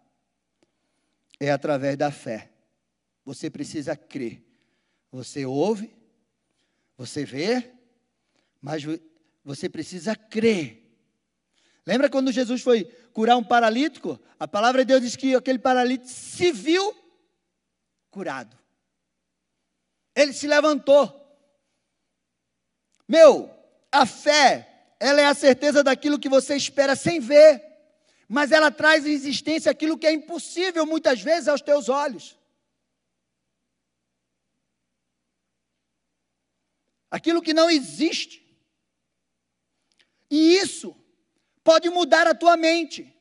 é 1.39 1.51
através 1.51 1.97
da 1.97 2.11
fé. 2.11 2.51
Você 3.25 3.49
precisa 3.49 3.97
crer. 3.97 4.43
Você 5.13 5.47
ouve, 5.47 5.95
você 6.97 7.25
vê, 7.25 7.73
mas 8.61 8.83
você 9.45 9.69
precisa 9.69 10.15
crer. 10.15 10.81
Lembra 11.87 12.11
quando 12.11 12.33
Jesus 12.33 12.63
foi 12.63 12.85
curar 13.13 13.37
um 13.37 13.45
paralítico? 13.45 14.21
A 14.39 14.47
palavra 14.47 14.85
de 14.85 14.89
Deus 14.89 15.03
diz 15.03 15.17
que 15.17 15.35
aquele 15.35 15.59
paralítico 15.59 16.11
se 16.11 16.53
viu 16.53 16.95
curado. 18.11 18.57
Ele 20.15 20.33
se 20.33 20.47
levantou. 20.47 21.17
Meu, 23.09 23.60
a 23.93 24.07
fé, 24.07 24.95
ela 24.99 25.20
é 25.20 25.26
a 25.26 25.34
certeza 25.34 25.82
daquilo 25.82 26.18
que 26.18 26.28
você 26.28 26.57
espera 26.57 26.95
sem 26.95 27.20
ver, 27.20 27.62
mas 28.28 28.53
ela 28.53 28.70
traz 28.70 29.07
em 29.07 29.11
existência 29.11 29.70
aquilo 29.70 29.99
que 29.99 30.07
é 30.07 30.12
impossível 30.12 30.86
muitas 30.86 31.20
vezes 31.20 31.49
aos 31.49 31.61
teus 31.61 31.88
olhos. 31.88 32.38
Aquilo 37.11 37.43
que 37.43 37.53
não 37.53 37.68
existe. 37.68 38.41
E 40.30 40.55
isso 40.59 40.97
pode 41.64 41.91
mudar 41.91 42.28
a 42.28 42.34
tua 42.34 42.57
mente. 42.57 43.12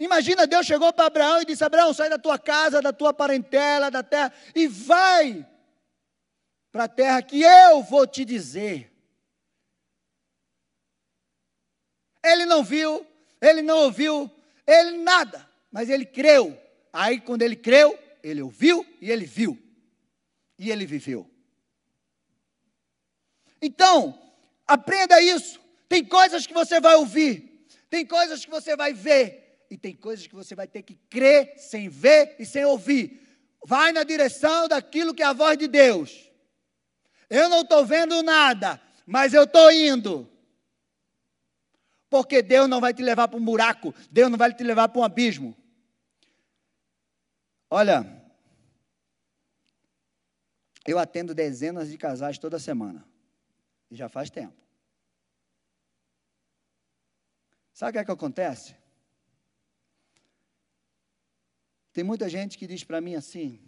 Imagina, 0.00 0.46
Deus 0.46 0.64
chegou 0.64 0.90
para 0.92 1.06
Abraão 1.06 1.42
e 1.42 1.44
disse: 1.44 1.62
Abraão, 1.62 1.92
sai 1.92 2.08
da 2.08 2.18
tua 2.18 2.38
casa, 2.38 2.80
da 2.80 2.94
tua 2.94 3.12
parentela, 3.12 3.90
da 3.90 4.02
terra, 4.02 4.32
e 4.54 4.66
vai 4.66 5.46
para 6.72 6.84
a 6.84 6.88
terra 6.88 7.20
que 7.22 7.42
eu 7.42 7.82
vou 7.82 8.06
te 8.06 8.24
dizer. 8.24 8.95
Ele 12.26 12.44
não 12.44 12.64
viu, 12.64 13.06
ele 13.40 13.62
não 13.62 13.78
ouviu, 13.84 14.28
ele 14.66 14.98
nada, 14.98 15.48
mas 15.70 15.88
ele 15.88 16.04
creu. 16.04 16.58
Aí, 16.92 17.20
quando 17.20 17.42
ele 17.42 17.54
creu, 17.54 17.96
ele 18.22 18.42
ouviu 18.42 18.84
e 19.00 19.10
ele 19.10 19.24
viu. 19.24 19.56
E 20.58 20.70
ele 20.70 20.84
viveu. 20.86 21.30
Então, 23.62 24.18
aprenda 24.66 25.20
isso. 25.20 25.60
Tem 25.88 26.04
coisas 26.04 26.46
que 26.46 26.52
você 26.52 26.80
vai 26.80 26.96
ouvir, 26.96 27.64
tem 27.88 28.04
coisas 28.04 28.44
que 28.44 28.50
você 28.50 28.74
vai 28.74 28.92
ver, 28.92 29.64
e 29.70 29.76
tem 29.76 29.94
coisas 29.94 30.26
que 30.26 30.34
você 30.34 30.54
vai 30.54 30.66
ter 30.66 30.82
que 30.82 30.96
crer 31.08 31.54
sem 31.56 31.88
ver 31.88 32.34
e 32.40 32.44
sem 32.44 32.64
ouvir. 32.64 33.22
Vai 33.64 33.92
na 33.92 34.02
direção 34.02 34.66
daquilo 34.66 35.14
que 35.14 35.22
é 35.22 35.26
a 35.26 35.32
voz 35.32 35.56
de 35.56 35.68
Deus. 35.68 36.28
Eu 37.30 37.48
não 37.48 37.60
estou 37.60 37.84
vendo 37.84 38.22
nada, 38.22 38.80
mas 39.06 39.32
eu 39.32 39.44
estou 39.44 39.70
indo. 39.70 40.28
Porque 42.16 42.40
Deus 42.40 42.66
não 42.66 42.80
vai 42.80 42.94
te 42.94 43.02
levar 43.02 43.28
para 43.28 43.38
um 43.38 43.44
buraco, 43.44 43.94
Deus 44.10 44.30
não 44.30 44.38
vai 44.38 44.50
te 44.54 44.64
levar 44.64 44.88
para 44.88 44.98
um 44.98 45.04
abismo. 45.04 45.54
Olha, 47.68 48.24
eu 50.86 50.98
atendo 50.98 51.34
dezenas 51.34 51.90
de 51.90 51.98
casais 51.98 52.38
toda 52.38 52.58
semana. 52.58 53.06
E 53.90 53.94
já 53.94 54.08
faz 54.08 54.30
tempo. 54.30 54.56
Sabe 57.74 57.90
o 57.90 57.92
que 57.92 57.98
é 57.98 58.04
que 58.06 58.10
acontece? 58.10 58.74
Tem 61.92 62.02
muita 62.02 62.30
gente 62.30 62.56
que 62.56 62.66
diz 62.66 62.82
para 62.82 63.02
mim 63.02 63.14
assim: 63.14 63.60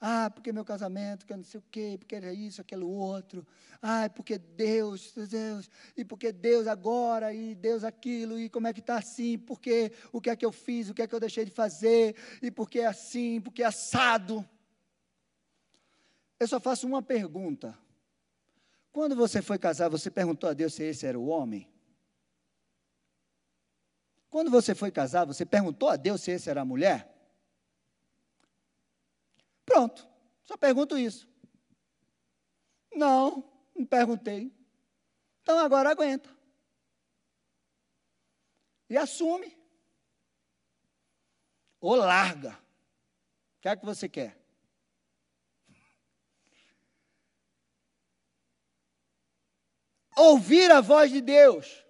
ah, 0.00 0.30
porque 0.30 0.52
meu 0.52 0.64
casamento, 0.64 1.26
que 1.26 1.32
eu 1.32 1.36
não 1.36 1.44
sei 1.44 1.58
o 1.58 1.64
quê, 1.70 1.96
porque 1.98 2.14
era 2.14 2.32
isso, 2.32 2.60
aquilo 2.60 2.88
outro. 2.88 3.44
Ah, 3.82 4.08
porque 4.08 4.38
Deus, 4.38 5.12
Deus, 5.12 5.68
e 5.96 6.04
porque 6.04 6.30
Deus 6.30 6.68
agora, 6.68 7.34
e 7.34 7.54
Deus 7.56 7.82
aquilo, 7.82 8.38
e 8.38 8.48
como 8.48 8.68
é 8.68 8.72
que 8.72 8.78
está 8.78 8.98
assim, 8.98 9.36
porque 9.36 9.92
o 10.12 10.20
que 10.20 10.30
é 10.30 10.36
que 10.36 10.46
eu 10.46 10.52
fiz, 10.52 10.88
o 10.88 10.94
que 10.94 11.02
é 11.02 11.06
que 11.08 11.14
eu 11.14 11.20
deixei 11.20 11.44
de 11.44 11.50
fazer, 11.50 12.14
e 12.40 12.48
porque 12.50 12.78
é 12.78 12.86
assim, 12.86 13.40
porque 13.40 13.62
é 13.62 13.66
assado. 13.66 14.48
Eu 16.38 16.46
só 16.46 16.60
faço 16.60 16.86
uma 16.86 17.02
pergunta. 17.02 17.76
Quando 18.92 19.16
você 19.16 19.42
foi 19.42 19.58
casar, 19.58 19.88
você 19.88 20.10
perguntou 20.10 20.48
a 20.48 20.52
Deus 20.52 20.74
se 20.74 20.84
esse 20.84 21.06
era 21.06 21.18
o 21.18 21.26
homem? 21.26 21.68
Quando 24.30 24.48
você 24.50 24.76
foi 24.76 24.92
casar, 24.92 25.24
você 25.24 25.44
perguntou 25.44 25.88
a 25.88 25.96
Deus 25.96 26.20
se 26.20 26.30
esse 26.30 26.48
era 26.48 26.60
a 26.60 26.64
mulher? 26.64 27.17
Pronto, 29.68 30.08
só 30.46 30.56
pergunto 30.56 30.96
isso. 30.96 31.28
Não, 32.90 33.44
não 33.76 33.84
perguntei. 33.84 34.50
Então 35.42 35.58
agora 35.58 35.90
aguenta. 35.90 36.34
E 38.88 38.96
assume. 38.96 39.54
Ou 41.78 41.94
larga. 41.94 42.58
O 43.58 43.60
que 43.60 43.68
é 43.68 43.76
que 43.76 43.84
você 43.84 44.08
quer? 44.08 44.40
Ouvir 50.16 50.70
a 50.70 50.80
voz 50.80 51.12
de 51.12 51.20
Deus 51.20 51.84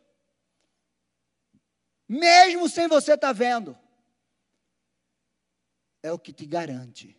mesmo 2.08 2.68
sem 2.68 2.88
você 2.88 3.12
estar 3.12 3.28
tá 3.28 3.32
vendo, 3.34 3.78
é 6.02 6.10
o 6.10 6.18
que 6.18 6.32
te 6.32 6.46
garante. 6.46 7.17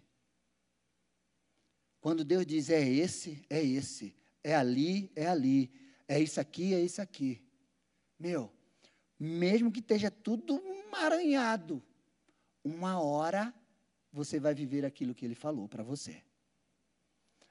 Quando 2.02 2.24
Deus 2.24 2.46
diz 2.46 2.70
é 2.70 2.82
esse, 2.82 3.46
é 3.50 3.62
esse, 3.62 4.16
é 4.44 4.56
ali, 4.56 5.12
é 5.16 5.28
ali, 5.28 5.72
é 6.08 6.20
isso 6.20 6.40
aqui, 6.40 6.74
é 6.74 6.82
isso 6.82 7.02
aqui. 7.02 7.42
Meu, 8.18 8.52
mesmo 9.20 9.72
que 9.72 9.80
esteja 9.80 10.10
tudo 10.10 10.62
emaranhado, 10.66 11.84
uma 12.64 13.00
hora 13.02 13.54
você 14.12 14.40
vai 14.40 14.54
viver 14.54 14.86
aquilo 14.86 15.14
que 15.14 15.26
ele 15.26 15.36
falou 15.36 15.68
para 15.68 15.84
você. 15.84 16.24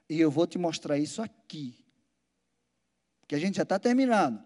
E 0.08 0.18
eu 0.18 0.30
vou 0.30 0.46
te 0.46 0.58
mostrar 0.58 0.98
isso 0.98 1.20
aqui. 1.20 1.84
Que 3.26 3.34
a 3.34 3.38
gente 3.38 3.56
já 3.56 3.62
está 3.62 3.78
terminando. 3.78 4.42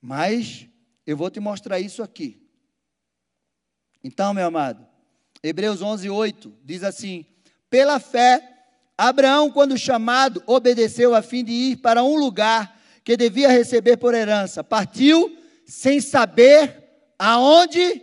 Mas 0.00 0.68
eu 1.06 1.16
vou 1.16 1.30
te 1.30 1.40
mostrar 1.40 1.80
isso 1.80 2.02
aqui. 2.02 2.48
Então, 4.02 4.32
meu 4.32 4.46
amado, 4.46 4.86
Hebreus 5.42 5.82
11, 5.82 6.08
8 6.08 6.56
diz 6.62 6.84
assim: 6.84 7.26
Pela 7.68 7.98
fé, 7.98 8.53
Abraão, 8.96 9.50
quando 9.50 9.76
chamado, 9.76 10.42
obedeceu 10.46 11.14
a 11.14 11.22
fim 11.22 11.44
de 11.44 11.52
ir 11.52 11.76
para 11.78 12.02
um 12.02 12.16
lugar 12.16 12.80
que 13.02 13.16
devia 13.16 13.48
receber 13.48 13.96
por 13.96 14.14
herança. 14.14 14.62
Partiu 14.62 15.36
sem 15.66 16.00
saber 16.00 16.84
aonde 17.18 18.02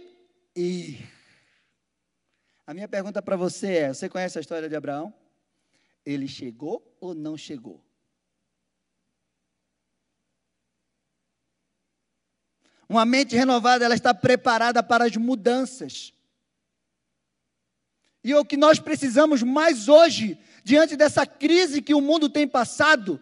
ir. 0.55 1.09
A 2.67 2.73
minha 2.73 2.87
pergunta 2.87 3.21
para 3.21 3.35
você 3.35 3.73
é: 3.73 3.93
você 3.93 4.09
conhece 4.09 4.37
a 4.37 4.41
história 4.41 4.69
de 4.69 4.75
Abraão? 4.75 5.13
Ele 6.05 6.27
chegou 6.27 6.97
ou 6.99 7.13
não 7.13 7.37
chegou? 7.37 7.83
Uma 12.87 13.05
mente 13.05 13.37
renovada, 13.37 13.85
ela 13.85 13.95
está 13.95 14.13
preparada 14.13 14.83
para 14.83 15.05
as 15.05 15.15
mudanças. 15.15 16.13
E 18.23 18.35
o 18.35 18.43
que 18.43 18.57
nós 18.57 18.79
precisamos 18.79 19.41
mais 19.41 19.87
hoje, 19.87 20.37
diante 20.63 20.95
dessa 20.95 21.25
crise 21.25 21.81
que 21.81 21.93
o 21.93 22.01
mundo 22.01 22.29
tem 22.29 22.47
passado, 22.47 23.19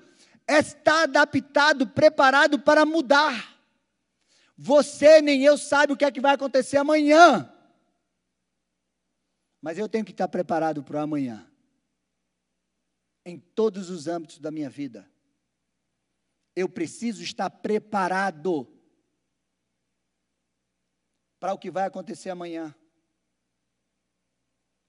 estar 0.47 1.03
adaptado, 1.03 1.87
preparado 1.87 2.59
para 2.59 2.85
mudar. 2.85 3.57
Você 4.57 5.21
nem 5.21 5.43
eu 5.43 5.57
sabe 5.57 5.93
o 5.93 5.97
que 5.97 6.03
é 6.03 6.11
que 6.11 6.19
vai 6.19 6.35
acontecer 6.35 6.77
amanhã. 6.77 7.49
Mas 9.61 9.77
eu 9.77 9.87
tenho 9.87 10.05
que 10.05 10.11
estar 10.11 10.27
preparado 10.27 10.83
para 10.83 10.97
o 10.97 11.01
amanhã. 11.01 11.49
Em 13.25 13.37
todos 13.37 13.89
os 13.89 14.07
âmbitos 14.07 14.39
da 14.39 14.51
minha 14.51 14.69
vida. 14.69 15.09
Eu 16.55 16.67
preciso 16.67 17.23
estar 17.23 17.49
preparado 17.49 18.67
para 21.39 21.53
o 21.53 21.57
que 21.57 21.71
vai 21.71 21.85
acontecer 21.85 22.29
amanhã. 22.29 22.75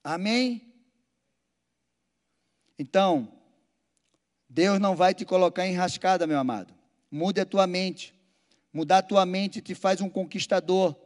Amém? 0.02 0.69
Então, 2.80 3.28
Deus 4.48 4.80
não 4.80 4.96
vai 4.96 5.12
te 5.12 5.26
colocar 5.26 5.66
em 5.66 5.74
rascada, 5.74 6.26
meu 6.26 6.38
amado. 6.38 6.72
Mude 7.10 7.38
a 7.38 7.44
tua 7.44 7.66
mente. 7.66 8.14
Mudar 8.72 8.98
a 8.98 9.02
tua 9.02 9.26
mente 9.26 9.60
te 9.60 9.74
faz 9.74 10.00
um 10.00 10.08
conquistador. 10.08 10.96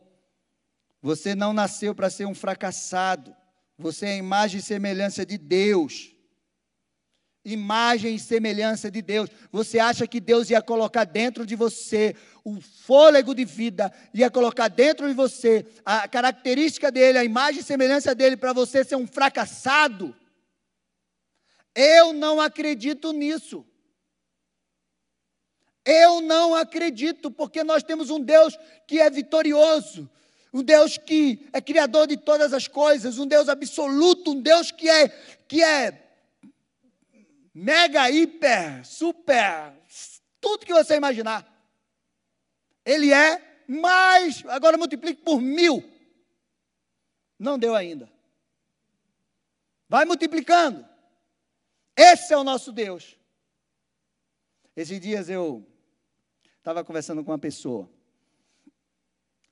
Você 1.02 1.34
não 1.34 1.52
nasceu 1.52 1.92
para 1.92 2.08
ser 2.08 2.26
um 2.26 2.34
fracassado. 2.34 3.34
Você 3.76 4.06
é 4.06 4.12
a 4.12 4.16
imagem 4.16 4.60
e 4.60 4.62
semelhança 4.62 5.26
de 5.26 5.36
Deus 5.36 6.14
imagem 7.44 8.14
e 8.14 8.18
semelhança 8.18 8.90
de 8.90 9.02
Deus. 9.02 9.28
Você 9.52 9.78
acha 9.78 10.06
que 10.06 10.18
Deus 10.18 10.48
ia 10.48 10.62
colocar 10.62 11.04
dentro 11.04 11.44
de 11.44 11.54
você 11.54 12.16
o 12.42 12.58
fôlego 12.60 13.34
de 13.34 13.44
vida, 13.44 13.92
ia 14.14 14.30
colocar 14.30 14.68
dentro 14.68 15.06
de 15.06 15.12
você 15.12 15.66
a 15.84 16.08
característica 16.08 16.90
dele, 16.90 17.18
a 17.18 17.24
imagem 17.24 17.60
e 17.60 17.64
semelhança 17.64 18.14
dele 18.14 18.36
para 18.36 18.54
você 18.54 18.82
ser 18.82 18.96
um 18.96 19.06
fracassado? 19.06 20.16
Eu 21.74 22.12
não 22.12 22.40
acredito 22.40 23.12
nisso. 23.12 23.66
Eu 25.84 26.20
não 26.20 26.54
acredito, 26.54 27.30
porque 27.30 27.62
nós 27.62 27.82
temos 27.82 28.08
um 28.08 28.20
Deus 28.20 28.56
que 28.86 29.00
é 29.00 29.10
vitorioso, 29.10 30.08
um 30.52 30.62
Deus 30.62 30.96
que 30.96 31.46
é 31.52 31.60
criador 31.60 32.06
de 32.06 32.16
todas 32.16 32.54
as 32.54 32.66
coisas, 32.66 33.18
um 33.18 33.26
Deus 33.26 33.48
absoluto, 33.48 34.30
um 34.30 34.40
Deus 34.40 34.70
que 34.70 34.88
é 34.88 35.08
que 35.46 35.62
é 35.62 36.00
mega, 37.52 38.10
hiper, 38.10 38.84
super, 38.86 39.74
tudo 40.40 40.64
que 40.64 40.72
você 40.72 40.96
imaginar. 40.96 41.46
Ele 42.84 43.12
é 43.12 43.62
mais, 43.68 44.42
agora 44.46 44.78
multiplique 44.78 45.22
por 45.22 45.40
mil. 45.40 45.84
Não 47.38 47.58
deu 47.58 47.74
ainda. 47.74 48.10
Vai 49.88 50.04
multiplicando. 50.04 50.93
Esse 51.96 52.32
é 52.32 52.36
o 52.36 52.44
nosso 52.44 52.72
Deus. 52.72 53.18
Esses 54.76 55.00
dias 55.00 55.28
eu 55.28 55.66
estava 56.58 56.84
conversando 56.84 57.24
com 57.24 57.30
uma 57.30 57.38
pessoa. 57.38 57.88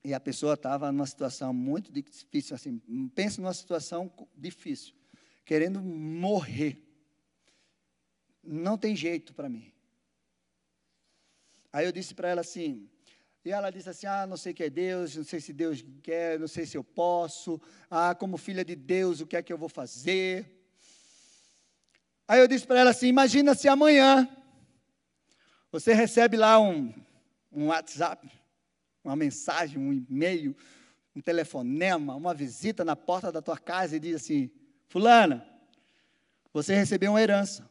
E 0.05 0.13
a 0.13 0.19
pessoa 0.19 0.55
estava 0.55 0.91
numa 0.91 1.07
situação 1.07 1.53
muito 1.55 1.93
difícil, 1.93 2.57
assim, 2.57 2.79
pensa 3.15 3.41
numa 3.41 3.55
situação 3.55 4.13
difícil, 4.37 4.95
querendo 5.45 5.81
morrer 5.81 6.83
não 8.43 8.77
tem 8.77 8.97
jeito 8.97 9.33
para 9.33 9.49
mim. 9.49 9.73
Aí 11.73 11.87
eu 11.87 11.93
disse 11.93 12.15
para 12.15 12.29
ela 12.29 12.41
assim, 12.41 12.89
e 13.45 13.51
ela 13.51 13.71
disse 13.71 13.89
assim: 13.89 14.07
Ah, 14.07 14.27
não 14.27 14.37
sei 14.37 14.53
o 14.53 14.55
que 14.55 14.65
é 14.65 14.71
Deus, 14.71 15.17
não 15.17 15.25
sei 15.25 15.41
se 15.41 15.53
Deus 15.53 15.85
quer, 16.03 16.39
não 16.39 16.49
sei 16.49 16.67
se 16.67 16.77
eu 16.77 16.85
posso. 16.85 17.61
Ah, 17.91 18.15
como 18.15 18.37
filha 18.37 18.65
de 18.65 18.75
Deus, 18.75 19.21
o 19.21 19.27
que 19.27 19.37
é 19.37 19.43
que 19.43 19.53
eu 19.53 19.59
vou 19.59 19.69
fazer? 19.69 20.62
Aí 22.33 22.41
eu 22.41 22.49
disse 22.49 22.67
para 22.67 22.81
ela 22.81 22.91
assim: 22.93 23.09
Imagina 23.09 23.55
se 23.55 23.69
amanhã 23.69 24.27
você 25.71 25.93
recebe 25.93 26.35
lá 26.35 26.59
um, 26.59 26.91
um 27.53 27.67
WhatsApp, 27.67 28.27
uma 29.05 29.15
mensagem, 29.15 29.77
um 29.77 29.93
e-mail, 29.93 30.57
um 31.15 31.21
telefonema, 31.21 32.17
uma 32.17 32.33
visita 32.33 32.87
na 32.87 32.97
porta 32.97 33.31
da 33.31 33.43
tua 33.43 33.59
casa 33.59 33.97
e 33.97 34.01
diz 34.01 34.17
assim: 34.17 34.51
Fulana, 34.89 35.47
você 36.55 36.75
recebeu 36.75 37.13
uma 37.13 37.21
herança 37.21 37.71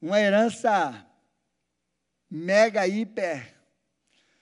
uma 0.00 0.20
herança 0.20 1.04
mega, 2.30 2.86
hiper, 2.86 3.56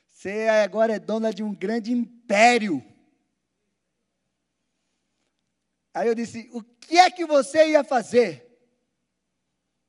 Você 0.06 0.46
agora 0.62 0.92
é 0.92 0.98
dona 0.98 1.32
de 1.32 1.42
um 1.42 1.54
grande 1.54 1.90
império. 1.90 2.84
Aí 5.92 6.08
eu 6.08 6.14
disse: 6.14 6.48
O 6.52 6.62
que 6.62 6.98
é 6.98 7.10
que 7.10 7.24
você 7.26 7.70
ia 7.70 7.82
fazer? 7.84 8.46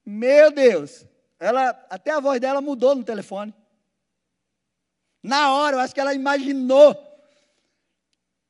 Meu 0.05 0.51
Deus! 0.51 1.05
Ela, 1.39 1.69
até 1.89 2.11
a 2.11 2.19
voz 2.19 2.39
dela 2.39 2.61
mudou 2.61 2.95
no 2.95 3.03
telefone. 3.03 3.53
Na 5.23 5.53
hora, 5.53 5.75
eu 5.75 5.79
acho 5.79 5.93
que 5.93 5.99
ela 5.99 6.13
imaginou. 6.13 6.95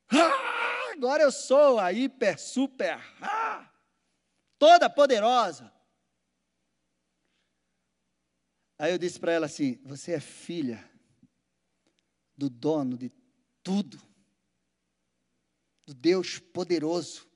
Ah, 0.10 0.92
agora 0.92 1.24
eu 1.24 1.32
sou 1.32 1.80
a 1.80 1.92
hiper, 1.92 2.38
super, 2.38 3.00
ah, 3.22 3.70
toda 4.60 4.90
poderosa. 4.90 5.72
Aí 8.78 8.92
eu 8.92 8.98
disse 8.98 9.20
para 9.20 9.32
ela 9.32 9.46
assim: 9.46 9.80
Você 9.86 10.14
é 10.14 10.20
filha 10.20 10.84
do 12.36 12.50
dono 12.50 12.98
de 12.98 13.10
tudo, 13.64 14.02
do 15.86 15.94
Deus 15.94 16.40
poderoso, 16.40 17.31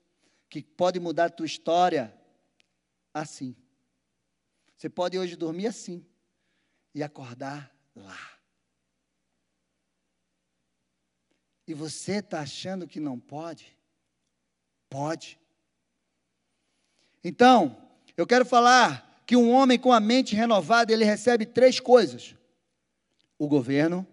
que 0.62 0.72
pode 0.72 1.00
mudar 1.00 1.26
a 1.26 1.30
tua 1.30 1.46
história 1.46 2.14
assim. 3.14 3.56
Você 4.76 4.90
pode 4.90 5.18
hoje 5.18 5.36
dormir 5.36 5.68
assim 5.68 6.06
e 6.94 7.04
acordar 7.04 7.74
lá. 7.96 8.40
E 11.68 11.74
você 11.74 12.18
está 12.18 12.42
achando 12.42 12.88
que 12.88 13.00
não 13.00 13.20
pode? 13.20 13.78
Pode. 14.90 15.40
Então, 17.24 17.76
eu 18.16 18.28
quero 18.28 18.46
falar 18.46 19.24
que 19.26 19.36
um 19.36 19.52
homem 19.52 19.80
com 19.80 19.92
a 19.92 20.00
mente 20.00 20.36
renovada, 20.36 20.94
ele 20.94 21.04
recebe 21.04 21.46
três 21.46 21.80
coisas: 21.80 22.36
o 23.38 23.48
governo, 23.48 24.08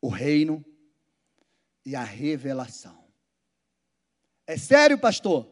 o 0.00 0.08
reino 0.08 0.64
e 1.84 1.96
a 1.96 2.04
revelação. 2.04 3.03
É 4.46 4.56
sério, 4.56 4.98
pastor? 4.98 5.48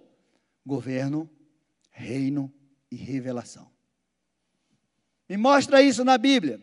Governo, 0.64 1.28
reino 1.90 2.52
e 2.90 2.96
revelação. 2.96 3.70
Me 5.28 5.36
mostra 5.36 5.80
isso 5.80 6.04
na 6.04 6.18
Bíblia. 6.18 6.60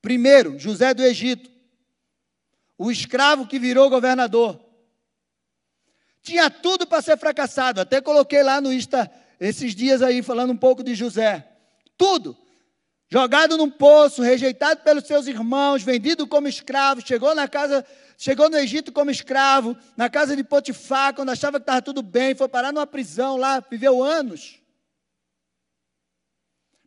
Primeiro, 0.00 0.58
José 0.58 0.92
do 0.92 1.02
Egito, 1.02 1.50
o 2.76 2.90
escravo 2.90 3.46
que 3.46 3.58
virou 3.58 3.88
governador. 3.88 4.60
Tinha 6.20 6.50
tudo 6.50 6.86
para 6.86 7.02
ser 7.02 7.16
fracassado. 7.16 7.80
Até 7.80 8.00
coloquei 8.00 8.42
lá 8.42 8.60
no 8.60 8.72
Insta 8.72 9.10
esses 9.38 9.74
dias 9.74 10.02
aí 10.02 10.22
falando 10.22 10.52
um 10.52 10.56
pouco 10.56 10.82
de 10.82 10.94
José. 10.94 11.48
Tudo. 11.96 12.36
Jogado 13.08 13.58
num 13.58 13.70
poço, 13.70 14.22
rejeitado 14.22 14.80
pelos 14.80 15.04
seus 15.04 15.26
irmãos, 15.26 15.82
vendido 15.82 16.26
como 16.26 16.48
escravo, 16.48 17.06
chegou 17.06 17.34
na 17.34 17.46
casa, 17.46 17.84
chegou 18.22 18.48
no 18.48 18.56
Egito 18.56 18.92
como 18.92 19.10
escravo, 19.10 19.76
na 19.96 20.08
casa 20.08 20.36
de 20.36 20.44
Potifar, 20.44 21.12
quando 21.12 21.30
achava 21.30 21.58
que 21.58 21.64
estava 21.64 21.82
tudo 21.82 22.04
bem, 22.04 22.36
foi 22.36 22.48
parar 22.48 22.72
numa 22.72 22.86
prisão 22.86 23.36
lá, 23.36 23.58
viveu 23.58 24.00
anos. 24.00 24.62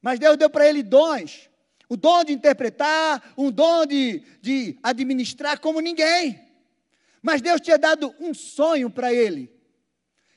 Mas 0.01 0.17
Deus 0.17 0.37
deu 0.37 0.49
para 0.49 0.65
ele 0.65 0.81
dons. 0.81 1.49
O 1.89 1.97
dom 1.97 2.23
de 2.23 2.31
interpretar, 2.31 3.33
um 3.37 3.51
dom 3.51 3.85
de, 3.85 4.23
de 4.41 4.79
administrar 4.81 5.59
como 5.59 5.81
ninguém. 5.81 6.39
Mas 7.21 7.41
Deus 7.41 7.59
tinha 7.59 7.77
dado 7.77 8.15
um 8.17 8.33
sonho 8.33 8.89
para 8.89 9.13
ele 9.13 9.53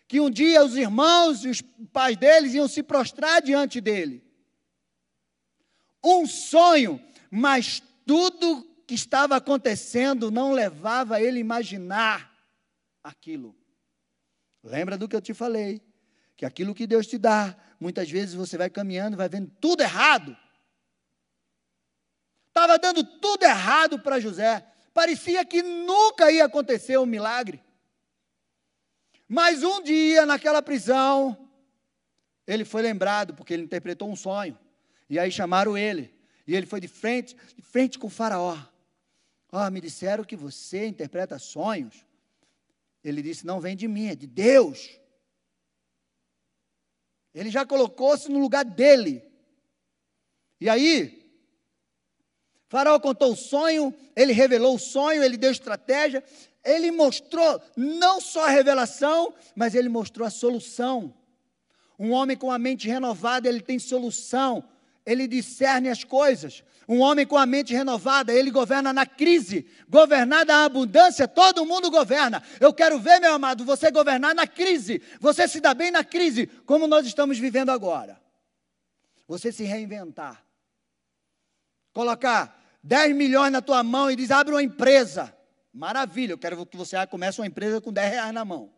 que 0.09 0.19
um 0.19 0.29
dia 0.29 0.65
os 0.65 0.75
irmãos 0.75 1.45
e 1.45 1.49
os 1.49 1.63
pais 1.93 2.17
deles 2.17 2.55
iam 2.55 2.67
se 2.67 2.83
prostrar 2.83 3.41
diante 3.41 3.81
dele. 3.81 4.25
Um 6.03 6.27
sonho, 6.27 7.01
mas 7.31 7.81
tudo 8.05 8.67
que 8.89 8.95
estava 8.95 9.37
acontecendo 9.37 10.31
não 10.31 10.51
levava 10.51 11.21
ele 11.21 11.37
a 11.37 11.41
imaginar 11.43 12.35
aquilo. 13.05 13.55
Lembra 14.65 14.97
do 14.97 15.07
que 15.07 15.15
eu 15.15 15.21
te 15.21 15.35
falei? 15.35 15.83
Que 16.35 16.47
aquilo 16.47 16.75
que 16.75 16.87
Deus 16.87 17.07
te 17.07 17.19
dá, 17.19 17.55
muitas 17.79 18.11
vezes 18.11 18.35
você 18.35 18.57
vai 18.57 18.71
caminhando, 18.71 19.15
vai 19.15 19.29
vendo 19.29 19.53
tudo 19.61 19.83
errado. 19.83 20.35
Estava 22.47 22.79
dando 22.79 23.05
tudo 23.05 23.45
errado 23.45 23.99
para 23.99 24.19
José. 24.19 24.67
Parecia 24.95 25.45
que 25.45 25.63
nunca 25.63 26.33
ia 26.33 26.47
acontecer 26.47 26.99
um 26.99 27.05
milagre. 27.05 27.63
Mas 29.29 29.63
um 29.63 29.83
dia, 29.83 30.25
naquela 30.25 30.63
prisão, 30.63 31.51
ele 32.47 32.65
foi 32.65 32.81
lembrado, 32.81 33.35
porque 33.35 33.53
ele 33.53 33.65
interpretou 33.65 34.11
um 34.11 34.17
sonho. 34.17 34.59
E 35.11 35.19
aí 35.19 35.31
chamaram 35.31 35.77
ele. 35.77 36.11
E 36.47 36.57
ele 36.57 36.65
foi 36.65 36.81
de 36.81 36.89
frente, 36.89 37.37
de 37.55 37.61
frente 37.61 37.99
com 37.99 38.07
o 38.07 38.11
faraó. 38.11 38.59
Oh, 39.51 39.71
me 39.71 39.81
disseram 39.81 40.25
que 40.25 40.37
você 40.37 40.87
interpreta 40.87 41.39
sonhos. 41.39 42.05
Ele 43.03 43.23
disse: 43.23 43.47
Não 43.47 43.61
vem 43.61 43.77
de 43.77 43.89
mim, 43.89 44.09
é 44.09 44.15
de 44.15 44.27
Deus. 44.27 44.99
Ele 47.35 47.51
já 47.51 47.65
colocou-se 47.65 48.31
no 48.31 48.39
lugar 48.39 48.65
dele. 48.65 49.23
E 50.61 50.69
aí, 50.69 51.19
Faraó 52.69 52.99
contou 52.99 53.33
o 53.33 53.37
sonho, 53.37 53.95
ele 54.15 54.33
revelou 54.33 54.75
o 54.75 54.79
sonho, 54.79 55.23
ele 55.23 55.37
deu 55.37 55.51
estratégia, 55.51 56.23
ele 56.65 56.91
mostrou 56.91 57.63
não 57.77 58.21
só 58.21 58.47
a 58.47 58.51
revelação, 58.51 59.33
mas 59.55 59.75
ele 59.75 59.89
mostrou 59.89 60.27
a 60.27 60.31
solução. 60.31 61.15
Um 61.99 62.11
homem 62.11 62.37
com 62.37 62.51
a 62.51 62.59
mente 62.59 62.87
renovada, 62.87 63.49
ele 63.49 63.61
tem 63.61 63.79
solução, 63.79 64.63
ele 65.07 65.27
discerne 65.27 65.89
as 65.89 66.05
coisas. 66.05 66.63
Um 66.89 67.01
homem 67.01 67.27
com 67.27 67.37
a 67.37 67.45
mente 67.45 67.75
renovada, 67.75 68.33
ele 68.33 68.51
governa 68.51 68.95
na 68.95 69.05
crise. 69.05 69.69
Governar 69.87 70.47
na 70.47 70.65
abundância, 70.65 71.29
todo 71.29 71.67
mundo 71.67 71.91
governa. 71.91 72.43
Eu 72.59 72.73
quero 72.73 72.99
ver, 72.99 73.21
meu 73.21 73.35
amado, 73.35 73.63
você 73.63 73.91
governar 73.91 74.35
na 74.35 74.47
crise. 74.47 75.03
Você 75.21 75.47
se 75.47 75.61
dá 75.61 75.75
bem 75.75 75.91
na 75.91 76.03
crise, 76.03 76.47
como 76.65 76.87
nós 76.87 77.07
estamos 77.07 77.39
vivendo 77.39 77.69
agora. 77.69 78.19
Você 79.27 79.53
se 79.53 79.65
reinventar. 79.65 80.43
Colocar 81.93 82.59
10 82.83 83.15
milhões 83.15 83.53
na 83.53 83.61
tua 83.61 83.83
mão 83.83 84.11
e 84.11 84.17
diz: 84.17 84.31
abre 84.31 84.55
uma 84.55 84.63
empresa. 84.63 85.37
Maravilha, 85.71 86.33
eu 86.33 86.39
quero 86.39 86.65
que 86.65 86.77
você 86.77 87.07
comece 87.07 87.39
uma 87.39 87.47
empresa 87.47 87.83
com 87.83 87.93
10 87.93 88.13
reais 88.13 88.33
na 88.33 88.47
mão. 88.47 88.73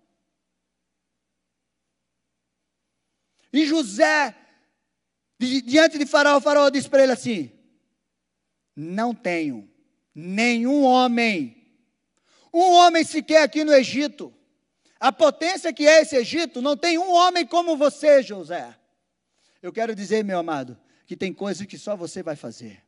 E 3.53 3.65
José, 3.67 4.35
diante 5.39 5.97
de 5.97 6.07
Faraó, 6.07 6.41
Faraó 6.41 6.69
disse 6.71 6.91
para 6.91 7.05
ele 7.05 7.13
assim: 7.13 7.60
Não 8.83 9.15
tenho 9.15 9.71
nenhum 10.15 10.85
homem, 10.85 11.55
um 12.51 12.73
homem 12.73 13.05
sequer 13.05 13.43
aqui 13.43 13.63
no 13.63 13.75
Egito. 13.75 14.33
A 14.99 15.13
potência 15.13 15.71
que 15.71 15.87
é 15.87 16.01
esse 16.01 16.17
Egito, 16.17 16.63
não 16.63 16.75
tem 16.79 16.97
um 16.97 17.13
homem 17.13 17.47
como 17.47 17.77
você, 17.77 18.23
José. 18.23 18.75
Eu 19.61 19.71
quero 19.71 19.95
dizer, 19.95 20.25
meu 20.25 20.39
amado, 20.39 20.81
que 21.07 21.15
tem 21.15 21.31
coisas 21.31 21.67
que 21.67 21.77
só 21.77 21.95
você 21.95 22.23
vai 22.23 22.37
fazer. 22.37 22.83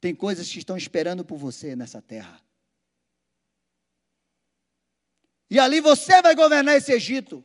Tem 0.00 0.14
coisas 0.14 0.48
que 0.48 0.60
estão 0.60 0.76
esperando 0.76 1.24
por 1.24 1.38
você 1.38 1.74
nessa 1.74 2.00
terra. 2.00 2.40
E 5.50 5.58
ali 5.58 5.80
você 5.80 6.22
vai 6.22 6.36
governar 6.36 6.76
esse 6.76 6.92
Egito. 6.92 7.44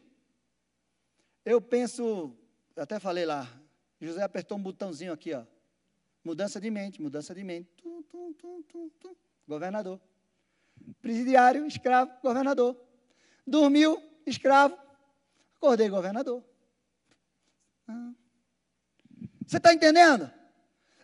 Eu 1.44 1.60
penso, 1.60 2.38
até 2.76 3.00
falei 3.00 3.26
lá, 3.26 3.52
José 4.00 4.22
apertou 4.22 4.56
um 4.56 4.62
botãozinho 4.62 5.12
aqui, 5.12 5.34
ó. 5.34 5.44
Mudança 6.26 6.60
de 6.60 6.70
mente, 6.70 7.02
mudança 7.02 7.34
de 7.34 7.44
mente. 7.44 7.70
Tum, 7.78 8.02
tum, 8.04 8.34
tum, 8.34 8.62
tum, 8.64 8.90
tum. 9.00 9.16
Governador. 9.48 10.02
Presidiário, 11.02 11.66
escravo, 11.66 12.12
governador. 12.22 12.76
Dormiu, 13.48 14.02
escravo. 14.26 14.78
Acordei, 15.56 15.88
governador. 15.88 16.44
Ah. 17.88 18.12
Você 19.46 19.58
está 19.58 19.74
entendendo? 19.74 20.30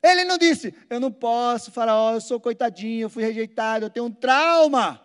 Ele 0.04 0.26
não 0.26 0.38
disse, 0.38 0.74
eu 0.90 1.00
não 1.00 1.12
posso, 1.12 1.72
faraó, 1.72 2.16
eu 2.16 2.22
sou 2.22 2.40
coitadinho, 2.40 3.04
eu 3.06 3.10
fui 3.10 3.24
rejeitado, 3.24 3.86
eu 3.86 3.90
tenho 3.90 4.08
um 4.08 4.12
trauma 4.12 5.00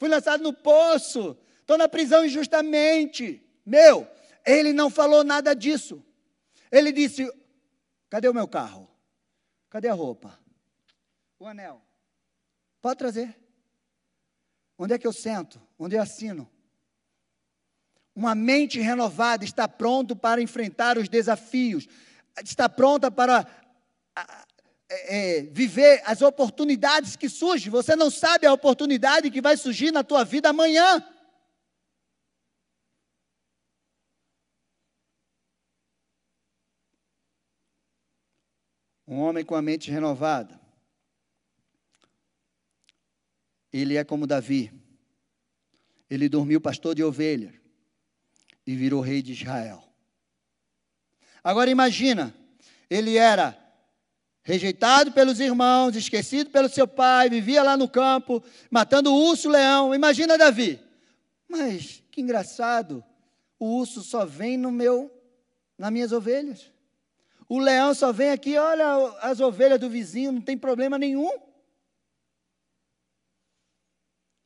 fui 0.00 0.08
lançado 0.08 0.42
no 0.42 0.54
poço, 0.54 1.36
estou 1.60 1.76
na 1.76 1.86
prisão 1.86 2.24
injustamente. 2.24 3.46
Meu, 3.66 4.08
ele 4.46 4.72
não 4.72 4.88
falou 4.88 5.22
nada 5.22 5.54
disso. 5.54 6.02
Ele 6.72 6.90
disse: 6.90 7.30
cadê 8.08 8.26
o 8.26 8.32
meu 8.32 8.48
carro? 8.48 8.89
Cadê 9.70 9.88
a 9.88 9.94
roupa? 9.94 10.38
O 11.38 11.46
anel? 11.46 11.80
Pode 12.82 12.98
trazer. 12.98 13.34
Onde 14.76 14.94
é 14.94 14.98
que 14.98 15.06
eu 15.06 15.12
sento? 15.12 15.60
Onde 15.78 15.94
eu 15.94 16.02
assino? 16.02 16.50
Uma 18.14 18.34
mente 18.34 18.80
renovada 18.80 19.44
está 19.44 19.68
pronto 19.68 20.16
para 20.16 20.42
enfrentar 20.42 20.98
os 20.98 21.08
desafios, 21.08 21.86
está 22.42 22.68
pronta 22.68 23.10
para 23.10 23.46
é, 24.90 25.38
é, 25.38 25.42
viver 25.42 26.02
as 26.04 26.20
oportunidades 26.20 27.14
que 27.14 27.28
surgem. 27.28 27.70
Você 27.70 27.94
não 27.94 28.10
sabe 28.10 28.46
a 28.46 28.52
oportunidade 28.52 29.30
que 29.30 29.40
vai 29.40 29.56
surgir 29.56 29.92
na 29.92 30.02
tua 30.02 30.24
vida 30.24 30.48
amanhã. 30.48 31.02
Um 39.10 39.18
homem 39.18 39.44
com 39.44 39.54
a 39.54 39.60
mente 39.60 39.90
renovada. 39.90 40.60
ele 43.72 43.96
é 43.96 44.04
como 44.04 44.26
Davi. 44.26 44.72
Ele 46.08 46.28
dormiu 46.28 46.60
pastor 46.60 46.94
de 46.94 47.04
ovelhas 47.04 47.54
e 48.66 48.74
virou 48.74 49.00
rei 49.00 49.22
de 49.22 49.32
Israel. 49.32 49.82
Agora 51.42 51.70
imagina, 51.70 52.34
ele 52.88 53.16
era 53.16 53.56
rejeitado 54.42 55.12
pelos 55.12 55.38
irmãos, 55.38 55.94
esquecido 55.94 56.50
pelo 56.50 56.68
seu 56.68 56.88
pai, 56.88 57.30
vivia 57.30 57.62
lá 57.62 57.76
no 57.76 57.88
campo, 57.88 58.42
matando 58.70 59.14
urso, 59.14 59.48
leão. 59.48 59.94
Imagina 59.94 60.36
Davi. 60.36 60.80
Mas 61.48 62.02
que 62.10 62.20
engraçado, 62.20 63.04
o 63.58 63.78
urso 63.78 64.02
só 64.02 64.24
vem 64.24 64.56
no 64.56 64.72
meu, 64.72 65.10
nas 65.78 65.92
minhas 65.92 66.10
ovelhas. 66.10 66.72
O 67.50 67.58
leão 67.58 67.92
só 67.92 68.12
vem 68.12 68.30
aqui, 68.30 68.56
olha 68.56 68.86
as 69.22 69.40
ovelhas 69.40 69.80
do 69.80 69.90
vizinho, 69.90 70.30
não 70.30 70.40
tem 70.40 70.56
problema 70.56 70.96
nenhum. 70.96 71.36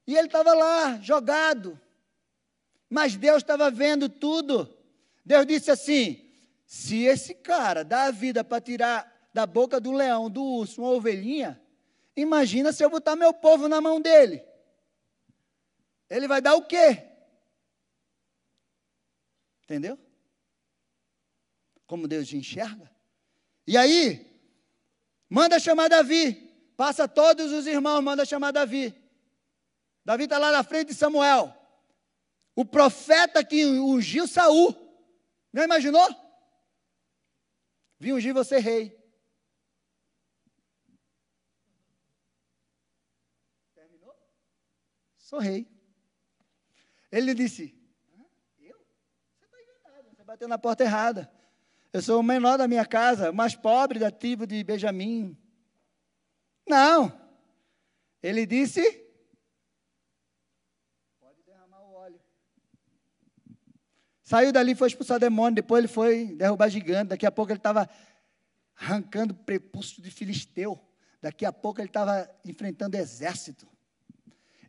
E 0.06 0.16
ele 0.16 0.26
estava 0.26 0.54
lá, 0.54 0.98
jogado. 1.02 1.78
Mas 2.88 3.14
Deus 3.14 3.42
estava 3.42 3.70
vendo 3.70 4.08
tudo. 4.08 4.74
Deus 5.22 5.44
disse 5.44 5.70
assim: 5.70 6.34
se 6.64 7.02
esse 7.02 7.34
cara 7.34 7.84
dá 7.84 8.04
a 8.04 8.10
vida 8.10 8.42
para 8.42 8.58
tirar 8.58 9.28
da 9.34 9.44
boca 9.44 9.78
do 9.78 9.92
leão, 9.92 10.30
do 10.30 10.42
urso, 10.42 10.80
uma 10.80 10.92
ovelhinha, 10.92 11.60
imagina 12.16 12.72
se 12.72 12.82
eu 12.82 12.88
botar 12.88 13.16
meu 13.16 13.34
povo 13.34 13.68
na 13.68 13.82
mão 13.82 14.00
dele. 14.00 14.42
Ele 16.08 16.26
vai 16.26 16.40
dar 16.40 16.54
o 16.54 16.64
quê? 16.64 17.06
Entendeu? 19.64 19.98
Como 21.86 22.08
Deus 22.08 22.32
enxerga. 22.32 22.93
E 23.66 23.76
aí, 23.76 24.26
manda 25.28 25.58
chamar 25.58 25.88
Davi. 25.88 26.42
Passa 26.76 27.06
todos 27.06 27.52
os 27.52 27.66
irmãos, 27.66 28.02
manda 28.02 28.24
chamar 28.24 28.50
Davi. 28.50 28.94
Davi 30.04 30.24
está 30.24 30.38
lá 30.38 30.50
na 30.50 30.62
frente 30.62 30.88
de 30.88 30.94
Samuel. 30.94 31.54
O 32.54 32.64
profeta 32.64 33.44
que 33.44 33.64
ungiu 33.64 34.28
Saul. 34.28 34.74
Não 35.52 35.62
imaginou? 35.62 36.06
Vim 37.98 38.12
ungir 38.12 38.34
você 38.34 38.58
rei. 38.58 38.94
Terminou? 43.74 44.14
Sou 45.16 45.38
rei. 45.38 45.66
Ele 47.10 47.32
disse: 47.34 47.74
Eu? 48.58 48.76
Você 49.38 49.44
está 49.46 49.62
inventado, 49.62 50.10
você 50.10 50.24
bateu 50.24 50.48
na 50.48 50.58
porta 50.58 50.84
errada. 50.84 51.32
Eu 51.94 52.02
sou 52.02 52.18
o 52.18 52.24
menor 52.24 52.58
da 52.58 52.66
minha 52.66 52.84
casa, 52.84 53.30
o 53.30 53.34
mais 53.34 53.54
pobre 53.54 54.00
da 54.00 54.10
tribo 54.10 54.48
de 54.48 54.64
Benjamim. 54.64 55.38
Não. 56.68 57.16
Ele 58.20 58.44
disse: 58.44 58.82
Saiu 64.24 64.52
dali, 64.52 64.74
foi 64.74 64.88
expulsar 64.88 65.20
demônio, 65.20 65.54
depois 65.54 65.84
ele 65.84 65.92
foi 65.92 66.34
derrubar 66.34 66.68
gigante, 66.68 67.10
daqui 67.10 67.26
a 67.26 67.30
pouco 67.30 67.52
ele 67.52 67.60
estava 67.60 67.88
arrancando 68.74 69.32
prepúcio 69.32 70.02
de 70.02 70.10
filisteu, 70.10 70.84
daqui 71.22 71.46
a 71.46 71.52
pouco 71.52 71.80
ele 71.80 71.88
estava 71.88 72.28
enfrentando 72.44 72.96
exército. 72.96 73.68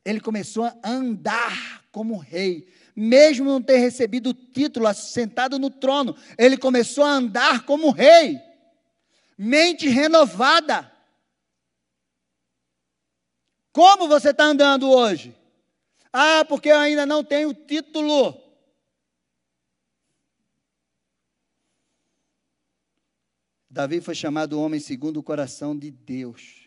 Ele 0.05 0.21
começou 0.21 0.65
a 0.65 0.75
andar 0.83 1.83
como 1.91 2.17
rei, 2.17 2.71
mesmo 2.95 3.45
não 3.49 3.61
ter 3.61 3.77
recebido 3.77 4.29
o 4.29 4.33
título, 4.33 4.93
sentado 4.93 5.57
no 5.57 5.71
trono, 5.71 6.15
ele 6.37 6.57
começou 6.57 7.03
a 7.03 7.09
andar 7.09 7.65
como 7.65 7.89
rei, 7.89 8.39
mente 9.37 9.89
renovada. 9.89 10.91
Como 13.73 14.07
você 14.07 14.29
está 14.29 14.45
andando 14.45 14.89
hoje? 14.89 15.35
Ah, 16.13 16.45
porque 16.45 16.69
eu 16.69 16.77
ainda 16.77 17.05
não 17.05 17.23
tenho 17.23 17.53
título. 17.53 18.41
Davi 23.69 23.99
foi 23.99 24.15
chamado 24.15 24.57
homem 24.61 24.79
segundo 24.79 25.17
o 25.17 25.23
coração 25.23 25.77
de 25.77 25.91
Deus. 25.91 26.64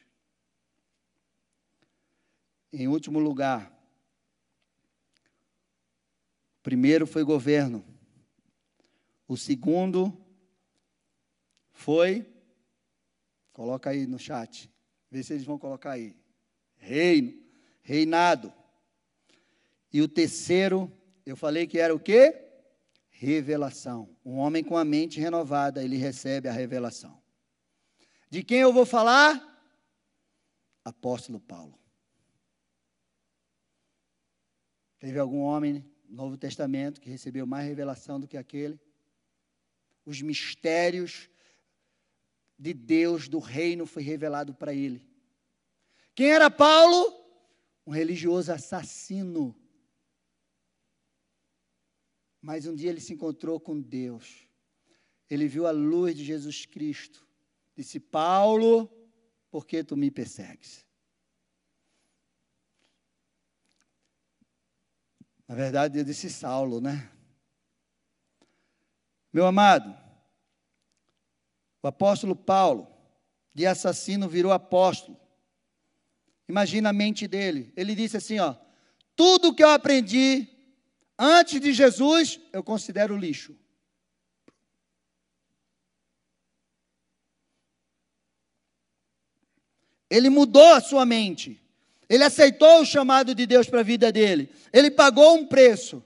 Em 2.72 2.88
último 2.88 3.18
lugar, 3.18 3.72
primeiro 6.62 7.06
foi 7.06 7.24
governo. 7.24 7.84
O 9.26 9.36
segundo 9.36 10.16
foi, 11.70 12.26
coloca 13.52 13.90
aí 13.90 14.06
no 14.06 14.18
chat, 14.18 14.70
vê 15.10 15.22
se 15.22 15.32
eles 15.32 15.44
vão 15.44 15.58
colocar 15.58 15.92
aí. 15.92 16.16
Reino, 16.76 17.40
reinado. 17.82 18.52
E 19.92 20.02
o 20.02 20.08
terceiro, 20.08 20.92
eu 21.24 21.36
falei 21.36 21.66
que 21.66 21.78
era 21.78 21.94
o 21.94 22.00
quê? 22.00 22.48
revelação. 23.18 24.08
Um 24.24 24.36
homem 24.36 24.62
com 24.62 24.76
a 24.76 24.84
mente 24.84 25.18
renovada, 25.18 25.82
ele 25.82 25.96
recebe 25.96 26.48
a 26.48 26.52
revelação. 26.52 27.20
De 28.30 28.44
quem 28.44 28.60
eu 28.60 28.72
vou 28.72 28.86
falar? 28.86 29.44
Apóstolo 30.84 31.40
Paulo. 31.40 31.76
Teve 34.98 35.18
algum 35.18 35.40
homem 35.40 35.84
no 36.08 36.16
Novo 36.16 36.36
Testamento 36.36 37.00
que 37.00 37.10
recebeu 37.10 37.46
mais 37.46 37.66
revelação 37.66 38.18
do 38.18 38.26
que 38.26 38.36
aquele? 38.36 38.78
Os 40.04 40.22
mistérios 40.22 41.28
de 42.58 42.72
Deus, 42.72 43.28
do 43.28 43.38
reino, 43.38 43.86
foi 43.86 44.02
revelado 44.02 44.54
para 44.54 44.74
ele. 44.74 45.06
Quem 46.14 46.30
era 46.30 46.50
Paulo? 46.50 47.14
Um 47.86 47.92
religioso 47.92 48.52
assassino 48.52 49.54
mas 52.40 52.66
um 52.66 52.74
dia 52.74 52.90
ele 52.90 53.00
se 53.00 53.12
encontrou 53.12 53.58
com 53.58 53.80
Deus. 53.80 54.48
Ele 55.28 55.46
viu 55.46 55.66
a 55.66 55.70
luz 55.70 56.16
de 56.16 56.24
Jesus 56.24 56.64
Cristo. 56.64 57.26
Disse: 57.76 58.00
Paulo, 58.00 58.90
por 59.50 59.66
que 59.66 59.84
tu 59.84 59.96
me 59.96 60.10
persegues? 60.10 60.86
Na 65.48 65.54
verdade, 65.54 65.98
eu 65.98 66.04
disse 66.04 66.30
Saulo, 66.30 66.80
né? 66.80 67.10
Meu 69.32 69.46
amado, 69.46 69.96
o 71.82 71.88
apóstolo 71.88 72.36
Paulo, 72.36 72.86
de 73.52 73.66
assassino, 73.66 74.28
virou 74.28 74.52
apóstolo. 74.52 75.18
Imagina 76.46 76.90
a 76.90 76.92
mente 76.92 77.26
dele. 77.26 77.72
Ele 77.76 77.94
disse 77.94 78.18
assim: 78.18 78.38
ó, 78.38 78.54
tudo 79.16 79.54
que 79.54 79.64
eu 79.64 79.70
aprendi 79.70 80.54
Antes 81.18 81.60
de 81.60 81.72
Jesus, 81.72 82.38
eu 82.52 82.62
considero 82.62 83.16
lixo. 83.16 83.58
Ele 90.08 90.30
mudou 90.30 90.74
a 90.74 90.80
sua 90.80 91.04
mente. 91.04 91.60
Ele 92.08 92.24
aceitou 92.24 92.80
o 92.80 92.86
chamado 92.86 93.34
de 93.34 93.46
Deus 93.46 93.68
para 93.68 93.80
a 93.80 93.84
vida 93.84 94.10
dele. 94.10 94.50
Ele 94.72 94.90
pagou 94.90 95.34
um 95.36 95.46
preço. 95.46 96.02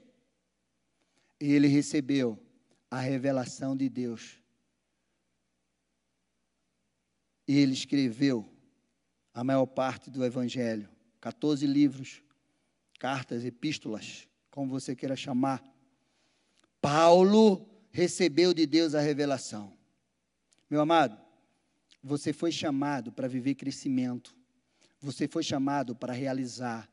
E 1.40 1.52
ele 1.52 1.68
recebeu 1.68 2.38
a 2.90 3.00
revelação 3.00 3.76
de 3.76 3.88
Deus. 3.88 4.38
E 7.46 7.58
ele 7.58 7.72
escreveu 7.72 8.48
a 9.34 9.42
maior 9.42 9.66
parte 9.66 10.10
do 10.10 10.24
Evangelho 10.24 10.88
14 11.20 11.64
livros, 11.68 12.20
cartas, 12.98 13.44
epístolas 13.44 14.26
como 14.50 14.70
você 14.70 14.94
queira 14.94 15.16
chamar. 15.16 15.62
Paulo 16.80 17.66
recebeu 17.90 18.52
de 18.52 18.66
Deus 18.66 18.94
a 18.94 19.00
revelação. 19.00 19.72
Meu 20.68 20.80
amado, 20.80 21.18
você 22.02 22.32
foi 22.32 22.50
chamado 22.50 23.12
para 23.12 23.28
viver 23.28 23.54
crescimento. 23.54 24.36
Você 25.02 25.26
foi 25.26 25.42
chamado 25.42 25.96
para 25.96 26.12
realizar, 26.12 26.88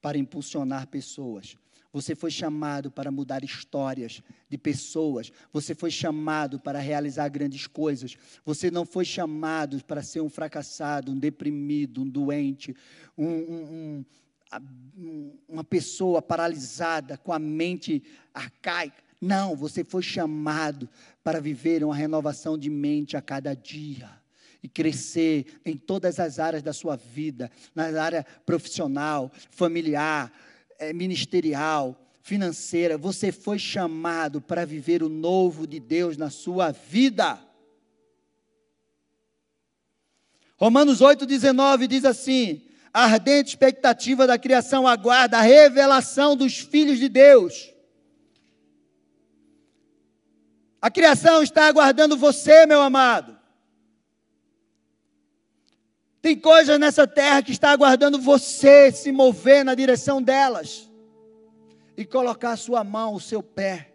para 0.00 0.18
impulsionar 0.18 0.88
pessoas. 0.88 1.56
Você 1.92 2.14
foi 2.14 2.30
chamado 2.30 2.90
para 2.90 3.12
mudar 3.12 3.44
histórias 3.44 4.20
de 4.48 4.58
pessoas. 4.58 5.30
Você 5.52 5.72
foi 5.72 5.90
chamado 5.90 6.58
para 6.58 6.80
realizar 6.80 7.28
grandes 7.28 7.68
coisas. 7.68 8.16
Você 8.44 8.68
não 8.68 8.84
foi 8.84 9.04
chamado 9.04 9.82
para 9.84 10.02
ser 10.02 10.20
um 10.20 10.28
fracassado, 10.28 11.12
um 11.12 11.18
deprimido, 11.18 12.02
um 12.02 12.08
doente, 12.08 12.74
um, 13.16 14.04
um, 14.96 15.38
uma 15.48 15.62
pessoa 15.62 16.20
paralisada, 16.20 17.16
com 17.16 17.32
a 17.32 17.38
mente 17.38 18.02
arcaica. 18.34 19.04
Não, 19.20 19.54
você 19.54 19.84
foi 19.84 20.02
chamado 20.02 20.88
para 21.22 21.40
viver 21.40 21.84
uma 21.84 21.94
renovação 21.94 22.58
de 22.58 22.68
mente 22.68 23.16
a 23.16 23.22
cada 23.22 23.54
dia 23.54 24.21
e 24.62 24.68
crescer 24.68 25.60
em 25.64 25.76
todas 25.76 26.20
as 26.20 26.38
áreas 26.38 26.62
da 26.62 26.72
sua 26.72 26.96
vida, 26.96 27.50
na 27.74 27.84
área 28.00 28.24
profissional, 28.46 29.30
familiar, 29.50 30.32
eh, 30.78 30.92
ministerial, 30.92 31.98
financeira. 32.22 32.96
Você 32.96 33.32
foi 33.32 33.58
chamado 33.58 34.40
para 34.40 34.64
viver 34.64 35.02
o 35.02 35.08
novo 35.08 35.66
de 35.66 35.80
Deus 35.80 36.16
na 36.16 36.30
sua 36.30 36.70
vida. 36.70 37.40
Romanos 40.56 41.00
8,19 41.00 41.88
diz 41.88 42.04
assim: 42.04 42.62
A 42.94 43.04
ardente 43.04 43.48
expectativa 43.48 44.28
da 44.28 44.38
criação 44.38 44.86
aguarda 44.86 45.38
a 45.38 45.42
revelação 45.42 46.36
dos 46.36 46.58
filhos 46.58 47.00
de 47.00 47.08
Deus. 47.08 47.72
A 50.80 50.88
criação 50.88 51.42
está 51.42 51.66
aguardando 51.66 52.16
você, 52.16 52.64
meu 52.64 52.80
amado. 52.80 53.41
Tem 56.22 56.38
coisas 56.38 56.78
nessa 56.78 57.04
terra 57.04 57.42
que 57.42 57.50
está 57.50 57.72
aguardando 57.72 58.16
você 58.16 58.92
se 58.92 59.10
mover 59.10 59.64
na 59.64 59.74
direção 59.74 60.22
delas 60.22 60.88
e 61.96 62.04
colocar 62.04 62.56
sua 62.56 62.84
mão, 62.84 63.14
o 63.14 63.20
seu 63.20 63.42
pé. 63.42 63.92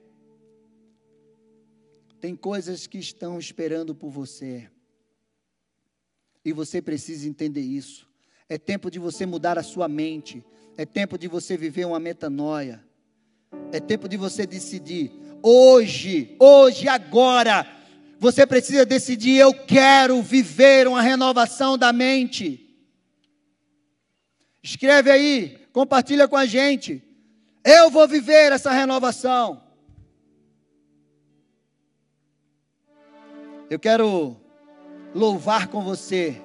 Tem 2.20 2.36
coisas 2.36 2.86
que 2.86 2.98
estão 2.98 3.40
esperando 3.40 3.96
por 3.96 4.10
você. 4.10 4.70
E 6.44 6.52
você 6.52 6.82
precisa 6.82 7.30
entender 7.30 7.62
isso. 7.62 8.06
É 8.50 8.58
tempo 8.58 8.92
de 8.92 9.00
você 9.00 9.26
mudar 9.26 9.58
a 9.58 9.64
sua 9.64 9.88
mente. 9.88 10.44
É 10.76 10.86
tempo 10.86 11.18
de 11.18 11.30
você 11.30 11.56
viver 11.56 11.86
uma 11.86 12.00
metanoia. 12.00 12.84
É 13.72 13.80
tempo 13.80 14.10
de 14.10 14.18
você 14.18 14.46
decidir. 14.46 15.14
Hoje, 15.42 16.36
hoje, 16.40 16.90
agora, 16.90 17.66
você 18.20 18.46
precisa 18.46 18.86
decidir: 18.86 19.38
eu 19.38 19.54
quero 19.54 20.22
viver 20.22 20.88
uma 20.88 21.02
renovação 21.02 21.78
da 21.78 21.94
mente. 21.94 22.64
Escreve 24.62 25.10
aí, 25.10 25.68
compartilha 25.72 26.28
com 26.28 26.36
a 26.36 26.46
gente. 26.46 27.04
Eu 27.64 27.90
vou 27.90 28.08
viver 28.08 28.52
essa 28.52 28.72
renovação. 28.72 29.62
Eu 33.70 33.78
quero 33.78 34.38
louvar 35.14 35.68
com 35.68 35.82
você. 35.82 36.42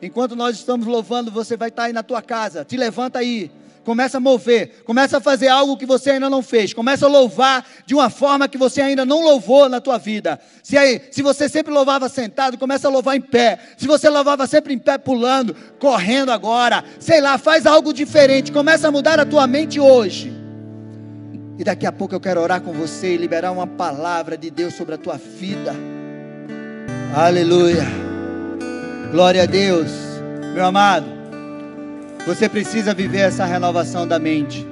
Enquanto 0.00 0.34
nós 0.34 0.56
estamos 0.56 0.86
louvando, 0.86 1.30
você 1.30 1.56
vai 1.56 1.68
estar 1.68 1.84
aí 1.84 1.92
na 1.92 2.02
tua 2.02 2.22
casa. 2.22 2.64
Te 2.64 2.76
levanta 2.76 3.18
aí. 3.18 3.50
Começa 3.84 4.18
a 4.18 4.20
mover, 4.20 4.82
começa 4.84 5.16
a 5.16 5.20
fazer 5.20 5.48
algo 5.48 5.76
que 5.76 5.86
você 5.86 6.10
ainda 6.10 6.28
não 6.28 6.42
fez, 6.42 6.74
começa 6.74 7.06
a 7.06 7.08
louvar 7.08 7.66
de 7.86 7.94
uma 7.94 8.10
forma 8.10 8.46
que 8.46 8.58
você 8.58 8.82
ainda 8.82 9.06
não 9.06 9.22
louvou 9.22 9.68
na 9.68 9.80
tua 9.80 9.96
vida. 9.96 10.38
Se, 10.62 10.76
aí, 10.76 11.00
se 11.10 11.22
você 11.22 11.48
sempre 11.48 11.72
louvava 11.72 12.08
sentado, 12.08 12.58
começa 12.58 12.88
a 12.88 12.90
louvar 12.90 13.16
em 13.16 13.20
pé. 13.20 13.58
Se 13.78 13.86
você 13.86 14.08
louvava 14.10 14.46
sempre 14.46 14.74
em 14.74 14.78
pé, 14.78 14.98
pulando, 14.98 15.56
correndo 15.78 16.30
agora, 16.30 16.84
sei 16.98 17.20
lá, 17.20 17.38
faz 17.38 17.66
algo 17.66 17.92
diferente, 17.92 18.52
começa 18.52 18.88
a 18.88 18.92
mudar 18.92 19.18
a 19.18 19.24
tua 19.24 19.46
mente 19.46 19.80
hoje. 19.80 20.30
E 21.58 21.64
daqui 21.64 21.86
a 21.86 21.92
pouco 21.92 22.14
eu 22.14 22.20
quero 22.20 22.40
orar 22.40 22.60
com 22.60 22.72
você 22.72 23.14
e 23.14 23.16
liberar 23.16 23.50
uma 23.50 23.66
palavra 23.66 24.36
de 24.36 24.50
Deus 24.50 24.74
sobre 24.74 24.94
a 24.94 24.98
tua 24.98 25.16
vida. 25.16 25.74
Aleluia. 27.14 27.84
Glória 29.10 29.42
a 29.42 29.46
Deus. 29.46 29.90
Meu 30.54 30.64
amado. 30.64 31.19
Você 32.26 32.48
precisa 32.48 32.92
viver 32.92 33.20
essa 33.20 33.44
renovação 33.44 34.06
da 34.06 34.18
mente. 34.18 34.66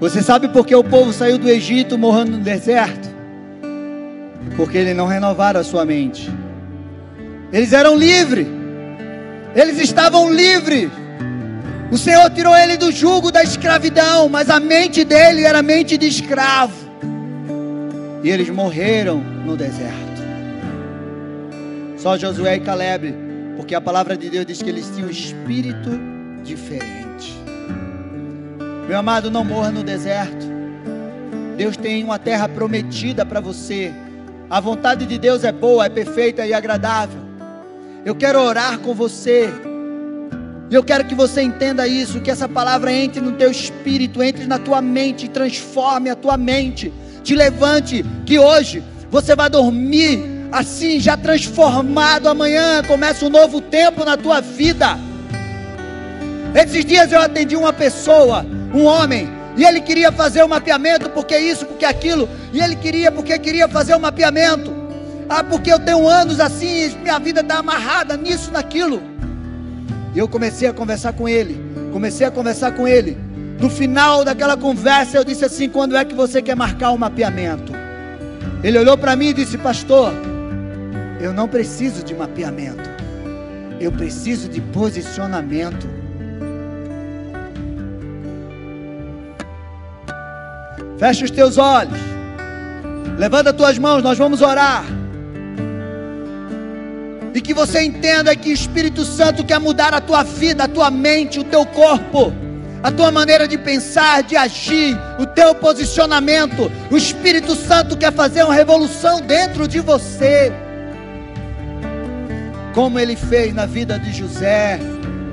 Você 0.00 0.22
sabe 0.22 0.48
por 0.48 0.66
que 0.66 0.74
o 0.74 0.82
povo 0.82 1.12
saiu 1.12 1.38
do 1.38 1.48
Egito 1.48 1.96
morrendo 1.96 2.32
no 2.32 2.42
deserto? 2.42 3.08
Porque 4.56 4.78
eles 4.78 4.96
não 4.96 5.06
renovaram 5.06 5.60
a 5.60 5.64
sua 5.64 5.84
mente. 5.84 6.30
Eles 7.52 7.72
eram 7.72 7.96
livres. 7.96 8.46
Eles 9.54 9.78
estavam 9.78 10.32
livres. 10.32 10.90
O 11.90 11.98
Senhor 11.98 12.30
tirou 12.30 12.56
ele 12.56 12.76
do 12.76 12.90
jugo 12.92 13.30
da 13.30 13.42
escravidão, 13.42 14.28
mas 14.28 14.48
a 14.48 14.60
mente 14.60 15.04
dele 15.04 15.44
era 15.44 15.62
mente 15.62 15.96
de 15.98 16.06
escravo. 16.06 16.74
E 18.22 18.30
eles 18.30 18.48
morreram 18.48 19.18
no 19.44 19.56
deserto. 19.56 20.20
Só 21.96 22.16
Josué 22.16 22.56
e 22.56 22.60
Caleb, 22.60 23.14
porque 23.56 23.74
a 23.74 23.80
palavra 23.80 24.16
de 24.16 24.30
Deus 24.30 24.46
diz 24.46 24.62
que 24.62 24.70
eles 24.70 24.90
tinham 24.94 25.10
espírito 25.10 25.90
diferente. 26.42 27.38
Meu 28.88 28.98
amado, 28.98 29.30
não 29.30 29.44
morra 29.44 29.70
no 29.70 29.82
deserto. 29.82 30.46
Deus 31.56 31.76
tem 31.76 32.02
uma 32.02 32.18
terra 32.18 32.48
prometida 32.48 33.24
para 33.24 33.38
você. 33.38 33.92
A 34.48 34.60
vontade 34.60 35.06
de 35.06 35.18
Deus 35.18 35.44
é 35.44 35.52
boa, 35.52 35.86
é 35.86 35.88
perfeita 35.88 36.44
e 36.44 36.52
agradável. 36.52 37.20
Eu 38.04 38.14
quero 38.14 38.40
orar 38.40 38.78
com 38.78 38.94
você. 38.94 39.48
E 40.70 40.74
eu 40.74 40.82
quero 40.82 41.04
que 41.04 41.14
você 41.14 41.42
entenda 41.42 41.86
isso, 41.86 42.20
que 42.20 42.30
essa 42.30 42.48
palavra 42.48 42.92
entre 42.92 43.20
no 43.20 43.32
teu 43.32 43.50
espírito, 43.50 44.22
entre 44.22 44.46
na 44.46 44.58
tua 44.58 44.80
mente, 44.80 45.28
transforme 45.28 46.08
a 46.10 46.16
tua 46.16 46.36
mente, 46.36 46.92
te 47.22 47.34
levante, 47.34 48.04
que 48.24 48.38
hoje 48.38 48.82
você 49.10 49.36
vai 49.36 49.50
dormir 49.50 50.22
assim, 50.50 50.98
já 50.98 51.16
transformado. 51.16 52.28
Amanhã 52.28 52.82
começa 52.82 53.24
um 53.24 53.30
novo 53.30 53.60
tempo 53.60 54.04
na 54.04 54.16
tua 54.16 54.40
vida. 54.40 54.98
Esses 56.54 56.84
dias 56.84 57.12
eu 57.12 57.20
atendi 57.20 57.54
uma 57.56 57.72
pessoa, 57.72 58.44
um 58.74 58.84
homem, 58.84 59.28
e 59.56 59.64
ele 59.64 59.80
queria 59.80 60.10
fazer 60.10 60.42
o 60.42 60.46
um 60.46 60.48
mapeamento, 60.48 61.10
porque 61.10 61.36
isso, 61.38 61.66
porque 61.66 61.84
aquilo, 61.84 62.28
e 62.52 62.60
ele 62.60 62.76
queria, 62.76 63.12
porque 63.12 63.38
queria 63.38 63.68
fazer 63.68 63.94
o 63.94 63.98
um 63.98 64.00
mapeamento. 64.00 64.72
Ah, 65.28 65.44
porque 65.44 65.72
eu 65.72 65.78
tenho 65.78 66.08
anos 66.08 66.40
assim, 66.40 66.88
minha 67.02 67.18
vida 67.18 67.40
está 67.40 67.58
amarrada 67.58 68.16
nisso, 68.16 68.50
naquilo. 68.50 69.00
E 70.12 70.18
eu 70.18 70.26
comecei 70.26 70.68
a 70.68 70.72
conversar 70.72 71.12
com 71.12 71.28
ele, 71.28 71.60
comecei 71.92 72.26
a 72.26 72.30
conversar 72.30 72.72
com 72.72 72.88
ele. 72.88 73.16
No 73.60 73.70
final 73.70 74.24
daquela 74.24 74.56
conversa, 74.56 75.18
eu 75.18 75.24
disse 75.24 75.44
assim: 75.44 75.68
quando 75.68 75.96
é 75.96 76.04
que 76.04 76.14
você 76.14 76.42
quer 76.42 76.56
marcar 76.56 76.90
o 76.90 76.94
um 76.94 76.98
mapeamento? 76.98 77.72
Ele 78.64 78.78
olhou 78.78 78.98
para 78.98 79.14
mim 79.14 79.28
e 79.28 79.34
disse: 79.34 79.56
Pastor, 79.56 80.12
eu 81.20 81.32
não 81.32 81.46
preciso 81.46 82.02
de 82.02 82.12
mapeamento, 82.12 82.90
eu 83.78 83.92
preciso 83.92 84.48
de 84.48 84.60
posicionamento. 84.60 85.99
Fecha 91.00 91.24
os 91.24 91.30
teus 91.30 91.56
olhos. 91.56 91.98
Levanta 93.16 93.48
as 93.48 93.56
tuas 93.56 93.78
mãos, 93.78 94.02
nós 94.02 94.18
vamos 94.18 94.42
orar. 94.42 94.84
E 97.32 97.40
que 97.40 97.54
você 97.54 97.80
entenda 97.80 98.36
que 98.36 98.50
o 98.50 98.52
Espírito 98.52 99.02
Santo 99.06 99.42
quer 99.42 99.58
mudar 99.58 99.94
a 99.94 100.00
tua 100.02 100.22
vida, 100.22 100.64
a 100.64 100.68
tua 100.68 100.90
mente, 100.90 101.40
o 101.40 101.44
teu 101.44 101.64
corpo, 101.64 102.34
a 102.82 102.92
tua 102.92 103.10
maneira 103.10 103.48
de 103.48 103.56
pensar, 103.56 104.22
de 104.22 104.36
agir, 104.36 104.94
o 105.18 105.24
teu 105.24 105.54
posicionamento. 105.54 106.70
O 106.90 106.98
Espírito 106.98 107.54
Santo 107.54 107.96
quer 107.96 108.12
fazer 108.12 108.42
uma 108.44 108.54
revolução 108.54 109.22
dentro 109.22 109.66
de 109.66 109.80
você. 109.80 110.52
Como 112.74 112.98
ele 112.98 113.16
fez 113.16 113.54
na 113.54 113.64
vida 113.64 113.98
de 113.98 114.12
José, 114.12 114.78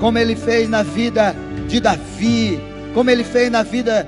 como 0.00 0.16
ele 0.16 0.34
fez 0.34 0.66
na 0.66 0.82
vida 0.82 1.36
de 1.68 1.78
Davi, 1.78 2.58
como 2.94 3.10
ele 3.10 3.22
fez 3.22 3.50
na 3.50 3.62
vida 3.62 4.06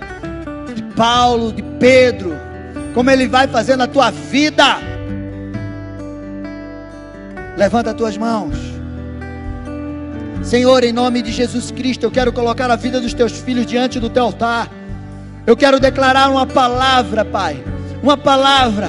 Paulo, 0.97 1.53
de 1.53 1.63
Pedro, 1.63 2.37
como 2.95 3.11
Ele 3.11 3.29
vai 3.29 3.47
fazer 3.47 3.77
na 3.77 3.87
tua 3.87 4.11
vida. 4.11 4.79
Levanta 7.57 7.91
as 7.91 7.97
tuas 7.97 8.17
mãos. 8.17 8.57
Senhor, 10.43 10.83
em 10.83 10.93
nome 10.93 11.23
de 11.23 11.31
Jesus 11.31 11.71
Cristo, 11.71 12.05
eu 12.05 12.11
quero 12.11 12.33
colocar 12.33 12.71
a 12.71 12.77
vida 12.77 13.01
dos 13.01 13.13
teus 13.13 13.33
filhos 13.33 13.67
diante 13.67 14.01
do 14.01 14.09
teu 14.09 14.25
altar. 14.25 14.71
Eu 15.47 15.57
quero 15.57 15.79
declarar 15.79 16.31
uma 16.31 16.47
palavra, 16.47 17.25
Pai. 17.25 17.63
Uma 18.03 18.17
palavra 18.17 18.89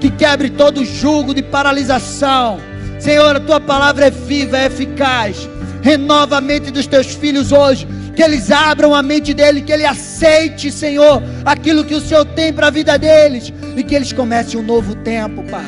que 0.00 0.10
quebre 0.10 0.50
todo 0.50 0.84
jugo 0.84 1.34
de 1.34 1.42
paralisação. 1.42 2.60
Senhor, 3.00 3.36
a 3.36 3.40
tua 3.40 3.60
palavra 3.60 4.06
é 4.06 4.10
viva, 4.10 4.56
é 4.56 4.66
eficaz. 4.66 5.48
Renova 5.82 6.38
a 6.38 6.40
mente 6.40 6.70
dos 6.70 6.86
teus 6.86 7.14
filhos 7.14 7.52
hoje 7.52 7.86
que 8.14 8.22
eles 8.22 8.50
abram 8.50 8.94
a 8.94 9.02
mente 9.02 9.34
dele, 9.34 9.60
que 9.60 9.72
ele 9.72 9.84
aceite, 9.84 10.70
Senhor, 10.70 11.22
aquilo 11.44 11.84
que 11.84 11.94
o 11.94 12.00
Senhor 12.00 12.24
tem 12.24 12.52
para 12.52 12.68
a 12.68 12.70
vida 12.70 12.98
deles 12.98 13.52
e 13.76 13.82
que 13.82 13.94
eles 13.94 14.12
comecem 14.12 14.58
um 14.58 14.62
novo 14.62 14.94
tempo, 14.94 15.42
Pai. 15.44 15.66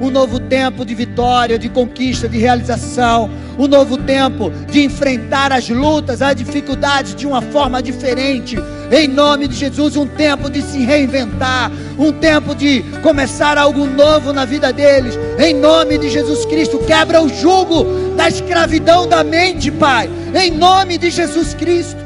Um 0.00 0.10
novo 0.10 0.40
tempo 0.40 0.84
de 0.84 0.94
vitória, 0.94 1.58
de 1.58 1.68
conquista, 1.68 2.28
de 2.28 2.38
realização. 2.38 3.30
Um 3.58 3.68
novo 3.68 3.96
tempo 3.96 4.50
de 4.70 4.82
enfrentar 4.82 5.52
as 5.52 5.68
lutas, 5.68 6.22
as 6.22 6.34
dificuldades 6.34 7.14
de 7.14 7.26
uma 7.26 7.40
forma 7.40 7.82
diferente. 7.82 8.56
Em 8.92 9.08
nome 9.08 9.48
de 9.48 9.56
Jesus, 9.56 9.96
um 9.96 10.06
tempo 10.06 10.50
de 10.50 10.62
se 10.62 10.84
reinventar. 10.84 11.72
Um 11.98 12.12
tempo 12.12 12.54
de 12.54 12.82
começar 13.02 13.56
algo 13.56 13.86
novo 13.86 14.32
na 14.32 14.44
vida 14.44 14.72
deles. 14.72 15.18
Em 15.38 15.54
nome 15.54 15.98
de 15.98 16.10
Jesus 16.10 16.44
Cristo, 16.44 16.78
quebra 16.80 17.22
o 17.22 17.28
jugo 17.28 17.84
da 18.16 18.28
escravidão 18.28 19.08
da 19.08 19.24
mente, 19.24 19.70
Pai 19.70 20.08
em 20.34 20.50
nome 20.50 20.98
de 20.98 21.10
Jesus 21.10 21.54
Cristo. 21.54 22.00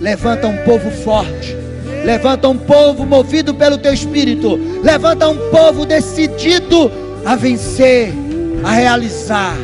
Levanta 0.00 0.46
um 0.46 0.56
povo 0.58 0.90
forte, 0.90 1.56
levanta 2.04 2.48
um 2.48 2.56
povo 2.56 3.04
movido 3.04 3.54
pelo 3.54 3.76
teu 3.76 3.92
espírito, 3.92 4.56
levanta 4.82 5.28
um 5.28 5.50
povo 5.50 5.84
decidido 5.84 6.90
a 7.24 7.34
vencer, 7.34 8.12
a 8.64 8.72
realizar, 8.72 9.56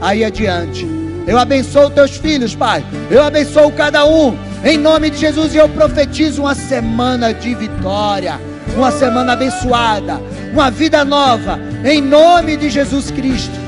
aí 0.00 0.24
adiante. 0.24 0.86
Eu 1.26 1.38
abençoo 1.38 1.90
teus 1.90 2.16
filhos, 2.16 2.54
Pai. 2.54 2.84
Eu 3.10 3.22
abençoo 3.22 3.70
cada 3.72 4.04
um. 4.04 4.36
Em 4.64 4.78
nome 4.78 5.10
de 5.10 5.18
Jesus, 5.18 5.54
eu 5.56 5.68
profetizo 5.68 6.42
uma 6.42 6.54
semana 6.54 7.34
de 7.34 7.52
vitória, 7.52 8.40
uma 8.76 8.92
semana 8.92 9.32
abençoada, 9.32 10.20
uma 10.52 10.70
vida 10.70 11.04
nova, 11.04 11.58
em 11.84 12.00
nome 12.00 12.56
de 12.56 12.70
Jesus 12.70 13.10
Cristo. 13.10 13.58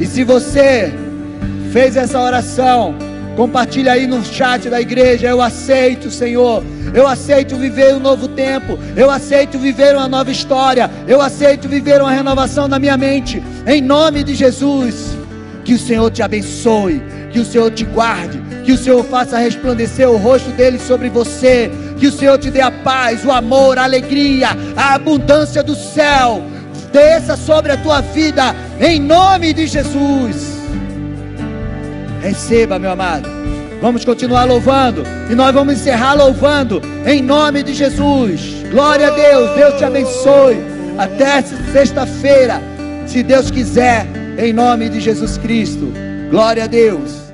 E 0.00 0.06
se 0.06 0.24
você 0.24 0.92
fez 1.72 1.96
essa 1.96 2.20
oração, 2.20 2.96
compartilha 3.36 3.92
aí 3.92 4.08
no 4.08 4.24
chat 4.24 4.68
da 4.68 4.80
igreja. 4.80 5.28
Eu 5.28 5.40
aceito, 5.40 6.10
Senhor. 6.10 6.64
Eu 6.92 7.06
aceito 7.06 7.56
viver 7.56 7.94
um 7.94 8.00
novo 8.00 8.26
tempo. 8.26 8.78
Eu 8.96 9.10
aceito 9.10 9.56
viver 9.56 9.94
uma 9.94 10.08
nova 10.08 10.32
história. 10.32 10.90
Eu 11.06 11.20
aceito 11.22 11.68
viver 11.68 12.00
uma 12.00 12.10
renovação 12.10 12.66
na 12.66 12.78
minha 12.78 12.96
mente. 12.96 13.42
Em 13.66 13.80
nome 13.80 14.24
de 14.24 14.34
Jesus. 14.34 15.16
Que 15.64 15.74
o 15.74 15.78
Senhor 15.78 16.10
te 16.10 16.22
abençoe. 16.22 17.02
Que 17.36 17.40
o 17.40 17.44
Senhor 17.44 17.70
te 17.70 17.84
guarde. 17.84 18.40
Que 18.64 18.72
o 18.72 18.78
Senhor 18.78 19.04
faça 19.04 19.36
resplandecer 19.36 20.08
o 20.08 20.16
rosto 20.16 20.48
dele 20.52 20.78
sobre 20.78 21.10
você. 21.10 21.70
Que 21.98 22.06
o 22.06 22.10
Senhor 22.10 22.38
te 22.38 22.50
dê 22.50 22.62
a 22.62 22.70
paz, 22.70 23.26
o 23.26 23.30
amor, 23.30 23.76
a 23.76 23.84
alegria, 23.84 24.56
a 24.74 24.94
abundância 24.94 25.62
do 25.62 25.74
céu. 25.74 26.42
Desça 26.90 27.36
sobre 27.36 27.72
a 27.72 27.76
tua 27.76 28.00
vida. 28.00 28.56
Em 28.80 28.98
nome 28.98 29.52
de 29.52 29.66
Jesus. 29.66 30.56
Receba, 32.22 32.78
meu 32.78 32.92
amado. 32.92 33.28
Vamos 33.82 34.02
continuar 34.02 34.44
louvando. 34.44 35.02
E 35.30 35.34
nós 35.34 35.52
vamos 35.52 35.74
encerrar 35.74 36.14
louvando. 36.14 36.80
Em 37.04 37.20
nome 37.20 37.62
de 37.62 37.74
Jesus. 37.74 38.64
Glória 38.70 39.08
a 39.08 39.10
Deus. 39.10 39.50
Deus 39.54 39.74
te 39.74 39.84
abençoe. 39.84 40.56
Até 40.96 41.42
sexta-feira. 41.70 42.62
Se 43.06 43.22
Deus 43.22 43.50
quiser. 43.50 44.06
Em 44.38 44.54
nome 44.54 44.88
de 44.88 45.00
Jesus 45.00 45.36
Cristo. 45.36 45.92
Glória 46.30 46.64
a 46.64 46.66
Deus. 46.66 47.25